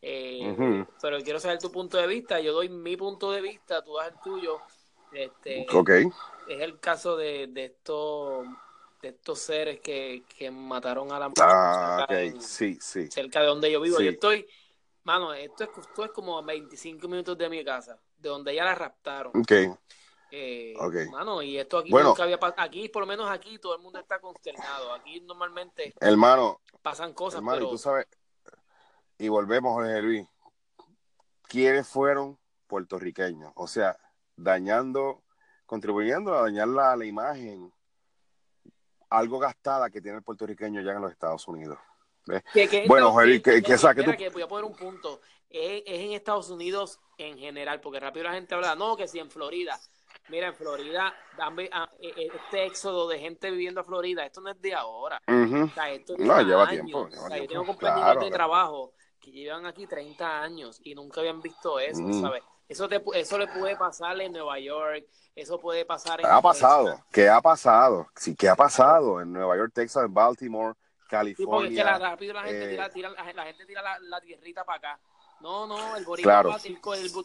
Eh, 0.00 0.84
pero 1.00 1.18
quiero 1.18 1.38
saber 1.38 1.58
tu 1.58 1.70
punto 1.70 1.98
de 1.98 2.06
vista. 2.06 2.40
Yo 2.40 2.54
doy 2.54 2.70
mi 2.70 2.96
punto 2.96 3.30
de 3.30 3.42
vista, 3.42 3.84
tú 3.84 3.96
das 3.96 4.08
el 4.08 4.20
tuyo. 4.20 4.58
Este, 5.12 5.66
ok. 5.70 5.90
Es 6.48 6.60
el 6.60 6.80
caso 6.80 7.16
de, 7.16 7.48
de 7.48 7.66
estos 7.66 8.46
de 9.02 9.08
estos 9.08 9.40
seres 9.40 9.80
que, 9.80 10.22
mataron 10.52 11.10
a 11.12 11.18
la 11.18 11.28
mujer 11.28 11.44
ah, 11.44 12.06
sí, 12.38 12.78
sí. 12.80 13.08
cerca 13.10 13.40
de 13.40 13.46
donde 13.46 13.70
yo 13.70 13.80
vivo. 13.80 14.00
Yo 14.00 14.12
estoy 14.12 14.46
Mano, 15.04 15.34
esto 15.34 15.64
es, 15.64 15.70
esto 15.78 16.04
es 16.04 16.10
como 16.12 16.42
25 16.42 17.08
minutos 17.08 17.36
de 17.36 17.48
mi 17.48 17.64
casa, 17.64 17.98
de 18.16 18.28
donde 18.28 18.54
ya 18.54 18.64
la 18.64 18.74
raptaron. 18.74 19.32
Ok. 19.34 19.52
Eh, 20.34 20.74
Mano, 21.10 21.42
y 21.42 21.58
esto 21.58 21.78
aquí 21.78 21.90
nunca 21.90 22.22
había 22.22 22.38
pasado. 22.40 22.62
Aquí, 22.62 22.88
por 22.88 23.02
lo 23.02 23.06
menos 23.06 23.28
aquí, 23.28 23.58
todo 23.58 23.74
el 23.74 23.82
mundo 23.82 23.98
está 23.98 24.18
consternado. 24.20 24.94
Aquí 24.94 25.20
normalmente 25.20 25.94
hermano, 26.00 26.60
pasan 26.80 27.12
cosas, 27.12 27.38
hermano, 27.38 27.58
pero... 27.58 27.68
y 27.68 27.70
tú 27.72 27.78
sabes, 27.78 28.06
y 29.18 29.28
volvemos, 29.28 29.74
Jorge 29.74 30.00
Luis. 30.00 30.26
¿Quiénes 31.48 31.86
fueron 31.86 32.38
puertorriqueños? 32.66 33.52
O 33.56 33.66
sea, 33.66 33.98
dañando, 34.36 35.22
contribuyendo 35.66 36.34
a 36.34 36.42
dañar 36.42 36.68
la, 36.68 36.96
la 36.96 37.04
imagen 37.04 37.70
algo 39.10 39.38
gastada 39.38 39.90
que 39.90 40.00
tiene 40.00 40.16
el 40.16 40.24
puertorriqueño 40.24 40.80
ya 40.80 40.92
en 40.92 41.02
los 41.02 41.12
Estados 41.12 41.46
Unidos 41.46 41.78
bueno, 42.86 43.14
Jerry, 43.14 43.42
que, 43.42 43.62
que, 43.62 43.76
que, 44.16 44.28
voy 44.30 44.42
a 44.42 44.48
poner 44.48 44.64
un 44.64 44.76
punto. 44.76 45.20
Es, 45.48 45.82
en 45.86 46.12
Estados 46.12 46.50
Unidos 46.50 46.98
en 47.18 47.38
general, 47.38 47.80
porque 47.80 48.00
rápido 48.00 48.24
la 48.24 48.32
gente 48.32 48.54
habla, 48.54 48.74
no, 48.74 48.96
que 48.96 49.08
si 49.08 49.18
en 49.18 49.30
Florida. 49.30 49.78
Mira, 50.28 50.48
en 50.48 50.54
Florida, 50.54 51.14
ah, 51.38 51.88
e, 52.00 52.08
e, 52.08 52.26
este 52.26 52.64
éxodo 52.64 53.08
de 53.08 53.18
gente 53.18 53.50
viviendo 53.50 53.80
a 53.80 53.84
Florida, 53.84 54.24
esto 54.24 54.40
no 54.40 54.50
es 54.50 54.60
de 54.60 54.74
ahora. 54.74 55.20
o 55.26 55.68
sea, 55.74 55.90
esto 55.90 56.14
no, 56.16 56.40
lleva 56.42 56.68
tiempo. 56.68 57.08
o 57.10 57.28
sea, 57.28 57.38
yo 57.38 57.48
tengo 57.48 57.66
compañeros 57.66 58.24
de 58.24 58.30
trabajo 58.30 58.92
que 59.20 59.30
llevan 59.30 59.66
aquí 59.66 59.86
30 59.86 60.42
años 60.42 60.80
y 60.82 60.94
nunca 60.94 61.20
habían 61.20 61.40
visto 61.40 61.78
eso, 61.78 62.02
¿sabes? 62.20 62.42
Eso, 62.68 62.88
te, 62.88 63.02
eso 63.14 63.38
le 63.38 63.46
puede 63.48 63.76
pasar 63.76 64.20
en 64.20 64.32
Nueva 64.32 64.58
York, 64.58 65.04
eso 65.34 65.60
puede 65.60 65.84
pasar 65.84 66.20
en... 66.20 66.26
Ha 66.26 66.40
pasado, 66.40 67.04
¿qué 67.12 67.28
ha 67.28 67.40
pasado? 67.40 68.08
Sí, 68.16 68.34
¿qué 68.34 68.48
ha 68.48 68.56
pasado 68.56 69.20
en 69.20 69.32
Nueva 69.32 69.56
York, 69.56 69.72
Texas, 69.74 70.04
en 70.04 70.14
Baltimore, 70.14 70.74
California? 71.12 71.36
Sí, 71.36 71.46
porque 71.46 71.68
es 71.68 71.78
que 71.78 71.84
la, 71.84 71.98
rápido 71.98 72.32
la 72.32 72.42
gente 72.44 72.68
tira, 72.68 72.86
eh, 72.86 72.90
tira, 72.90 73.10
la, 73.10 73.44
gente 73.44 73.66
tira 73.66 73.98
la, 74.00 74.20
tierrita 74.20 74.64
para 74.64 74.78
acá. 74.78 75.00
No, 75.40 75.66
no, 75.66 75.96
el 75.96 76.04
boricua, 76.04 76.42
claro. 76.42 76.56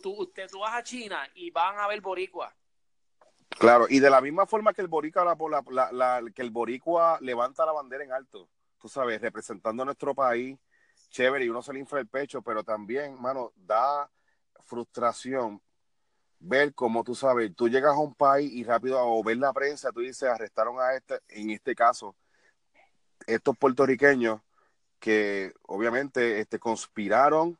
tú, 0.02 0.22
usted, 0.22 0.50
tú 0.50 0.60
vas 0.60 0.76
a 0.76 0.84
China 0.84 1.28
y 1.36 1.52
van 1.52 1.80
a 1.80 1.88
ver 1.88 2.02
boricua. 2.02 2.54
Claro, 3.50 3.86
y 3.90 4.00
de 4.00 4.10
la 4.10 4.20
misma 4.20 4.46
forma 4.46 4.74
que 4.74 4.82
el 4.82 4.88
boricua, 4.88 5.24
la, 5.70 5.92
la, 5.92 6.22
que 6.34 6.42
el 6.42 6.50
boricua 6.50 7.18
levanta 7.22 7.66
la 7.66 7.72
bandera 7.72 8.04
en 8.04 8.12
alto, 8.12 8.50
tú 8.78 8.90
sabes, 8.90 9.22
representando 9.22 9.84
a 9.84 9.86
nuestro 9.86 10.14
país, 10.14 10.60
chévere, 11.10 11.46
y 11.46 11.50
uno 11.50 11.62
se 11.62 11.74
le 11.74 11.80
infla 11.80 12.00
el 12.00 12.08
pecho, 12.08 12.42
pero 12.42 12.64
también, 12.64 13.20
mano, 13.22 13.54
da 13.56 14.10
frustración 14.66 15.62
ver 16.40 16.74
cómo 16.74 17.04
tú 17.04 17.16
sabes, 17.16 17.56
tú 17.56 17.70
llegas 17.70 17.94
a 17.94 18.00
un 18.00 18.14
país 18.14 18.52
y 18.52 18.64
rápido 18.64 19.00
o 19.02 19.24
ver 19.24 19.38
la 19.38 19.54
prensa, 19.54 19.92
tú 19.92 20.02
dices, 20.02 20.24
arrestaron 20.24 20.80
a 20.80 20.94
este, 20.94 21.20
en 21.30 21.50
este 21.52 21.74
caso, 21.74 22.16
estos 23.26 23.58
puertorriqueños 23.58 24.42
que 25.00 25.54
obviamente 25.64 26.40
este, 26.40 26.60
conspiraron 26.60 27.58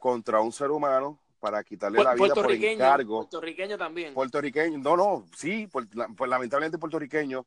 contra 0.00 0.40
un 0.40 0.52
ser 0.52 0.70
humano 0.70 1.18
para 1.40 1.62
quitarle 1.62 2.02
la 2.02 2.14
vida 2.14 2.34
por 2.34 2.52
encargo. 2.52 3.18
Puertorriqueño 3.20 3.78
también. 3.78 4.14
Puertorriqueño, 4.14 4.78
no, 4.78 4.96
no, 4.96 5.26
sí, 5.36 5.68
pues 5.68 5.86
lamentablemente 5.94 6.78
puertorriqueño, 6.78 7.46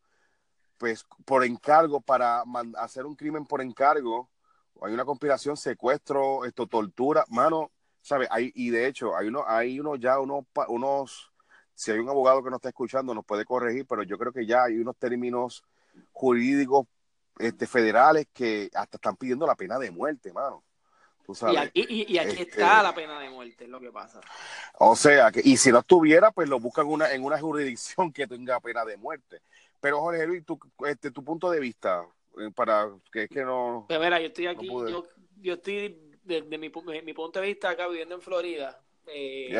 pues 0.77 1.05
por 1.25 1.43
encargo 1.43 1.99
para 1.99 2.43
hacer 2.77 3.05
un 3.05 3.15
crimen 3.15 3.45
por 3.45 3.61
encargo, 3.61 4.29
hay 4.81 4.93
una 4.93 5.05
conspiración, 5.05 5.57
secuestro, 5.57 6.45
esto, 6.45 6.67
tortura, 6.67 7.25
mano, 7.29 7.71
¿sabes? 8.01 8.29
Hay, 8.31 8.51
y 8.55 8.69
de 8.69 8.87
hecho, 8.87 9.15
hay 9.15 9.27
uno, 9.27 9.43
hay 9.45 9.79
uno 9.79 9.95
ya, 9.95 10.19
unos, 10.19 10.45
unos, 10.69 11.31
si 11.73 11.91
hay 11.91 11.99
un 11.99 12.09
abogado 12.09 12.43
que 12.43 12.49
nos 12.49 12.57
está 12.59 12.69
escuchando, 12.69 13.13
nos 13.13 13.25
puede 13.25 13.43
corregir, 13.43 13.85
pero 13.85 14.03
yo 14.03 14.17
creo 14.17 14.31
que 14.31 14.45
ya 14.45 14.63
hay 14.63 14.77
unos 14.77 14.95
términos 14.95 15.63
jurídicos 16.13 16.87
este, 17.39 17.65
federales 17.65 18.27
que 18.33 18.69
hasta 18.73 18.97
están 18.97 19.15
pidiendo 19.15 19.47
la 19.47 19.55
pena 19.55 19.79
de 19.79 19.89
muerte, 19.89 20.31
mano. 20.31 20.63
Y 21.51 21.57
aquí, 21.57 21.85
y, 21.87 22.17
aquí 22.17 22.29
este, 22.29 22.41
está 22.41 22.81
la 22.81 22.93
pena 22.93 23.19
de 23.19 23.29
muerte, 23.29 23.65
es 23.65 23.69
lo 23.69 23.79
que 23.79 23.91
pasa. 23.91 24.19
O 24.79 24.95
sea, 24.95 25.31
que, 25.31 25.41
y 25.43 25.57
si 25.57 25.71
no 25.71 25.79
estuviera, 25.79 26.31
pues 26.31 26.49
lo 26.49 26.59
buscan 26.59 26.87
una, 26.87 27.11
en 27.11 27.23
una 27.23 27.39
jurisdicción 27.39 28.11
que 28.11 28.25
tenga 28.27 28.59
pena 28.59 28.83
de 28.83 28.97
muerte. 28.97 29.41
Pero 29.79 30.01
Jorge 30.01 30.25
Luis, 30.25 30.43
tu, 30.43 30.59
este, 30.87 31.11
tu 31.11 31.23
punto 31.23 31.51
de 31.51 31.59
vista, 31.59 32.03
eh, 32.39 32.49
para 32.53 32.89
que 33.11 33.23
es 33.23 33.29
que 33.29 33.43
no... 33.43 33.85
Pues 33.87 33.99
mira, 33.99 34.19
yo 34.19 34.27
estoy 34.27 34.47
aquí, 34.47 34.67
yo, 34.67 35.07
yo 35.39 35.53
estoy 35.53 36.17
desde 36.23 36.57
mi, 36.57 36.57
mi, 36.57 36.69
punto 37.13 37.39
de 37.39 37.47
vista 37.47 37.69
acá 37.69 37.87
viviendo 37.87 38.15
en 38.15 38.21
Florida. 38.21 38.81
Eh, 39.05 39.55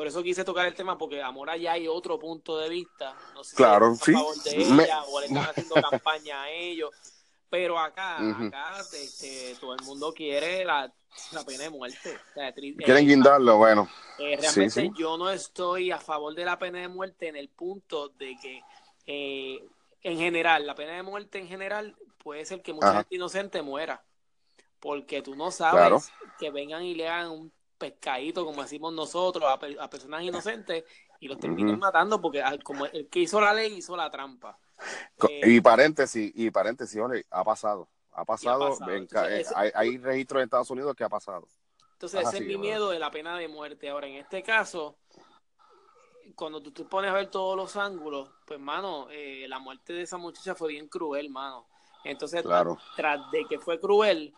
por 0.00 0.06
eso 0.06 0.22
quise 0.22 0.46
tocar 0.46 0.66
el 0.66 0.72
tema, 0.72 0.96
porque 0.96 1.20
Amora 1.20 1.58
ya 1.58 1.72
hay 1.72 1.86
otro 1.86 2.18
punto 2.18 2.56
de 2.56 2.70
vista. 2.70 3.14
No 3.34 3.44
sé 3.44 3.54
claro, 3.54 3.94
si 3.96 4.12
a 4.12 4.14
favor 4.14 4.42
de 4.44 4.56
ella 4.56 5.02
o 5.04 5.20
le 5.20 5.26
están 5.26 5.44
haciendo 5.44 5.74
campaña 5.74 6.42
a 6.44 6.50
ellos. 6.50 6.88
Pero 7.50 7.78
acá, 7.78 8.16
acá 8.16 8.80
este, 8.80 9.54
todo 9.60 9.74
el 9.74 9.84
mundo 9.84 10.14
quiere 10.14 10.64
la, 10.64 10.90
la 11.32 11.44
pena 11.44 11.64
de 11.64 11.68
muerte. 11.68 12.18
Quieren 12.78 13.06
guindarlo, 13.06 13.58
bueno. 13.58 13.90
Eh, 14.18 14.38
realmente 14.40 14.90
yo 14.98 15.18
no 15.18 15.28
estoy 15.28 15.90
a 15.90 15.98
favor 15.98 16.34
de 16.34 16.46
la 16.46 16.58
pena 16.58 16.78
de 16.78 16.88
muerte 16.88 17.28
en 17.28 17.36
el 17.36 17.50
punto 17.50 18.08
de 18.08 18.38
que, 18.40 18.62
eh, 19.04 19.62
en 20.02 20.16
general, 20.16 20.66
la 20.66 20.74
pena 20.74 20.92
de 20.92 21.02
muerte 21.02 21.40
en 21.40 21.46
general 21.46 21.94
puede 22.24 22.46
ser 22.46 22.62
que 22.62 22.72
mucha 22.72 22.94
gente 22.94 23.16
inocente 23.16 23.60
muera. 23.60 24.02
Porque 24.78 25.20
tú 25.20 25.36
no 25.36 25.50
sabes 25.50 26.10
que 26.38 26.50
vengan 26.50 26.84
y 26.84 26.94
le 26.94 27.06
hagan 27.06 27.32
un 27.32 27.59
pescadito, 27.80 28.44
como 28.44 28.62
decimos 28.62 28.92
nosotros, 28.92 29.42
a, 29.48 29.90
personas 29.90 30.22
inocentes 30.22 30.84
y 31.18 31.26
los 31.26 31.38
terminen 31.38 31.78
matando 31.78 32.20
porque 32.20 32.44
como 32.62 32.86
el 32.86 33.08
que 33.08 33.20
hizo 33.20 33.40
la 33.40 33.52
ley 33.52 33.78
hizo 33.78 33.96
la 33.96 34.10
trampa. 34.10 34.56
Eh, 35.28 35.40
y 35.46 35.60
paréntesis, 35.60 36.30
y 36.34 36.50
paréntesis, 36.50 37.00
ha 37.30 37.42
pasado. 37.42 37.88
Ha 38.12 38.24
pasado, 38.24 38.76
eh, 38.88 39.44
hay, 39.74 39.96
registros 39.98 40.40
en 40.40 40.44
Estados 40.44 40.70
Unidos 40.70 40.94
que 40.94 41.04
ha 41.04 41.08
pasado. 41.08 41.46
Entonces, 41.92 42.26
ese 42.26 42.38
es 42.38 42.46
mi 42.46 42.58
miedo 42.58 42.90
de 42.90 42.98
la 42.98 43.10
pena 43.10 43.36
de 43.38 43.48
muerte. 43.48 43.88
Ahora, 43.88 44.08
en 44.08 44.16
este 44.16 44.42
caso, 44.42 44.96
cuando 46.34 46.62
tú 46.62 46.72
te 46.72 46.84
pones 46.84 47.10
a 47.10 47.14
ver 47.14 47.30
todos 47.30 47.56
los 47.56 47.76
ángulos, 47.76 48.30
pues, 48.46 48.58
mano, 48.58 49.08
eh, 49.10 49.46
la 49.48 49.58
muerte 49.58 49.92
de 49.92 50.02
esa 50.02 50.18
muchacha 50.18 50.54
fue 50.54 50.70
bien 50.70 50.88
cruel, 50.88 51.30
mano. 51.30 51.66
Entonces, 52.04 52.42
tras 52.96 53.30
de 53.30 53.46
que 53.48 53.58
fue 53.58 53.78
cruel, 53.78 54.34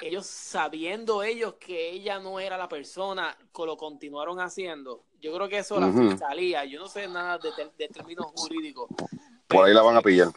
ellos 0.00 0.26
sabiendo 0.26 1.22
ellos 1.22 1.54
que 1.54 1.90
ella 1.90 2.18
no 2.18 2.40
era 2.40 2.58
la 2.58 2.68
persona, 2.68 3.36
lo 3.56 3.76
continuaron 3.76 4.40
haciendo. 4.40 5.04
Yo 5.20 5.32
creo 5.34 5.48
que 5.48 5.58
eso 5.58 5.78
la 5.78 5.92
fiscalía, 5.92 6.64
yo 6.64 6.80
no 6.80 6.88
sé 6.88 7.06
nada 7.06 7.38
de, 7.38 7.88
términos 7.88 8.26
jurídicos. 8.34 8.88
Por 9.46 9.66
ahí 9.66 9.74
la 9.74 9.82
van 9.82 9.96
a 9.96 10.02
pillar. 10.02 10.28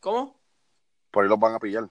¿Cómo? 0.00 0.38
Por 1.10 1.24
ahí 1.24 1.30
los 1.30 1.38
van 1.38 1.54
a 1.54 1.58
pillar. 1.58 1.88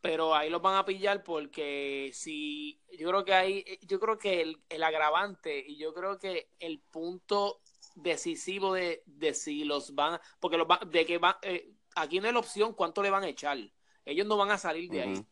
Pero 0.00 0.34
ahí 0.34 0.48
los 0.48 0.62
van 0.62 0.76
a 0.76 0.84
pillar 0.84 1.24
porque 1.24 2.10
si 2.14 2.80
yo 2.96 3.08
creo 3.08 3.24
que 3.24 3.34
hay, 3.34 3.78
yo 3.82 3.98
creo 3.98 4.16
que 4.16 4.54
el, 4.68 4.82
agravante 4.82 5.58
y 5.66 5.76
yo 5.76 5.92
creo 5.92 6.18
que 6.18 6.50
el 6.60 6.78
punto 6.78 7.60
decisivo 7.96 8.74
de, 8.74 9.02
de 9.06 9.34
si 9.34 9.64
los 9.64 9.96
van, 9.96 10.20
porque 10.38 10.56
los 10.56 10.68
de 10.86 11.04
que 11.04 11.18
va, 11.18 11.40
eh, 11.42 11.72
aquí 11.96 12.20
no 12.20 12.28
es 12.28 12.32
la 12.32 12.38
opción 12.38 12.74
cuánto 12.74 13.02
le 13.02 13.10
van 13.10 13.24
a 13.24 13.28
echar. 13.28 13.58
Ellos 14.04 14.26
no 14.26 14.36
van 14.36 14.52
a 14.52 14.58
salir 14.58 14.88
de 14.88 15.02
ahí 15.02 15.26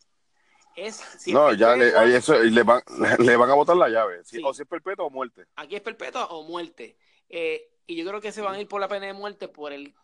no, 1.29 1.53
ya 1.55 1.75
le, 1.77 2.17
eso, 2.17 2.39
le, 2.39 2.63
van, 2.63 2.83
le 3.19 3.37
van 3.37 3.51
a 3.51 3.55
botar 3.55 3.77
la 3.77 3.89
llave. 3.89 4.21
O 4.45 4.55
si 4.55 4.63
es 4.63 4.69
perpetua 4.69 5.07
o 5.07 5.11
muerte. 5.11 5.47
Aquí 5.57 5.77
es 5.77 5.83
perpetua 5.83 6.27
o 6.27 6.43
muerte. 6.43 6.97
Eh, 7.29 7.71
y 7.87 7.97
yo 7.97 8.07
creo 8.07 8.21
que 8.21 8.33
se 8.33 8.43
van 8.43 8.55
a 8.55 8.61
ir 8.61 8.69
por 8.69 8.81
la 8.81 8.89
pena 8.89 9.07
de 9.07 9.13
muerte 9.13 9.49
por 9.49 9.73
el, 9.73 9.95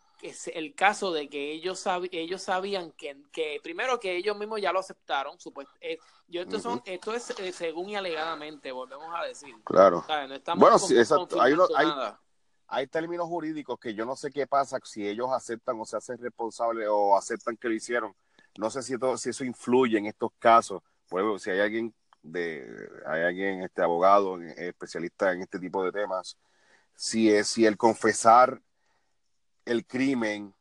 el 0.53 0.75
caso 0.75 1.11
de 1.11 1.29
que 1.29 1.51
ellos, 1.51 1.85
ellos 2.11 2.41
sabían 2.41 2.91
que, 2.91 3.17
que, 3.31 3.59
primero 3.61 3.99
que 3.99 4.15
ellos 4.15 4.37
mismos 4.37 4.61
ya 4.61 4.71
lo 4.71 4.79
aceptaron. 4.79 5.39
Supuesto, 5.39 5.73
eh, 5.81 5.99
yo 6.27 6.41
esto, 6.41 6.59
son, 6.59 6.81
esto 6.85 7.13
es 7.13 7.29
eh, 7.39 7.51
según 7.51 7.89
y 7.89 7.95
alegadamente, 7.95 8.71
volvemos 8.71 9.13
a 9.15 9.25
decir. 9.25 9.53
Claro. 9.63 10.05
bueno, 10.55 10.79
sí, 10.79 10.97
exacto. 10.97 11.41
Hay, 11.41 11.53
hay, 11.75 11.87
hay 12.67 12.87
términos 12.87 13.27
jurídicos 13.27 13.79
que 13.79 13.93
yo 13.93 14.05
no 14.05 14.15
sé 14.15 14.31
qué 14.31 14.47
pasa 14.47 14.79
si 14.83 15.07
ellos 15.07 15.29
aceptan 15.31 15.79
o 15.79 15.85
se 15.85 15.97
hacen 15.97 16.17
responsables 16.17 16.87
o 16.89 17.15
aceptan 17.15 17.57
que 17.57 17.67
lo 17.67 17.75
hicieron 17.75 18.15
no 18.57 18.69
sé 18.69 18.81
si, 18.83 18.95
si 19.17 19.29
eso 19.29 19.43
influye 19.43 19.97
en 19.97 20.05
estos 20.05 20.31
casos. 20.39 20.81
Si 21.39 21.49
hay 21.49 21.59
alguien 21.59 21.93
de, 22.21 22.89
hay 23.05 23.23
alguien, 23.23 23.61
este 23.61 23.81
abogado, 23.81 24.41
especialista 24.41 25.31
en 25.33 25.41
este 25.41 25.59
tipo 25.59 25.83
de 25.83 25.91
temas, 25.91 26.37
si 26.95 27.31
es, 27.31 27.47
si 27.47 27.65
el 27.65 27.77
confesar 27.77 28.61
el 29.65 29.85
crimen 29.85 30.53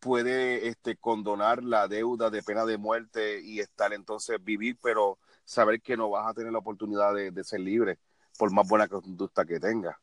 puede 0.00 0.68
este, 0.68 0.96
condonar 0.96 1.62
la 1.62 1.86
deuda 1.86 2.30
de 2.30 2.42
pena 2.42 2.64
de 2.64 2.78
muerte 2.78 3.40
y 3.40 3.60
estar 3.60 3.92
entonces 3.92 4.42
vivir, 4.42 4.78
pero 4.82 5.18
saber 5.44 5.80
que 5.80 5.96
no 5.96 6.10
vas 6.10 6.28
a 6.28 6.34
tener 6.34 6.52
la 6.52 6.58
oportunidad 6.58 7.14
de, 7.14 7.44
ser 7.44 7.60
libre 7.60 7.98
por 8.38 8.50
más 8.52 8.66
buena 8.66 8.88
conducta 8.88 9.44
que 9.44 9.60
tengas. 9.60 9.96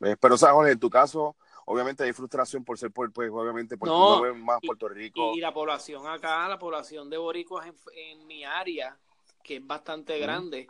Eh, 0.00 0.16
pero, 0.18 0.38
¿sabes, 0.38 0.72
en 0.72 0.78
tu 0.78 0.88
caso, 0.88 1.36
obviamente 1.66 2.04
hay 2.04 2.12
frustración 2.12 2.64
por 2.64 2.78
ser, 2.78 2.90
pues, 2.90 3.10
obviamente, 3.30 3.76
porque 3.76 3.92
no, 3.92 4.24
no 4.24 4.34
más 4.36 4.60
Puerto 4.64 4.88
Rico. 4.88 5.32
Y, 5.34 5.40
la 5.40 5.52
población 5.52 6.06
acá, 6.06 6.48
la 6.48 6.58
población 6.58 7.10
de 7.10 7.18
boricuas 7.18 7.68
en, 7.94 8.26
mi 8.26 8.44
área, 8.44 8.96
que 9.42 9.56
es 9.56 9.66
bastante 9.66 10.18
grande, 10.18 10.68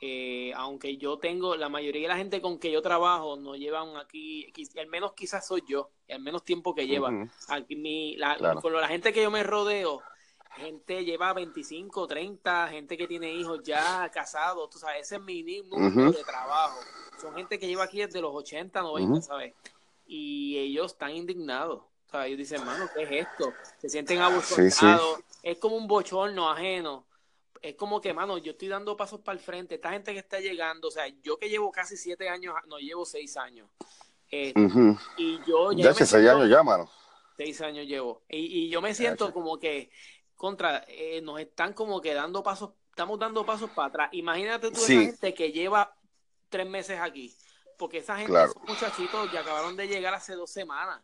eh, 0.00 0.52
aunque 0.56 0.96
yo 0.96 1.18
tengo, 1.18 1.56
la 1.56 1.68
mayoría 1.68 2.02
de 2.02 2.08
la 2.08 2.16
gente 2.16 2.40
con 2.40 2.58
que 2.58 2.72
yo 2.72 2.80
trabajo 2.80 3.36
no 3.36 3.54
llevan 3.54 3.96
aquí, 3.96 4.50
al 4.78 4.88
menos 4.88 5.12
quizás 5.12 5.46
soy 5.46 5.62
yo, 5.68 5.90
al 6.08 6.20
menos 6.20 6.42
tiempo 6.42 6.74
que 6.74 6.86
llevan. 6.86 7.30
Aquí 7.48 7.76
mi, 7.76 8.16
la, 8.16 8.36
Con 8.60 8.72
la 8.72 8.88
gente 8.88 9.12
que 9.12 9.22
yo 9.22 9.30
me 9.30 9.42
rodeo, 9.42 10.00
gente 10.56 11.04
lleva 11.04 11.34
25, 11.34 12.06
30, 12.06 12.68
gente 12.68 12.96
que 12.96 13.06
tiene 13.06 13.30
hijos 13.34 13.62
ya 13.62 14.10
casados, 14.10 14.70
tú 14.70 14.78
sabes, 14.78 15.02
ese 15.02 15.16
es 15.16 15.22
mi 15.22 15.42
número 15.42 16.12
de 16.12 16.24
trabajo. 16.24 16.80
Son 17.20 17.34
gente 17.34 17.58
que 17.58 17.66
lleva 17.66 17.84
aquí 17.84 17.98
desde 17.98 18.22
los 18.22 18.34
80, 18.34 18.80
90, 18.80 19.20
¿sabes? 19.20 19.52
Y 20.12 20.58
ellos 20.58 20.90
están 20.92 21.14
indignados. 21.14 21.82
O 21.82 22.10
sea, 22.10 22.26
ellos 22.26 22.38
dicen, 22.38 22.64
mano, 22.64 22.90
¿qué 22.92 23.04
es 23.04 23.28
esto? 23.28 23.54
Se 23.78 23.88
sienten 23.88 24.18
abusados. 24.18 25.20
Es 25.40 25.58
como 25.58 25.76
un 25.76 25.86
bochorno 25.86 26.50
ajeno. 26.50 27.06
Es 27.62 27.76
como 27.76 28.00
que, 28.00 28.12
mano, 28.12 28.36
yo 28.38 28.50
estoy 28.52 28.66
dando 28.66 28.96
pasos 28.96 29.20
para 29.20 29.38
el 29.38 29.44
frente. 29.44 29.76
Esta 29.76 29.92
gente 29.92 30.12
que 30.12 30.18
está 30.18 30.40
llegando, 30.40 30.88
o 30.88 30.90
sea, 30.90 31.06
yo 31.22 31.38
que 31.38 31.48
llevo 31.48 31.70
casi 31.70 31.96
siete 31.96 32.28
años, 32.28 32.56
no 32.66 32.78
llevo 32.78 33.06
seis 33.06 33.36
años. 33.36 33.68
Eh, 34.32 34.52
y 35.16 35.38
yo 35.46 35.70
ya. 35.70 35.94
seis 35.94 36.12
años 36.14 36.50
ya, 36.50 36.64
mano. 36.64 36.90
Seis 37.36 37.60
años 37.60 37.86
llevo. 37.86 38.24
Y, 38.28 38.68
yo 38.68 38.82
me 38.82 38.92
siento 38.94 39.32
como 39.32 39.60
que, 39.60 39.92
contra, 40.34 40.84
eh, 40.88 41.20
nos 41.22 41.38
están 41.38 41.72
como 41.72 42.00
que 42.00 42.14
dando 42.14 42.42
pasos, 42.42 42.70
estamos 42.88 43.16
dando 43.16 43.46
pasos 43.46 43.70
para 43.70 43.88
atrás. 43.88 44.08
Imagínate 44.10 44.72
tú 44.72 44.80
esa 44.80 44.92
gente 44.92 45.34
que 45.34 45.52
lleva 45.52 45.94
tres 46.48 46.66
meses 46.66 46.98
aquí 46.98 47.36
porque 47.80 47.98
esa 47.98 48.18
gente, 48.18 48.44
esos 48.44 48.62
muchachitos 48.68 49.32
ya 49.32 49.40
acabaron 49.40 49.74
de 49.74 49.88
llegar 49.88 50.12
hace 50.12 50.34
dos 50.34 50.50
semanas. 50.50 51.02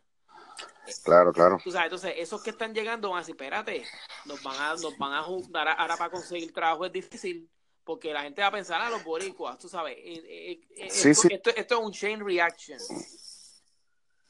Claro, 1.03 1.33
claro. 1.33 1.59
Tú 1.63 1.71
sabes, 1.71 1.85
entonces, 1.85 2.13
esos 2.17 2.41
que 2.43 2.51
están 2.51 2.71
llegando 2.71 3.09
van 3.09 3.17
a 3.17 3.21
decir, 3.21 3.33
espérate, 3.33 3.83
nos 4.25 4.41
van 4.43 4.55
a, 4.55 4.75
nos 4.75 4.95
van 4.97 5.13
a 5.13 5.23
juntar 5.23 5.67
ahora 5.67 5.97
para 5.97 6.11
conseguir 6.11 6.53
trabajo 6.53 6.85
es 6.85 6.91
difícil, 6.91 7.49
porque 7.83 8.13
la 8.13 8.21
gente 8.21 8.43
va 8.43 8.49
a 8.49 8.51
pensar 8.51 8.79
a 8.79 8.91
los 8.91 9.03
boricuas, 9.03 9.57
tú 9.57 9.67
sabes. 9.67 9.97
esto, 9.99 11.29
Esto, 11.29 11.75
es 11.75 11.81
un 11.81 11.91
chain 11.91 12.23
reaction. 12.23 12.79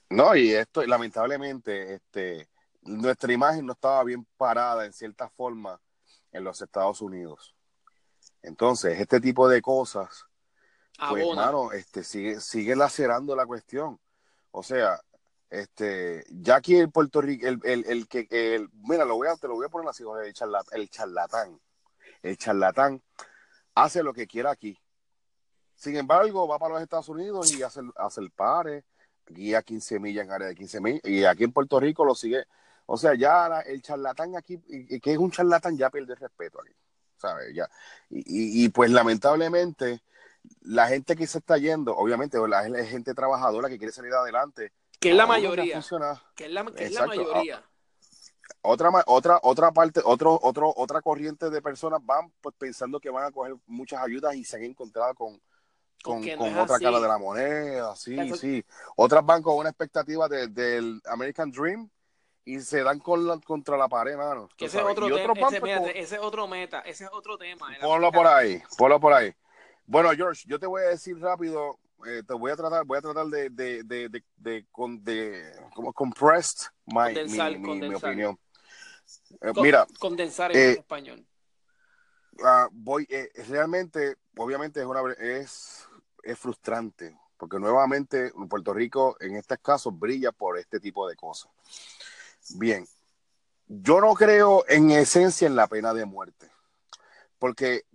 No, 0.09 0.33
y 0.33 0.53
esto, 0.53 0.85
lamentablemente, 0.85 1.95
este, 1.95 2.47
nuestra 2.83 3.33
imagen 3.33 3.65
no 3.65 3.73
estaba 3.73 4.05
bien 4.05 4.25
parada 4.37 4.85
en 4.85 4.93
cierta 4.93 5.29
forma 5.29 5.81
en 6.31 6.45
los 6.45 6.61
Estados 6.61 7.01
Unidos. 7.01 7.53
Entonces, 8.41 8.97
este 9.01 9.19
tipo 9.19 9.49
de 9.49 9.61
cosas, 9.61 10.25
pues, 10.97 11.27
hermano, 11.27 11.71
este, 11.71 12.03
sigue, 12.03 12.39
sigue 12.39 12.75
lacerando 12.75 13.35
la 13.35 13.45
cuestión. 13.45 13.99
O 14.51 14.63
sea, 14.63 14.99
este, 15.49 16.25
ya 16.29 16.57
aquí 16.57 16.77
en 16.77 16.91
Puerto 16.91 17.21
Rico, 17.21 17.47
el, 17.47 17.59
el, 17.63 17.85
el 17.85 18.07
que, 18.07 18.27
el, 18.29 18.69
mira, 18.73 19.05
lo 19.05 19.15
voy 19.15 19.27
a, 19.27 19.35
te 19.35 19.47
lo 19.47 19.55
voy 19.55 19.65
a 19.65 19.69
poner 19.69 19.87
así, 19.89 20.03
el, 20.03 20.27
el 20.71 20.89
charlatán, 20.89 21.59
el 22.21 22.37
charlatán 22.37 23.01
hace 23.75 24.03
lo 24.03 24.13
que 24.13 24.27
quiera 24.27 24.51
aquí. 24.51 24.77
Sin 25.75 25.95
embargo, 25.95 26.47
va 26.47 26.57
para 26.57 26.73
los 26.73 26.83
Estados 26.83 27.09
Unidos 27.09 27.53
y 27.53 27.61
hace, 27.61 27.81
hace 27.95 28.21
el 28.21 28.31
pare, 28.31 28.83
guía 29.27 29.61
15 29.61 29.99
millas 29.99 30.25
en 30.25 30.31
área 30.31 30.47
de 30.47 30.55
15 30.55 30.81
millas, 30.81 31.01
y 31.03 31.23
aquí 31.23 31.43
en 31.43 31.51
Puerto 31.51 31.79
Rico 31.79 32.03
lo 32.03 32.15
sigue. 32.15 32.45
O 32.87 32.97
sea, 32.97 33.13
ya 33.15 33.59
el 33.65 33.81
charlatán 33.81 34.35
aquí, 34.35 34.57
que 34.57 35.11
es 35.11 35.17
un 35.17 35.29
charlatán, 35.29 35.77
ya 35.77 35.89
pierde 35.89 36.15
respeto 36.15 36.59
aquí, 36.61 36.73
¿sabes? 37.17 37.53
Ya. 37.53 37.69
Y, 38.09 38.65
y, 38.65 38.69
pues 38.69 38.89
lamentablemente, 38.89 40.01
la 40.61 40.87
gente 40.87 41.15
que 41.15 41.27
se 41.27 41.39
está 41.39 41.57
yendo, 41.57 41.95
obviamente, 41.95 42.37
la 42.47 42.63
gente 42.85 43.13
trabajadora 43.13 43.69
que 43.69 43.77
quiere 43.77 43.93
salir 43.93 44.13
adelante, 44.13 44.71
que 44.99 45.11
es 45.11 45.15
la 45.15 45.27
mayoría. 45.27 45.81
Que 46.35 46.45
es 46.45 46.51
la, 46.51 46.63
mayoría. 47.05 47.63
Otra, 48.61 48.89
otra, 49.05 49.39
otra 49.43 49.71
parte, 49.71 50.01
otro, 50.03 50.39
otro, 50.41 50.73
otra 50.75 51.01
corriente 51.01 51.49
de 51.49 51.61
personas 51.61 51.99
van 52.03 52.31
pues 52.41 52.55
pensando 52.57 52.99
que 52.99 53.09
van 53.09 53.25
a 53.25 53.31
coger 53.31 53.55
muchas 53.67 54.01
ayudas 54.01 54.35
y 54.35 54.43
se 54.43 54.57
han 54.57 54.63
encontrado 54.63 55.13
con, 55.13 55.39
con, 56.03 56.19
otra 56.57 56.79
cara 56.79 56.99
de 56.99 57.07
la 57.07 57.17
moneda, 57.17 57.95
sí, 57.95 58.17
sí. 58.35 58.65
Otras 58.95 59.25
van 59.25 59.43
con 59.43 59.57
una 59.57 59.69
expectativa 59.69 60.27
del 60.27 61.01
American 61.05 61.51
Dream 61.51 61.89
y 62.43 62.59
se 62.61 62.81
dan 62.81 62.99
con 62.99 63.41
contra 63.41 63.77
la 63.77 63.87
pared, 63.87 64.15
mano. 64.15 64.49
ese, 64.57 64.77
es 64.77 64.83
otro 64.83 65.07
ese, 65.07 65.99
ese, 65.99 66.15
es 66.15 66.21
otro 66.21 66.47
meta, 66.47 66.79
ese 66.79 67.03
es 67.03 67.09
otro 67.11 67.37
tema. 67.37 67.67
Ponlo 67.81 68.11
por 68.11 68.25
ahí, 68.25 68.61
ponlo 68.77 68.99
por 68.99 69.13
ahí. 69.13 69.33
Bueno, 69.87 70.11
George, 70.11 70.43
yo 70.47 70.59
te 70.59 70.67
voy 70.67 70.83
a 70.83 70.89
decir 70.89 71.17
rápido 71.19 71.79
eh, 72.05 72.21
te 72.27 72.33
voy 72.33 72.51
a 72.51 72.55
tratar, 72.55 72.85
voy 72.85 72.97
a 72.97 73.01
tratar 73.01 73.25
de, 73.27 73.49
de, 73.49 73.83
de, 73.83 74.09
de, 74.09 74.23
de, 74.37 74.65
de 75.01 75.51
como 75.73 75.91
compressed 75.93 76.69
my, 76.85 77.13
mi, 77.27 77.93
opinión. 77.95 78.39
Eh, 79.41 79.51
mira, 79.55 79.87
condensar 79.99 80.51
en 80.51 80.57
eh, 80.57 80.71
español. 80.73 81.25
Uh, 82.33 82.69
voy, 82.71 83.07
realmente, 83.47 84.15
obviamente 84.35 84.79
es 84.79 84.85
una 84.85 85.01
es, 85.13 85.87
es 86.21 86.37
frustrante, 86.37 87.17
porque 87.37 87.57
nuevamente 87.57 88.31
Puerto 88.47 88.73
Rico 88.73 89.17
en 89.19 89.35
este 89.35 89.57
caso 89.57 89.91
brilla 89.91 90.31
por 90.31 90.59
este 90.59 90.79
tipo 90.79 91.07
de 91.07 91.15
cosas. 91.15 91.49
Bien, 92.57 92.87
yo 93.65 94.01
no 94.01 94.13
creo 94.13 94.65
en 94.67 94.91
esencia 94.91 95.47
en 95.47 95.55
la 95.55 95.65
pena 95.67 95.95
de 95.95 96.05
muerte, 96.05 96.51
porque 97.39 97.85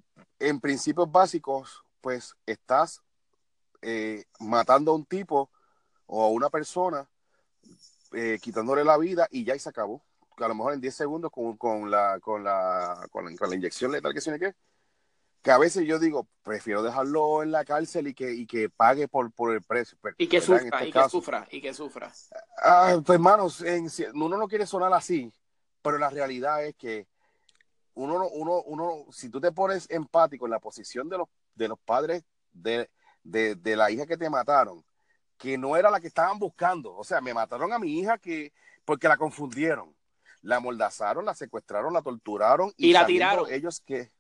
en 0.43 0.61
principios 0.61 1.11
básicos, 1.11 1.85
pues 2.01 2.35
estás 2.47 3.01
eh, 3.81 4.25
matando 4.41 4.91
a 4.91 4.95
un 4.95 5.05
tipo 5.05 5.51
o 6.07 6.25
a 6.25 6.29
una 6.29 6.51
persona, 6.51 7.09
eh, 8.13 8.39
quitándole 8.43 8.85
la 8.85 8.99
vida 8.99 9.29
y 9.31 9.45
ya 9.45 9.55
y 9.55 9.59
se 9.59 9.69
acabó. 9.69 10.03
Que 10.37 10.45
a 10.45 10.49
lo 10.49 10.55
mejor 10.55 10.73
en 10.73 10.81
10 10.81 10.95
segundos 10.95 11.31
con, 11.31 11.57
con, 11.57 11.91
la, 11.91 12.19
con, 12.21 12.43
la, 12.43 13.07
con, 13.11 13.25
la, 13.25 13.55
inyección 13.55 13.93
letal 13.93 14.13
que 14.13 14.21
tiene 14.21 14.39
que 14.39 14.55
que 15.43 15.51
a 15.51 15.59
veces 15.59 15.85
yo 15.85 15.99
digo, 15.99 16.29
prefiero 16.45 16.85
dejarlo 16.85 17.43
en 17.43 17.51
la 17.51 17.65
cárcel 17.65 18.07
y 18.07 18.15
que, 18.15 18.33
y 18.33 18.47
que 18.47 18.71
pague 18.71 19.09
por, 19.09 19.33
por 19.33 19.53
el 19.53 19.61
precio. 19.61 19.99
Y 20.17 20.29
que 20.29 20.41
sufra, 20.41 20.65
este 20.65 20.87
y 20.87 20.93
que 20.93 21.09
sufra, 21.09 21.49
y 21.51 21.61
que 21.61 21.75
sufra. 21.75 22.13
Ah, 22.63 22.97
pues 23.05 23.17
hermanos, 23.17 23.65
uno 24.15 24.37
no 24.39 24.47
quiere 24.47 24.67
sonar 24.67 24.93
así, 24.93 25.33
pero 25.83 25.99
la 25.99 26.11
realidad 26.11 26.65
es 26.65 26.77
que 26.77 27.09
uno, 27.95 28.29
uno, 28.29 28.63
uno, 28.63 29.07
si 29.13 29.29
tú 29.29 29.41
te 29.41 29.53
pones 29.53 29.89
empático 29.91 30.47
en 30.47 30.53
la 30.53 30.61
posición 30.61 31.09
de 31.09 31.19
los, 31.19 31.29
de 31.55 31.69
los 31.69 31.79
padres 31.79 32.25
de, 32.53 32.89
de, 33.23 33.77
la 33.77 33.91
hija 33.91 34.07
que 34.07 34.17
te 34.17 34.31
mataron, 34.31 34.85
que 35.37 35.59
no 35.59 35.77
era 35.77 35.91
la 35.91 36.01
que 36.01 36.07
estaban 36.07 36.39
buscando. 36.39 36.95
O 36.95 37.05
sea, 37.05 37.21
me 37.21 37.35
mataron 37.35 37.73
a 37.73 37.79
mi 37.79 37.99
hija 37.99 38.19
que 38.19 38.53
porque 38.85 39.09
la 39.09 39.17
confundieron. 39.17 39.95
La 40.41 40.59
moldazaron, 40.59 41.25
la 41.25 41.35
secuestraron, 41.35 41.93
la 41.93 42.03
torturaron 42.03 42.73
y, 42.77 42.93
la 42.93 43.07
tiraron. 43.07 43.47
Ellos 43.49 43.81
que, 43.81 44.11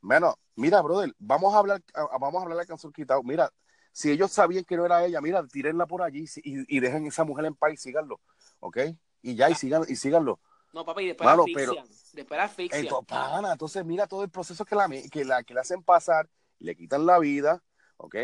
bueno, 0.00 0.38
mira, 0.56 0.80
brother, 0.80 1.14
vamos 1.18 1.54
a 1.54 1.58
hablar, 1.58 1.82
vamos 2.18 2.40
a 2.40 2.42
hablar 2.44 2.58
de 2.58 2.66
canción 2.66 2.90
quitado. 2.90 3.22
Mira, 3.22 3.50
si 3.92 4.10
ellos 4.10 4.32
sabían 4.32 4.64
que 4.64 4.78
no 4.78 4.86
era 4.86 5.04
ella, 5.04 5.20
mira, 5.20 5.46
tírenla 5.46 5.86
por 5.86 6.00
allí 6.00 6.24
y, 6.36 6.76
y 6.76 6.80
dejen 6.80 7.06
esa 7.06 7.24
mujer 7.24 7.44
en 7.44 7.54
paz 7.54 7.74
y 7.74 7.76
síganlo, 7.76 8.18
¿ok? 8.60 8.78
Y 9.20 9.34
ya, 9.34 9.50
y 9.50 9.54
sigan, 9.54 9.82
y 9.86 9.96
síganlo. 9.96 10.40
No, 10.72 10.84
papi, 10.84 11.02
y 11.02 11.06
después 11.08 11.26
Malo, 11.26 11.44
pero, 11.54 11.74
después 12.12 12.40
asfixian. 12.40 12.84
Entonces, 12.84 13.50
entonces, 13.52 13.84
mira 13.84 14.06
todo 14.06 14.22
el 14.22 14.30
proceso 14.30 14.64
que 14.64 14.74
la, 14.74 14.88
que 15.10 15.24
la 15.24 15.42
que 15.42 15.54
le 15.54 15.60
hacen 15.60 15.82
pasar, 15.82 16.28
le 16.58 16.76
quitan 16.76 17.06
la 17.06 17.18
vida, 17.18 17.62
¿ok? 17.96 18.16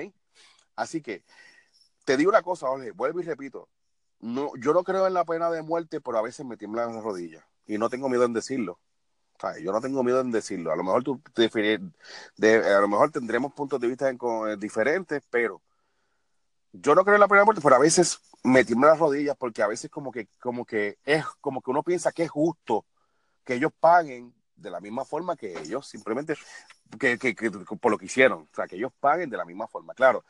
Así 0.77 1.01
que 1.01 1.25
te 2.05 2.17
digo 2.17 2.31
una 2.31 2.43
cosa, 2.43 2.67
Jorge, 2.67 2.91
vuelvo 2.91 3.21
y 3.21 3.25
repito, 3.25 3.69
no, 4.21 4.51
yo 4.59 4.73
no 4.73 4.85
creo 4.85 5.07
en 5.07 5.15
la 5.15 5.25
pena 5.25 5.51
de 5.51 5.63
muerte, 5.63 6.01
pero 6.01 6.19
a 6.19 6.23
veces 6.23 6.45
me 6.45 6.57
tiemblan 6.57 6.95
las 6.95 7.03
rodillas 7.03 7.45
y 7.67 7.79
no 7.79 7.89
tengo 7.89 8.09
miedo 8.09 8.25
en 8.25 8.33
decirlo. 8.33 8.79
yo 9.63 9.73
no 9.73 9.81
tengo 9.81 10.03
miedo 10.03 10.21
en 10.21 10.31
decirlo. 10.31 10.73
A 10.73 10.77
lo 10.77 10.85
mejor 10.85 11.05
tú 11.05 11.21
de, 12.37 12.75
a 12.75 12.81
lo 12.81 12.89
mejor 12.89 13.11
tendremos 13.11 13.53
puntos 13.53 13.81
de 13.81 13.89
vista 13.89 14.11
eh, 14.11 14.57
diferentes, 14.59 15.23
pero 15.31 15.63
yo 16.75 16.95
no 16.95 17.05
creo 17.05 17.15
en 17.15 17.21
la 17.21 17.27
de 17.29 17.45
muerte, 17.45 17.63
pero 17.63 17.77
a 17.77 17.79
veces 17.79 18.21
me 18.43 18.65
tiemblan 18.65 18.93
las 18.93 18.99
rodillas 18.99 19.37
porque 19.39 19.63
a 19.63 19.69
veces 19.69 19.91
como 19.91 20.11
que, 20.11 20.29
como 20.41 20.65
que 20.65 20.99
es 21.05 21.25
como 21.41 21.63
que 21.63 21.71
uno 21.71 21.83
piensa 21.83 22.11
que 22.11 22.25
es 22.25 22.31
justo 22.31 22.85
que 23.45 23.55
ellos 23.55 23.73
paguen 23.79 24.35
de 24.57 24.71
la 24.71 24.81
misma 24.81 25.05
forma 25.05 25.37
que 25.37 25.57
ellos, 25.59 25.87
simplemente 25.87 26.35
que, 26.99 27.17
por 27.81 27.93
lo 27.93 27.99
que 27.99 28.07
hicieron, 28.07 28.49
o 28.51 28.55
sea, 28.55 28.67
que 28.67 28.77
ellos 28.77 28.93
paguen 28.99 29.31
de 29.31 29.37
la 29.37 29.45
misma 29.45 29.69
forma. 29.69 29.95
Claro, 29.95 30.25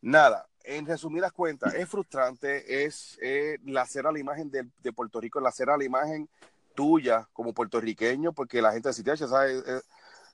nada, 0.00 0.48
en 0.64 0.86
resumidas 0.86 1.32
cuentas, 1.32 1.74
es 1.74 1.88
frustrante, 1.88 2.84
es 2.84 3.18
eh, 3.22 3.58
lacerar 3.64 4.12
la 4.12 4.18
imagen 4.18 4.50
de, 4.50 4.66
de, 4.82 4.92
Puerto 4.92 5.20
Rico, 5.20 5.40
lacerar 5.40 5.78
la 5.78 5.84
imagen 5.84 6.28
tuya 6.74 7.28
como 7.32 7.52
puertorriqueño, 7.52 8.32
porque 8.32 8.62
la 8.62 8.72
gente 8.72 8.88
de 8.88 8.94
Citiache 8.94 9.28
sabe, 9.28 9.58
eh, 9.58 9.80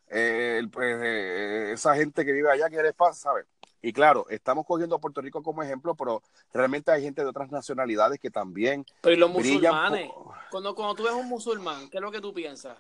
eh, 0.09 0.63
pues, 0.73 0.97
eh, 1.03 1.73
esa 1.73 1.95
gente 1.97 2.25
que 2.25 2.33
vive 2.33 2.51
allá 2.51 2.71
que 2.71 2.77
eres 2.77 2.95
paz, 2.95 3.19
¿sabes? 3.19 3.47
Y 3.83 3.93
claro, 3.93 4.27
estamos 4.29 4.67
cogiendo 4.67 4.97
a 4.97 5.01
Puerto 5.01 5.21
Rico 5.21 5.43
como 5.43 5.63
ejemplo, 5.63 5.95
pero 5.95 6.23
realmente 6.53 6.91
hay 6.91 7.03
gente 7.03 7.23
de 7.23 7.29
otras 7.29 7.51
nacionalidades 7.51 8.19
que 8.19 8.31
también. 8.31 8.85
Pero 9.01 9.15
¿y 9.15 9.19
los 9.19 9.31
musulmanes? 9.31 10.11
Cuando, 10.51 10.75
cuando 10.75 10.95
tú 10.95 11.05
ves 11.05 11.13
un 11.13 11.29
musulmán, 11.29 11.89
¿qué 11.89 11.99
es 11.99 12.03
lo 12.03 12.11
que 12.11 12.21
tú 12.21 12.35
piensas? 12.35 12.77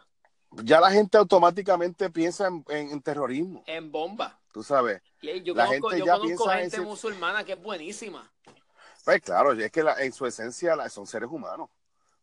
ya 0.52 0.80
la 0.80 0.90
gente 0.90 1.16
automáticamente 1.18 2.10
piensa 2.10 2.48
en, 2.68 3.02
terrorismo. 3.02 3.62
En 3.66 3.90
bomba. 3.90 4.38
Tú 4.52 4.62
sabes. 4.62 5.00
Y 5.22 5.42
yo 5.42 5.54
la 5.54 5.66
conozco, 5.66 5.90
gente, 5.90 6.06
yo 6.06 6.18
conozco 6.18 6.48
gente 6.48 6.80
musulmana 6.80 7.44
que 7.44 7.52
es 7.52 7.62
buenísima. 7.62 8.30
Pues 9.04 9.22
claro, 9.22 9.52
es 9.52 9.70
que 9.70 9.84
en 9.98 10.12
su 10.12 10.26
esencia 10.26 10.88
son 10.88 11.06
seres 11.06 11.30
humanos. 11.30 11.68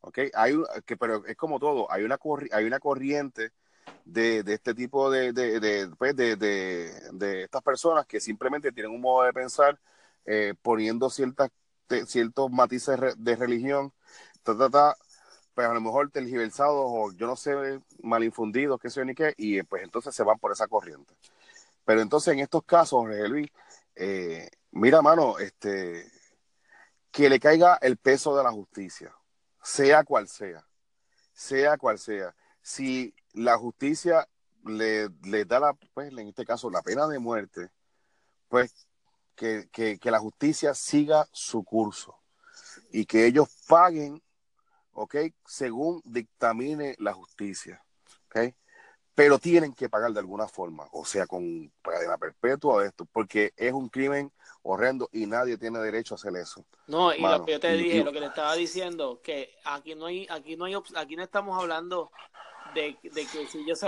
¿ok? 0.02 0.20
Hay, 0.34 0.56
que, 0.86 0.98
pero 0.98 1.26
es 1.26 1.36
como 1.38 1.60
todo, 1.60 1.92
hay 1.92 2.04
una, 2.04 2.20
hay 2.52 2.66
una 2.66 2.80
corriente 2.80 3.52
de, 4.06 4.44
este 4.48 4.74
tipo 4.74 5.10
de, 5.12 5.34
de, 5.34 5.90
pues 5.98 6.16
de, 6.16 7.44
estas 7.44 7.62
personas 7.62 8.06
que 8.06 8.20
simplemente 8.20 8.72
tienen 8.72 8.92
un 8.92 9.02
modo 9.02 9.26
de 9.26 9.34
pensar 9.34 9.80
eh, 10.26 10.54
poniendo 10.62 11.10
ciertas, 11.10 11.50
ciertos 12.06 12.52
matices 12.52 13.00
de 13.18 13.36
religión, 13.36 13.94
ta, 14.44 14.58
ta, 14.58 14.70
ta, 14.70 14.98
pues 15.54 15.68
a 15.68 15.74
lo 15.74 15.82
mejor 15.82 16.12
tergiversados 16.12 16.86
o 16.86 17.12
yo 17.14 17.28
no 17.28 17.36
sé, 17.36 17.82
mal 18.04 18.24
infundidos, 18.24 18.80
qué 18.80 18.90
sé 18.90 19.04
ni 19.06 19.16
qué, 19.16 19.34
y 19.38 19.64
pues 19.64 19.84
entonces 19.84 20.14
se 20.14 20.24
van 20.24 20.38
por 20.40 20.52
esa 20.52 20.68
corriente. 20.68 21.16
Pero 21.84 22.02
entonces 22.02 22.34
en 22.34 22.42
estos 22.42 22.64
casos, 22.64 23.00
Jorge 23.00 23.52
eh, 23.96 24.50
mira, 24.72 25.02
mano, 25.02 25.40
este, 25.40 26.06
que 27.12 27.30
le 27.30 27.40
caiga 27.40 27.80
el 27.82 27.98
peso 27.98 28.38
de 28.38 28.44
la 28.44 28.52
justicia, 28.52 29.12
sea 29.64 30.04
cual 30.04 30.28
sea, 30.28 30.64
sea 31.34 31.78
cual 31.78 31.98
sea. 31.98 32.36
Si 32.62 33.16
la 33.34 33.58
justicia 33.58 34.28
le, 34.66 35.10
le 35.24 35.46
da 35.46 35.60
la, 35.60 35.74
pues 35.94 36.12
en 36.12 36.28
este 36.28 36.46
caso, 36.46 36.70
la 36.70 36.82
pena 36.82 37.08
de 37.08 37.20
muerte, 37.20 37.70
pues 38.48 38.88
que, 39.36 39.70
que, 39.72 40.00
que 40.00 40.12
la 40.12 40.20
justicia 40.20 40.74
siga 40.74 41.28
su 41.32 41.64
curso 41.64 42.18
y 42.92 43.06
que 43.06 43.26
ellos 43.26 43.48
paguen 43.68 44.22
¿ok? 44.98 45.16
Según 45.46 46.02
dictamine 46.04 46.96
la 46.98 47.14
justicia, 47.14 47.84
¿ok? 48.26 48.54
pero 49.18 49.40
tienen 49.40 49.74
que 49.74 49.90
pagar 49.90 50.14
de 50.14 50.20
alguna 50.20 50.48
forma, 50.48 50.88
o 50.92 51.04
sea, 51.04 51.26
con 51.26 51.72
cadena 51.82 52.20
perpetua 52.20 52.76
o 52.76 52.82
esto, 52.82 53.04
porque 53.12 53.52
es 53.58 53.74
un 53.74 53.90
crimen 53.90 54.32
horrendo 54.62 55.10
y 55.12 55.26
nadie 55.26 55.58
tiene 55.58 55.80
derecho 55.80 56.14
a 56.14 56.18
hacer 56.18 56.36
eso. 56.36 56.64
No, 56.86 57.12
y 57.12 57.20
lo 57.20 57.44
que 57.44 57.54
yo 57.54 57.60
te 57.60 57.74
dije, 57.74 58.04
lo 58.04 58.12
que 58.12 58.20
le 58.20 58.28
estaba 58.28 58.54
diciendo, 58.54 59.20
que 59.24 59.56
aquí 59.66 59.96
no 59.96 60.06
hay, 60.06 60.28
aquí 60.30 60.56
no 60.56 60.66
hay, 60.66 60.76
aquí 60.96 61.16
no 61.16 61.24
estamos 61.24 61.60
hablando 61.60 62.12
de, 62.82 62.98
que 62.98 63.48
si 63.48 63.60
ellos 63.60 63.80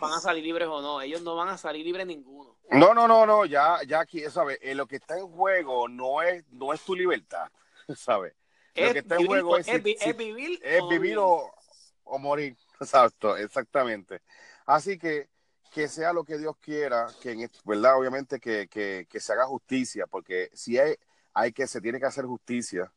van 0.00 0.12
a 0.12 0.20
salir 0.20 0.44
libres 0.44 0.68
o 0.68 0.80
no, 0.80 1.00
ellos 1.00 1.22
no 1.22 1.36
van 1.36 1.48
a 1.48 1.58
salir 1.58 1.84
libres 1.84 2.06
ninguno. 2.06 2.56
No, 2.70 2.94
no, 2.94 3.06
no, 3.06 3.26
no, 3.26 3.44
ya, 3.44 3.78
ya 3.86 4.00
aquí, 4.00 4.20
¿sabes? 4.30 4.58
Eh, 4.62 4.74
lo 4.74 4.86
que 4.86 4.96
está 4.96 5.18
en 5.18 5.28
juego 5.28 5.88
no 5.88 6.22
es, 6.22 6.44
no 6.50 6.72
es 6.72 6.80
tu 6.82 6.94
libertad, 6.94 7.48
¿sabes? 7.96 8.34
Lo 8.74 8.92
que 8.92 8.98
está 9.00 9.16
en 9.16 9.26
juego 9.26 9.56
es, 9.58 9.66
vivir, 10.16 10.60
es 10.62 10.88
vivir 10.88 11.18
o, 11.18 11.52
o 12.04 12.18
morir, 12.18 12.56
exacto, 12.80 13.36
exactamente. 13.36 14.22
Así 14.66 14.98
que 14.98 15.28
que 15.72 15.88
sea 15.88 16.12
lo 16.12 16.22
que 16.22 16.36
Dios 16.36 16.54
quiera, 16.60 17.08
que 17.20 17.32
en, 17.32 17.50
verdad, 17.64 17.98
obviamente 17.98 18.38
que, 18.38 18.68
que, 18.68 19.06
que, 19.08 19.20
se 19.20 19.32
haga 19.32 19.46
justicia, 19.46 20.06
porque 20.06 20.50
si 20.52 20.78
hay, 20.78 20.94
hay 21.32 21.52
que, 21.52 21.66
se 21.66 21.80
tiene 21.80 21.98
que 21.98 22.04
hacer 22.04 22.26
justicia, 22.26 22.92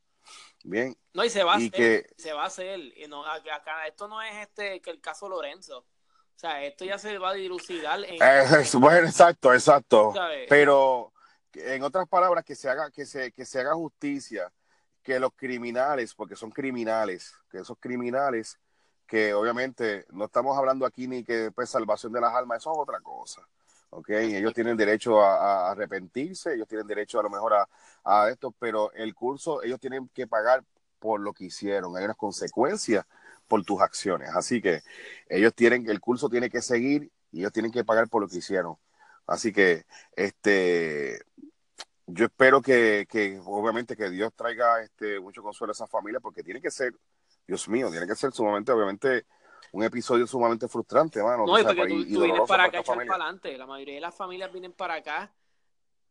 bien. 0.69 0.97
No, 1.13 1.23
y 1.23 1.29
se 1.29 1.43
va 1.43 1.53
a 1.53 1.57
hacer, 1.57 1.71
que, 1.71 2.07
se 2.17 2.33
va 2.33 2.43
a 2.43 2.47
hacer, 2.47 2.79
y 2.79 3.07
no, 3.07 3.25
acá, 3.25 3.87
esto 3.87 4.07
no 4.07 4.21
es 4.21 4.35
este, 4.35 4.81
que 4.81 4.89
el 4.91 4.99
caso 4.99 5.29
Lorenzo, 5.29 5.79
o 5.79 6.37
sea, 6.37 6.63
esto 6.63 6.83
ya 6.83 6.97
se 6.97 7.17
va 7.17 7.29
a 7.29 7.33
dilucidar. 7.33 8.03
En, 8.03 8.21
eh, 8.21 8.63
bueno, 8.73 9.07
exacto, 9.07 9.53
exacto, 9.53 10.13
pero 10.49 11.13
en 11.53 11.83
otras 11.83 12.07
palabras, 12.07 12.43
que 12.43 12.55
se 12.55 12.69
haga, 12.69 12.91
que 12.91 13.05
se, 13.05 13.31
que 13.31 13.45
se 13.45 13.59
haga 13.59 13.73
justicia, 13.73 14.51
que 15.01 15.19
los 15.19 15.31
criminales, 15.35 16.13
porque 16.13 16.35
son 16.35 16.51
criminales, 16.51 17.33
que 17.49 17.59
esos 17.59 17.77
criminales 17.79 18.59
que 19.05 19.33
obviamente 19.33 20.05
no 20.11 20.25
estamos 20.25 20.57
hablando 20.57 20.85
aquí 20.85 21.07
ni 21.07 21.23
que 21.23 21.51
pues 21.51 21.69
salvación 21.69 22.11
de 22.11 22.21
las 22.21 22.33
almas, 22.33 22.57
eso 22.57 22.71
es 22.71 22.79
otra 22.79 22.99
cosa. 23.01 23.47
¿Ok? 23.95 24.09
Ellos 24.09 24.53
tienen 24.53 24.75
derecho 24.77 25.21
a, 25.21 25.71
arrepentirse, 25.71 26.53
ellos 26.53 26.67
tienen 26.67 26.87
derecho 26.87 27.19
a 27.19 27.23
lo 27.23 27.29
mejor 27.29 27.53
a, 28.03 28.29
esto, 28.29 28.53
pero 28.59 28.91
el 28.93 29.15
curso, 29.15 29.63
ellos 29.63 29.79
tienen 29.79 30.09
que 30.13 30.27
pagar 30.27 30.63
por 30.99 31.19
lo 31.19 31.33
que 31.33 31.45
hicieron, 31.45 31.95
hay 31.97 32.03
unas 32.05 32.17
consecuencias 32.17 33.05
por 33.47 33.63
tus 33.63 33.81
acciones, 33.81 34.29
así 34.35 34.61
que 34.61 34.81
ellos 35.29 35.53
tienen, 35.53 35.89
el 35.89 35.99
curso 35.99 36.29
tiene 36.29 36.49
que 36.49 36.61
seguir 36.61 37.11
y 37.31 37.39
ellos 37.39 37.51
tienen 37.51 37.71
que 37.71 37.83
pagar 37.83 38.09
por 38.09 38.21
lo 38.21 38.27
que 38.27 38.37
hicieron. 38.37 38.77
Así 39.27 39.51
que, 39.51 39.85
este, 40.15 41.19
yo 42.05 42.25
espero 42.25 42.61
que, 42.61 43.07
que 43.09 43.39
obviamente 43.43 43.95
que 43.95 44.09
Dios 44.09 44.31
traiga 44.35 44.81
este 44.81 45.19
mucho 45.19 45.41
consuelo 45.41 45.71
a 45.71 45.73
esa 45.73 45.87
familia 45.87 46.19
porque 46.19 46.43
tiene 46.43 46.61
que 46.61 46.71
ser 46.71 46.93
Dios 47.47 47.67
mío, 47.69 47.89
tiene 47.89 48.07
que 48.07 48.15
ser 48.15 48.31
sumamente, 48.31 48.71
obviamente, 48.71 49.25
un 49.75 49.83
episodio 49.83 50.25
sumamente 50.25 50.69
frustrante, 50.69 51.21
mano. 51.21 51.45
No, 51.45 51.59
y 51.59 51.63
porque 51.63 51.85
tú, 51.85 52.21
vienes 52.21 52.41
para 52.47 52.63
acá 52.63 52.81
para 52.81 53.01
adelante. 53.01 53.57
La 53.57 53.65
mayoría 53.65 53.95
de 53.95 53.99
las 53.99 54.15
familias 54.15 54.49
vienen 54.49 54.71
para 54.71 54.93
acá 54.93 55.33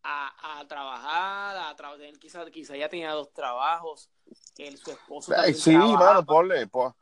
a, 0.02 0.60
a 0.60 0.68
trabajar, 0.68 1.56
a 1.56 1.74
trabajar, 1.74 2.18
quizás 2.18 2.50
quizá 2.50 2.76
ya 2.76 2.90
tenía 2.90 3.12
dos 3.12 3.32
trabajos, 3.32 4.10
él, 4.58 4.76
su 4.76 4.90
esposo 4.90 5.32
Sí, 5.54 5.74
mano, 5.74 6.26
ponle, 6.26 6.66
pues, 6.66 6.92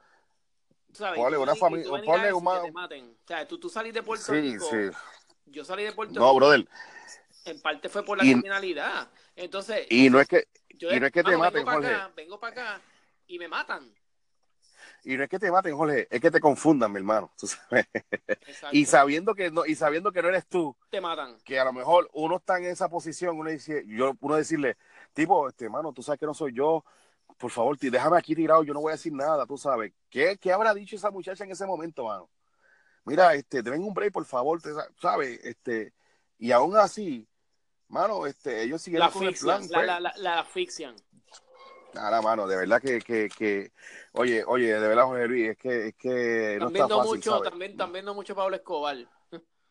ponle 1.16 1.36
una 1.36 1.56
familia, 1.56 1.90
ponle 2.04 2.32
un 2.32 2.46
O 2.46 3.26
sea, 3.26 3.48
tú, 3.48 3.58
tú 3.58 3.68
salís 3.68 3.92
de 3.92 4.04
Puerto 4.04 4.30
Rico, 4.32 4.64
sí. 4.70 4.96
yo 5.46 5.64
salí 5.64 5.82
de 5.82 5.92
Puerto 5.92 6.14
no, 6.14 6.20
Rico. 6.20 6.32
No, 6.32 6.36
brother. 6.36 6.68
En 7.44 7.60
parte 7.60 7.88
fue 7.88 8.04
por 8.04 8.18
la 8.18 8.22
criminalidad. 8.22 9.10
Entonces, 9.34 9.84
y 9.90 10.08
no 10.08 10.20
es 10.20 10.28
que, 10.28 10.46
y 10.68 11.00
no 11.00 11.06
es 11.06 11.12
que 11.12 11.24
te 11.24 11.36
maten, 11.36 11.64
vengo 11.64 11.72
para 11.72 11.88
acá, 11.88 12.12
vengo 12.14 12.38
para 12.38 12.52
acá 12.52 12.80
y 13.26 13.36
me 13.40 13.48
matan. 13.48 13.92
Y 15.04 15.16
no 15.16 15.24
es 15.24 15.28
que 15.28 15.38
te 15.38 15.50
maten, 15.50 15.76
Jorge, 15.76 16.06
es 16.10 16.20
que 16.20 16.30
te 16.30 16.40
confundan, 16.40 16.92
mi 16.92 16.98
hermano. 16.98 17.32
y 18.72 18.84
sabiendo 18.84 19.34
que 19.34 19.50
no, 19.50 19.66
y 19.66 19.74
sabiendo 19.74 20.12
que 20.12 20.22
no 20.22 20.28
eres 20.28 20.46
tú, 20.46 20.76
te 20.90 21.00
matan. 21.00 21.38
Que 21.44 21.58
a 21.58 21.64
lo 21.64 21.72
mejor 21.72 22.08
uno 22.12 22.36
está 22.36 22.58
en 22.58 22.66
esa 22.66 22.88
posición, 22.88 23.38
uno 23.38 23.50
dice, 23.50 23.84
yo, 23.86 24.16
uno 24.20 24.36
decirle, 24.36 24.76
tipo, 25.12 25.48
este 25.48 25.64
hermano, 25.64 25.92
tú 25.92 26.02
sabes 26.02 26.20
que 26.20 26.26
no 26.26 26.34
soy 26.34 26.52
yo, 26.52 26.84
por 27.36 27.50
favor, 27.50 27.76
déjame 27.78 28.16
aquí 28.16 28.36
tirado, 28.36 28.62
yo 28.62 28.72
no 28.72 28.80
voy 28.80 28.90
a 28.90 28.96
decir 28.96 29.12
nada, 29.12 29.44
tú 29.46 29.58
sabes. 29.58 29.92
¿Qué, 30.08 30.38
qué 30.40 30.52
habrá 30.52 30.72
dicho 30.72 30.94
esa 30.94 31.10
muchacha 31.10 31.42
en 31.42 31.50
ese 31.50 31.66
momento, 31.66 32.04
mano? 32.04 32.30
Mira, 33.04 33.34
este, 33.34 33.62
te 33.62 33.70
ven 33.70 33.82
un 33.82 33.92
break, 33.92 34.12
por 34.12 34.24
favor, 34.24 34.62
te, 34.62 34.70
sabes, 35.00 35.40
este, 35.44 35.92
y 36.38 36.52
aún 36.52 36.76
así, 36.76 37.28
mano, 37.88 38.26
este, 38.26 38.62
ellos 38.62 38.84
con 39.12 39.24
el 39.24 39.34
plan. 39.34 39.62
La, 39.62 39.68
pues. 39.68 39.86
la, 39.86 40.00
la, 40.00 40.12
la 40.16 40.40
asfixian. 40.40 40.94
Nada, 41.94 42.22
mano, 42.22 42.46
de 42.46 42.56
verdad 42.56 42.80
que, 42.80 43.00
que, 43.00 43.28
que, 43.28 43.72
oye, 44.12 44.44
oye, 44.46 44.72
de 44.72 44.88
verdad, 44.88 45.04
José 45.04 45.26
Luis, 45.28 45.50
es 45.50 45.58
que, 45.58 45.88
es 45.88 45.94
que 45.94 46.56
no 46.58 46.68
está 46.68 46.88
fácil, 46.88 47.16
mucho, 47.16 47.40
también, 47.42 47.76
también 47.76 48.04
no 48.04 48.14
mucho 48.14 48.34
Pablo 48.34 48.56
Escobar. 48.56 48.96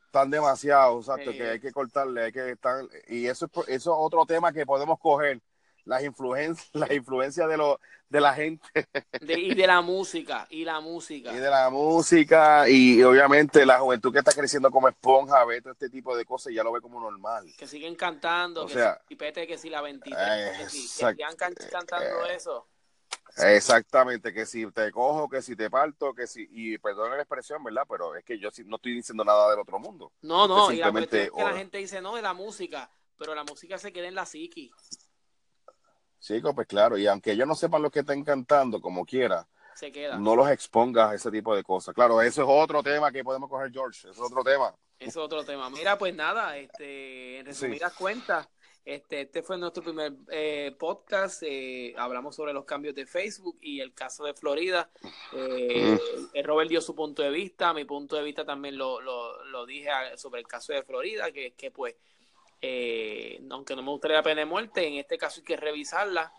Están 0.05 0.29
demasiado, 0.29 0.99
exacto, 0.99 1.31
que 1.31 1.49
hay 1.49 1.59
que 1.59 1.71
cortarle, 1.71 2.25
hay 2.25 2.31
que 2.31 2.51
estar, 2.51 2.83
y 3.07 3.27
eso, 3.27 3.49
eso 3.67 3.67
es 3.67 3.87
otro 3.87 4.25
tema 4.25 4.51
que 4.51 4.65
podemos 4.65 4.99
coger, 4.99 5.41
las 5.85 6.03
influencias, 6.03 6.69
las 6.73 6.91
influencias 6.91 7.47
de 7.49 7.57
lo, 7.57 7.79
de 8.09 8.21
la 8.21 8.33
gente. 8.33 8.67
y 9.21 9.55
de 9.55 9.67
la 9.67 9.81
música, 9.81 10.47
y 10.49 10.65
la 10.65 10.79
música. 10.79 11.31
Y 11.31 11.37
de 11.37 11.49
la 11.49 11.69
música, 11.69 12.69
y, 12.69 13.01
obviamente 13.03 13.65
la 13.65 13.79
juventud 13.79 14.11
que 14.11 14.19
está 14.19 14.33
creciendo 14.33 14.69
como 14.69 14.87
esponja 14.89 15.43
ve 15.45 15.61
todo 15.61 15.73
este 15.73 15.89
tipo 15.89 16.15
de 16.15 16.25
cosas 16.25 16.51
y 16.51 16.55
ya 16.55 16.63
lo 16.63 16.71
ve 16.71 16.81
como 16.81 16.99
normal. 16.99 17.45
Que 17.57 17.67
siguen 17.67 17.95
cantando, 17.95 18.65
que 18.67 18.73
sea, 18.73 19.01
si 19.07 19.15
pete, 19.15 19.47
que 19.47 19.57
si 19.57 19.69
la 19.69 19.81
23, 19.81 20.57
que 20.57 20.69
si 20.69 20.87
sigan 20.87 21.35
cantando 21.35 22.25
eh, 22.25 22.35
eso. 22.35 22.67
Exactamente, 23.37 24.33
que 24.33 24.45
si 24.45 24.69
te 24.71 24.91
cojo, 24.91 25.29
que 25.29 25.41
si 25.41 25.55
te 25.55 25.69
parto, 25.69 26.13
que 26.13 26.27
si, 26.27 26.47
y 26.51 26.77
perdón 26.77 27.11
la 27.11 27.17
expresión, 27.17 27.63
¿verdad? 27.63 27.83
Pero 27.89 28.15
es 28.15 28.25
que 28.25 28.37
yo 28.37 28.49
no 28.65 28.75
estoy 28.75 28.95
diciendo 28.95 29.23
nada 29.23 29.49
del 29.49 29.59
otro 29.59 29.79
mundo. 29.79 30.11
No, 30.21 30.47
no, 30.47 30.71
y 30.71 30.77
la 30.77 30.91
que 30.91 31.31
la 31.37 31.53
gente 31.53 31.77
dice, 31.77 32.01
no, 32.01 32.15
de 32.15 32.21
la 32.21 32.33
música, 32.33 32.91
pero 33.17 33.33
la 33.33 33.43
música 33.43 33.77
se 33.77 33.93
queda 33.93 34.07
en 34.07 34.15
la 34.15 34.25
psiqui. 34.25 34.71
Sí, 36.21 36.39
pues 36.39 36.67
claro, 36.67 36.99
y 36.99 37.07
aunque 37.07 37.31
ellos 37.31 37.47
no 37.47 37.55
sepan 37.55 37.81
lo 37.81 37.89
que 37.89 38.01
están 38.01 38.23
cantando, 38.23 38.79
como 38.79 39.07
quiera, 39.07 39.47
no 40.19 40.35
los 40.35 40.51
expongas 40.51 41.09
a 41.09 41.15
ese 41.15 41.31
tipo 41.31 41.55
de 41.55 41.63
cosas. 41.63 41.95
Claro, 41.95 42.21
eso 42.21 42.43
es 42.43 42.47
otro 42.47 42.83
tema 42.83 43.11
que 43.11 43.23
podemos 43.23 43.49
coger, 43.49 43.71
George, 43.71 44.07
es 44.07 44.19
otro 44.19 44.43
tema. 44.43 44.71
Es 44.99 45.17
otro 45.17 45.43
tema. 45.43 45.71
Mira, 45.71 45.97
pues 45.97 46.13
nada, 46.13 46.55
este, 46.57 47.39
en 47.39 47.47
resumidas 47.47 47.93
cuentas, 47.93 48.47
este, 48.85 49.21
este 49.21 49.41
fue 49.41 49.57
nuestro 49.57 49.81
primer 49.81 50.13
eh, 50.29 50.75
podcast. 50.77 51.41
Eh, 51.41 51.95
hablamos 51.97 52.35
sobre 52.35 52.53
los 52.53 52.65
cambios 52.65 52.93
de 52.93 53.07
Facebook 53.07 53.57
y 53.59 53.79
el 53.79 53.95
caso 53.95 54.23
de 54.23 54.35
Florida. 54.35 54.91
Eh, 55.33 55.97
Robert 56.43 56.69
dio 56.69 56.81
su 56.81 56.93
punto 56.93 57.23
de 57.23 57.31
vista, 57.31 57.73
mi 57.73 57.85
punto 57.85 58.15
de 58.15 58.21
vista 58.21 58.45
también 58.45 58.77
lo, 58.77 59.01
lo, 59.01 59.43
lo 59.45 59.65
dije 59.65 59.89
sobre 60.17 60.41
el 60.41 60.47
caso 60.47 60.71
de 60.71 60.83
Florida, 60.83 61.31
que, 61.31 61.53
que 61.53 61.71
pues 61.71 61.95
eh, 62.61 63.41
aunque 63.49 63.75
no 63.75 63.81
me 63.81 63.89
gustaría 63.89 64.17
la 64.17 64.23
pena 64.23 64.41
de 64.41 64.45
muerte, 64.45 64.87
en 64.87 64.95
este 64.95 65.17
caso 65.17 65.41
hay 65.41 65.45
que 65.45 65.57
revisarla. 65.57 66.33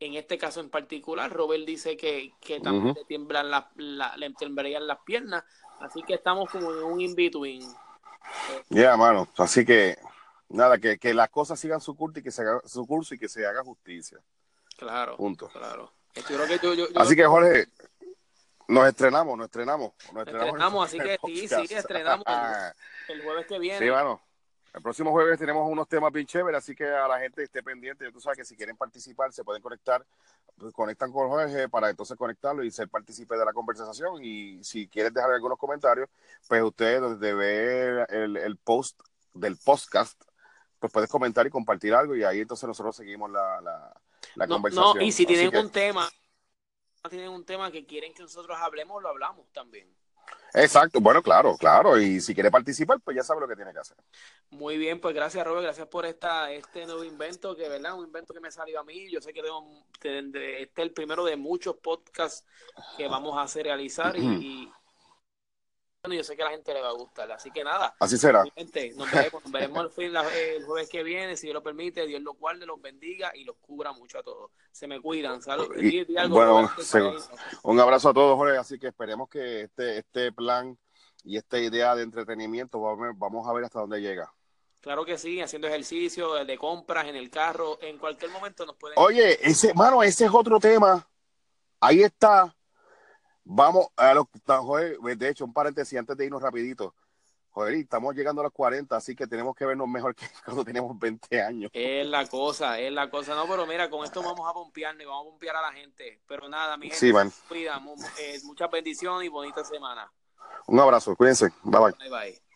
En 0.00 0.14
este 0.14 0.38
caso 0.38 0.60
en 0.60 0.70
particular, 0.70 1.32
Robert 1.32 1.64
dice 1.64 1.96
que, 1.96 2.32
también 2.62 2.94
le 2.94 3.04
tiemblan 3.04 3.50
las, 3.50 3.64
le 3.76 4.32
temblarían 4.34 4.86
las 4.86 4.98
piernas, 5.00 5.42
así 5.80 6.02
que 6.04 6.14
estamos 6.14 6.48
como 6.50 6.72
en 6.72 6.84
un 6.84 7.00
in-between. 7.00 7.68
Ya, 8.68 8.96
mano, 8.96 9.26
así 9.36 9.64
que 9.64 9.98
nada, 10.48 10.78
que, 10.78 10.98
que 10.98 11.12
las 11.14 11.30
cosas 11.30 11.58
sigan 11.58 11.80
su 11.80 11.96
curso 11.96 12.20
y 12.20 12.22
que 12.22 12.30
se 12.30 12.42
haga 12.42 12.60
su 12.64 12.86
curso 12.86 13.14
y 13.14 13.18
que 13.18 13.28
se 13.28 13.44
haga 13.44 13.64
justicia. 13.64 14.18
Claro. 14.76 15.16
Punto. 15.16 15.48
Claro. 15.48 15.92
así 16.94 17.16
que 17.16 17.24
Jorge, 17.24 17.66
nos 18.68 18.86
estrenamos, 18.86 19.36
nos 19.36 19.46
estrenamos. 19.46 19.92
Nos 20.12 20.26
estrenamos, 20.26 20.86
así 20.86 20.98
que 20.98 21.18
sí, 21.26 21.48
sí, 21.48 21.74
estrenamos 21.74 22.24
el, 23.08 23.22
jueves 23.22 23.46
que 23.46 23.58
viene. 23.58 23.78
Sí, 23.84 23.90
mano. 23.90 24.20
El 24.74 24.82
próximo 24.82 25.10
jueves 25.10 25.38
tenemos 25.38 25.68
unos 25.68 25.88
temas 25.88 26.12
bien 26.12 26.26
chéveres, 26.26 26.58
así 26.58 26.74
que 26.74 26.84
a 26.84 27.08
la 27.08 27.18
gente 27.18 27.42
esté 27.42 27.62
pendiente. 27.62 28.10
Tú 28.12 28.20
sabes 28.20 28.36
que 28.36 28.44
si 28.44 28.56
quieren 28.56 28.76
participar, 28.76 29.32
se 29.32 29.42
pueden 29.42 29.62
conectar, 29.62 30.04
pues, 30.58 30.72
conectan 30.72 31.10
con 31.10 31.28
Jorge 31.28 31.68
para 31.68 31.88
entonces 31.90 32.16
conectarlo 32.16 32.62
y 32.62 32.70
ser 32.70 32.88
partícipe 32.88 33.36
de 33.36 33.44
la 33.44 33.52
conversación. 33.52 34.22
Y 34.22 34.62
si 34.62 34.86
quieres 34.86 35.14
dejar 35.14 35.32
algunos 35.32 35.58
comentarios, 35.58 36.08
pues 36.46 36.62
usted 36.62 37.00
desde 37.00 37.34
ver 37.34 38.06
el, 38.10 38.56
post 38.58 39.00
del 39.32 39.56
podcast, 39.56 40.22
pues 40.78 40.92
puedes 40.92 41.10
comentar 41.10 41.46
y 41.46 41.50
compartir 41.50 41.94
algo 41.94 42.14
y 42.14 42.22
ahí 42.22 42.40
entonces 42.40 42.68
nosotros 42.68 42.94
seguimos 42.94 43.30
la, 43.30 43.60
la, 44.34 44.46
conversación. 44.46 44.98
No, 44.98 45.02
y 45.02 45.12
si 45.12 45.24
tienen 45.24 45.56
un 45.56 45.70
tema, 45.70 46.08
tienen 47.08 47.30
un 47.30 47.44
tema 47.44 47.70
que 47.70 47.86
quieren 47.86 48.12
que 48.12 48.22
nosotros 48.22 48.56
hablemos, 48.60 49.02
lo 49.02 49.08
hablamos 49.08 49.50
también. 49.52 49.97
Exacto, 50.54 51.00
bueno, 51.00 51.22
claro, 51.22 51.56
claro. 51.56 51.98
Y 51.98 52.20
si 52.20 52.34
quiere 52.34 52.50
participar, 52.50 52.98
pues 53.00 53.16
ya 53.16 53.22
sabe 53.22 53.40
lo 53.40 53.48
que 53.48 53.56
tiene 53.56 53.72
que 53.72 53.78
hacer. 53.78 53.96
Muy 54.50 54.78
bien, 54.78 55.00
pues 55.00 55.14
gracias, 55.14 55.46
Robert. 55.46 55.64
Gracias 55.64 55.86
por 55.88 56.06
esta, 56.06 56.50
este 56.50 56.86
nuevo 56.86 57.04
invento, 57.04 57.54
que 57.54 57.68
verdad, 57.68 57.98
un 57.98 58.06
invento 58.06 58.32
que 58.32 58.40
me 58.40 58.50
salió 58.50 58.80
a 58.80 58.84
mí. 58.84 59.10
Yo 59.10 59.20
sé 59.20 59.32
que 59.32 59.42
tengo, 59.42 59.84
este 59.94 60.62
es 60.62 60.68
el 60.76 60.92
primero 60.92 61.24
de 61.24 61.36
muchos 61.36 61.76
podcasts 61.76 62.46
que 62.96 63.06
vamos 63.08 63.36
a 63.36 63.42
hacer 63.42 63.64
realizar 63.64 64.16
y, 64.16 64.70
yo 66.14 66.24
sé 66.24 66.36
que 66.36 66.42
a 66.42 66.46
la 66.46 66.50
gente 66.52 66.72
le 66.72 66.80
va 66.80 66.88
a 66.88 66.92
gustar. 66.92 67.30
Así 67.32 67.50
que 67.50 67.64
nada. 67.64 67.94
Así 68.00 68.16
será. 68.18 68.44
nos 68.44 69.10
veremos, 69.12 69.44
nos 69.44 69.52
veremos 69.52 69.84
el, 69.84 69.90
fin, 69.90 70.16
el, 70.16 70.64
jueves 70.64 70.88
que 70.88 71.02
viene, 71.02 71.36
si 71.36 71.46
Dios 71.46 71.54
lo 71.54 71.62
permite. 71.62 72.06
Dios 72.06 72.22
los 72.22 72.36
guarde, 72.38 72.66
los 72.66 72.80
bendiga 72.80 73.32
y 73.34 73.44
los 73.44 73.56
cubra 73.56 73.92
mucho 73.92 74.18
a 74.18 74.22
todos. 74.22 74.50
Se 74.70 74.86
me 74.86 75.00
cuidan. 75.00 75.42
Salud. 75.42 75.68
bueno, 76.28 76.70
un 77.62 77.80
abrazo 77.80 78.10
a 78.10 78.14
todos, 78.14 78.36
Jorge. 78.36 78.58
Así 78.58 78.78
que 78.78 78.88
esperemos 78.88 79.28
que 79.28 79.62
este, 79.62 79.98
este 79.98 80.32
plan 80.32 80.78
y 81.24 81.36
esta 81.36 81.58
idea 81.58 81.94
de 81.94 82.02
entretenimiento, 82.02 82.80
vamos 82.80 83.46
a 83.46 83.52
ver 83.52 83.64
hasta 83.64 83.80
dónde 83.80 84.00
llega. 84.00 84.32
Claro 84.80 85.04
que 85.04 85.18
sí, 85.18 85.40
haciendo 85.40 85.66
ejercicio, 85.66 86.44
de 86.44 86.56
compras 86.56 87.08
en 87.08 87.16
el 87.16 87.30
carro, 87.30 87.78
en 87.82 87.98
cualquier 87.98 88.30
momento 88.30 88.64
nos 88.64 88.76
pueden. 88.76 88.96
Oye, 88.98 89.38
ese, 89.46 89.74
mano, 89.74 90.02
ese 90.02 90.26
es 90.26 90.30
otro 90.32 90.60
tema. 90.60 91.06
Ahí 91.80 92.02
está. 92.02 92.54
Vamos 93.50 93.86
a 93.96 94.12
los. 94.12 94.26
De 95.16 95.28
hecho, 95.28 95.46
un 95.46 95.54
paréntesis 95.54 95.98
antes 95.98 96.14
de 96.16 96.26
irnos 96.26 96.42
rapidito. 96.42 96.94
Joder, 97.48 97.74
estamos 97.74 98.14
llegando 98.14 98.42
a 98.42 98.44
los 98.44 98.52
40, 98.52 98.94
así 98.94 99.16
que 99.16 99.26
tenemos 99.26 99.56
que 99.56 99.64
vernos 99.64 99.88
mejor 99.88 100.14
que 100.14 100.26
cuando 100.44 100.64
teníamos 100.64 100.98
20 100.98 101.42
años. 101.42 101.70
Es 101.72 102.06
la 102.06 102.26
cosa, 102.26 102.78
es 102.78 102.92
la 102.92 103.08
cosa. 103.08 103.34
No, 103.34 103.48
pero 103.48 103.66
mira, 103.66 103.88
con 103.88 104.04
esto 104.04 104.22
vamos 104.22 104.48
a 104.48 104.52
pompearnos, 104.52 105.06
vamos 105.06 105.26
a 105.26 105.30
pompear 105.30 105.56
a 105.56 105.62
la 105.62 105.72
gente. 105.72 106.20
Pero 106.28 106.46
nada, 106.46 106.76
mi 106.76 106.88
gente, 106.88 106.98
sí, 106.98 107.10
man. 107.10 107.32
Cuida, 107.48 107.82
eh, 108.18 108.38
muchas 108.44 108.70
bendiciones 108.70 109.26
y 109.26 109.28
bonita 109.30 109.64
semana. 109.64 110.12
Un 110.66 110.78
abrazo, 110.78 111.16
cuídense. 111.16 111.50
Bye 111.62 111.80
bye. 111.80 111.92
Bye 111.98 112.10
bye. 112.10 112.47